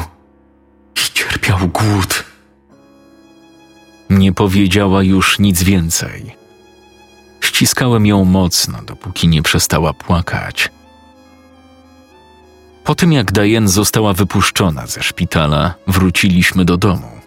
i 0.95 1.13
cierpiał 1.13 1.67
głód. 1.67 2.23
Nie 4.09 4.33
powiedziała 4.33 5.03
już 5.03 5.39
nic 5.39 5.63
więcej. 5.63 6.35
Ściskałem 7.41 8.05
ją 8.05 8.25
mocno, 8.25 8.83
dopóki 8.83 9.27
nie 9.27 9.41
przestała 9.41 9.93
płakać. 9.93 10.69
Po 12.83 12.95
tym 12.95 13.11
jak 13.11 13.31
Diane 13.31 13.67
została 13.67 14.13
wypuszczona 14.13 14.87
ze 14.87 15.03
szpitala, 15.03 15.73
wróciliśmy 15.87 16.65
do 16.65 16.77
domu. 16.77 17.18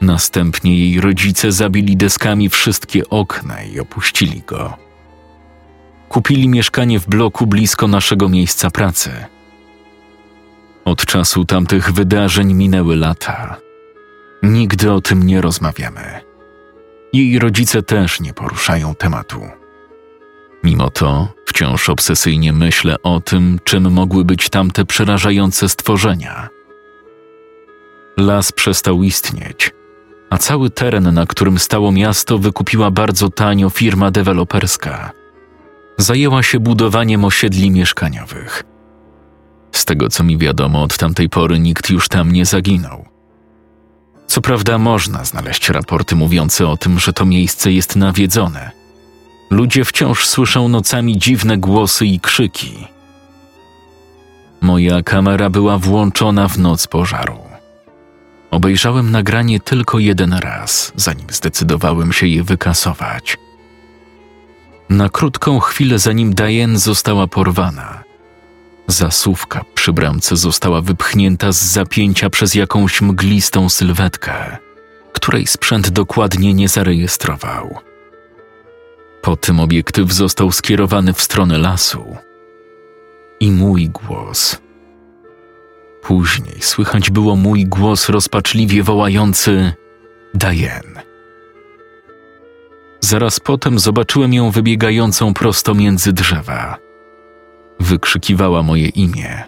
Następnie 0.00 0.78
jej 0.78 1.00
rodzice 1.00 1.52
zabili 1.52 1.96
deskami 1.96 2.48
wszystkie 2.48 3.08
okna 3.08 3.62
i 3.62 3.80
opuścili 3.80 4.42
go. 4.46 4.76
Kupili 6.08 6.48
mieszkanie 6.48 7.00
w 7.00 7.08
bloku 7.08 7.46
blisko 7.46 7.88
naszego 7.88 8.28
miejsca 8.28 8.70
pracy. 8.70 9.10
Od 10.84 11.06
czasu 11.06 11.44
tamtych 11.44 11.92
wydarzeń 11.92 12.54
minęły 12.54 12.96
lata. 12.96 13.56
Nigdy 14.42 14.92
o 14.92 15.00
tym 15.00 15.22
nie 15.22 15.40
rozmawiamy. 15.40 16.20
Jej 17.12 17.38
rodzice 17.38 17.82
też 17.82 18.20
nie 18.20 18.34
poruszają 18.34 18.94
tematu. 18.94 19.40
Mimo 20.64 20.90
to 20.90 21.28
wciąż 21.46 21.88
obsesyjnie 21.88 22.52
myślę 22.52 22.96
o 23.02 23.20
tym, 23.20 23.58
czym 23.64 23.92
mogły 23.92 24.24
być 24.24 24.48
tamte 24.48 24.84
przerażające 24.84 25.68
stworzenia. 25.68 26.48
Las 28.16 28.52
przestał 28.52 29.02
istnieć, 29.02 29.70
a 30.30 30.38
cały 30.38 30.70
teren, 30.70 31.14
na 31.14 31.26
którym 31.26 31.58
stało 31.58 31.92
miasto, 31.92 32.38
wykupiła 32.38 32.90
bardzo 32.90 33.30
tanio 33.30 33.70
firma 33.70 34.10
deweloperska. 34.10 35.10
Zajęła 35.98 36.42
się 36.42 36.60
budowaniem 36.60 37.24
osiedli 37.24 37.70
mieszkaniowych. 37.70 38.62
Z 39.72 39.84
tego 39.84 40.08
co 40.08 40.24
mi 40.24 40.38
wiadomo, 40.38 40.82
od 40.82 40.96
tamtej 40.96 41.28
pory 41.28 41.58
nikt 41.58 41.90
już 41.90 42.08
tam 42.08 42.32
nie 42.32 42.44
zaginął. 42.44 43.04
Co 44.26 44.40
prawda, 44.40 44.78
można 44.78 45.24
znaleźć 45.24 45.68
raporty 45.68 46.16
mówiące 46.16 46.68
o 46.68 46.76
tym, 46.76 46.98
że 46.98 47.12
to 47.12 47.24
miejsce 47.24 47.72
jest 47.72 47.96
nawiedzone. 47.96 48.70
Ludzie 49.50 49.84
wciąż 49.84 50.26
słyszą 50.26 50.68
nocami 50.68 51.18
dziwne 51.18 51.58
głosy 51.58 52.06
i 52.06 52.20
krzyki. 52.20 52.86
Moja 54.60 55.02
kamera 55.02 55.50
była 55.50 55.78
włączona 55.78 56.48
w 56.48 56.58
noc 56.58 56.86
pożaru. 56.86 57.49
Obejrzałem 58.50 59.10
nagranie 59.10 59.60
tylko 59.60 59.98
jeden 59.98 60.32
raz, 60.32 60.92
zanim 60.96 61.26
zdecydowałem 61.30 62.12
się 62.12 62.26
je 62.26 62.44
wykasować. 62.44 63.36
Na 64.88 65.08
krótką 65.08 65.60
chwilę, 65.60 65.98
zanim 65.98 66.34
Diane 66.34 66.78
została 66.78 67.26
porwana, 67.26 68.04
Zasówka 68.90 69.64
przy 69.74 69.92
bramce 69.92 70.36
została 70.36 70.80
wypchnięta 70.80 71.52
z 71.52 71.62
zapięcia 71.62 72.30
przez 72.30 72.54
jakąś 72.54 73.02
mglistą 73.02 73.68
sylwetkę, 73.68 74.56
której 75.12 75.46
sprzęt 75.46 75.90
dokładnie 75.90 76.54
nie 76.54 76.68
zarejestrował. 76.68 77.78
Po 79.22 79.36
tym 79.36 79.60
obiektyw 79.60 80.12
został 80.12 80.52
skierowany 80.52 81.12
w 81.12 81.20
stronę 81.20 81.58
lasu. 81.58 82.16
I 83.40 83.50
mój 83.50 83.88
głos. 83.88 84.58
Później 86.02 86.56
słychać 86.60 87.10
było 87.10 87.36
mój 87.36 87.66
głos 87.66 88.08
rozpaczliwie 88.08 88.82
wołający 88.82 89.72
Diane. 90.34 91.02
Zaraz 93.00 93.40
potem 93.40 93.78
zobaczyłem 93.78 94.34
ją 94.34 94.50
wybiegającą 94.50 95.34
prosto 95.34 95.74
między 95.74 96.12
drzewa 96.12 96.90
wykrzykiwała 97.80 98.62
moje 98.62 98.88
imię. 98.88 99.44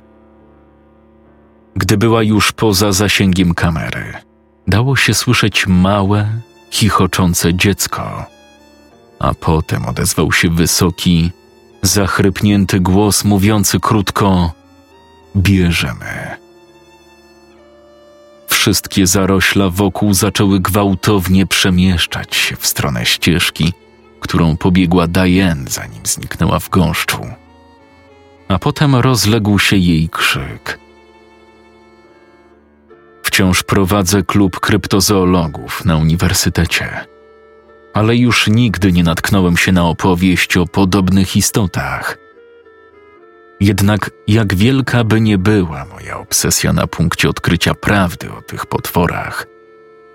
Gdy 1.76 1.96
była 1.96 2.22
już 2.22 2.52
poza 2.52 2.92
zasięgiem 2.92 3.54
kamery, 3.54 4.12
dało 4.66 4.96
się 4.96 5.14
słyszeć 5.14 5.66
małe, 5.66 6.28
chichoczące 6.70 7.54
dziecko, 7.54 8.26
a 9.18 9.34
potem 9.34 9.86
odezwał 9.86 10.32
się 10.32 10.50
wysoki, 10.50 11.30
zachrypnięty 11.82 12.80
głos 12.80 13.24
mówiący 13.24 13.80
krótko: 13.80 14.52
Bierzemy. 15.36 16.41
Wszystkie 18.52 19.06
zarośla 19.06 19.70
wokół 19.70 20.14
zaczęły 20.14 20.60
gwałtownie 20.60 21.46
przemieszczać 21.46 22.36
się 22.36 22.56
w 22.56 22.66
stronę 22.66 23.06
ścieżki, 23.06 23.72
którą 24.20 24.56
pobiegła 24.56 25.06
Diane, 25.06 25.64
zanim 25.68 26.06
zniknęła 26.06 26.58
w 26.58 26.68
gąszczu 26.68 27.26
a 28.52 28.58
potem 28.58 28.96
rozległ 28.96 29.58
się 29.58 29.76
jej 29.76 30.08
krzyk. 30.08 30.78
Wciąż 33.22 33.62
prowadzę 33.62 34.22
klub 34.22 34.60
kryptozoologów 34.60 35.84
na 35.84 35.96
uniwersytecie, 35.96 37.06
ale 37.94 38.16
już 38.16 38.48
nigdy 38.48 38.92
nie 38.92 39.02
natknąłem 39.02 39.56
się 39.56 39.72
na 39.72 39.84
opowieść 39.84 40.56
o 40.56 40.66
podobnych 40.66 41.36
istotach. 41.36 42.21
Jednak 43.62 44.10
jak 44.26 44.54
wielka 44.54 45.04
by 45.04 45.20
nie 45.20 45.38
była 45.38 45.84
moja 45.84 46.18
obsesja 46.18 46.72
na 46.72 46.86
punkcie 46.86 47.28
odkrycia 47.28 47.74
prawdy 47.74 48.32
o 48.32 48.42
tych 48.42 48.66
potworach, 48.66 49.46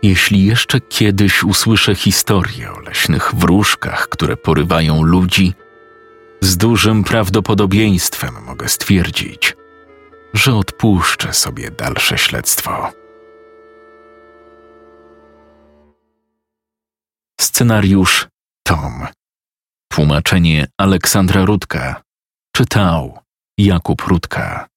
jeśli 0.04 0.46
jeszcze 0.46 0.82
kiedyś 0.82 1.44
usłyszę 1.44 1.96
historię 1.96 2.72
o 2.74 2.80
leśnych 2.80 3.36
wróżkach, 3.36 4.10
które 4.10 4.38
porywają 4.38 5.04
ludzi– 5.04 5.54
z 6.42 6.58
dużym 6.58 7.04
prawdopodobieństwem 7.04 8.44
mogę 8.46 8.70
stwierdzić, 8.70 9.56
że 10.34 10.56
odpuszczę 10.56 11.34
sobie 11.34 11.72
dalsze 11.72 12.18
śledztwo. 12.18 12.92
Scenariusz 17.42 18.28
Tom. 18.64 19.08
Tłumaczenie 19.92 20.68
Aleksandra 20.78 21.46
Rudka. 21.46 22.02
Czytał 22.56 23.20
Jakub 23.60 24.02
Rudka. 24.02 24.70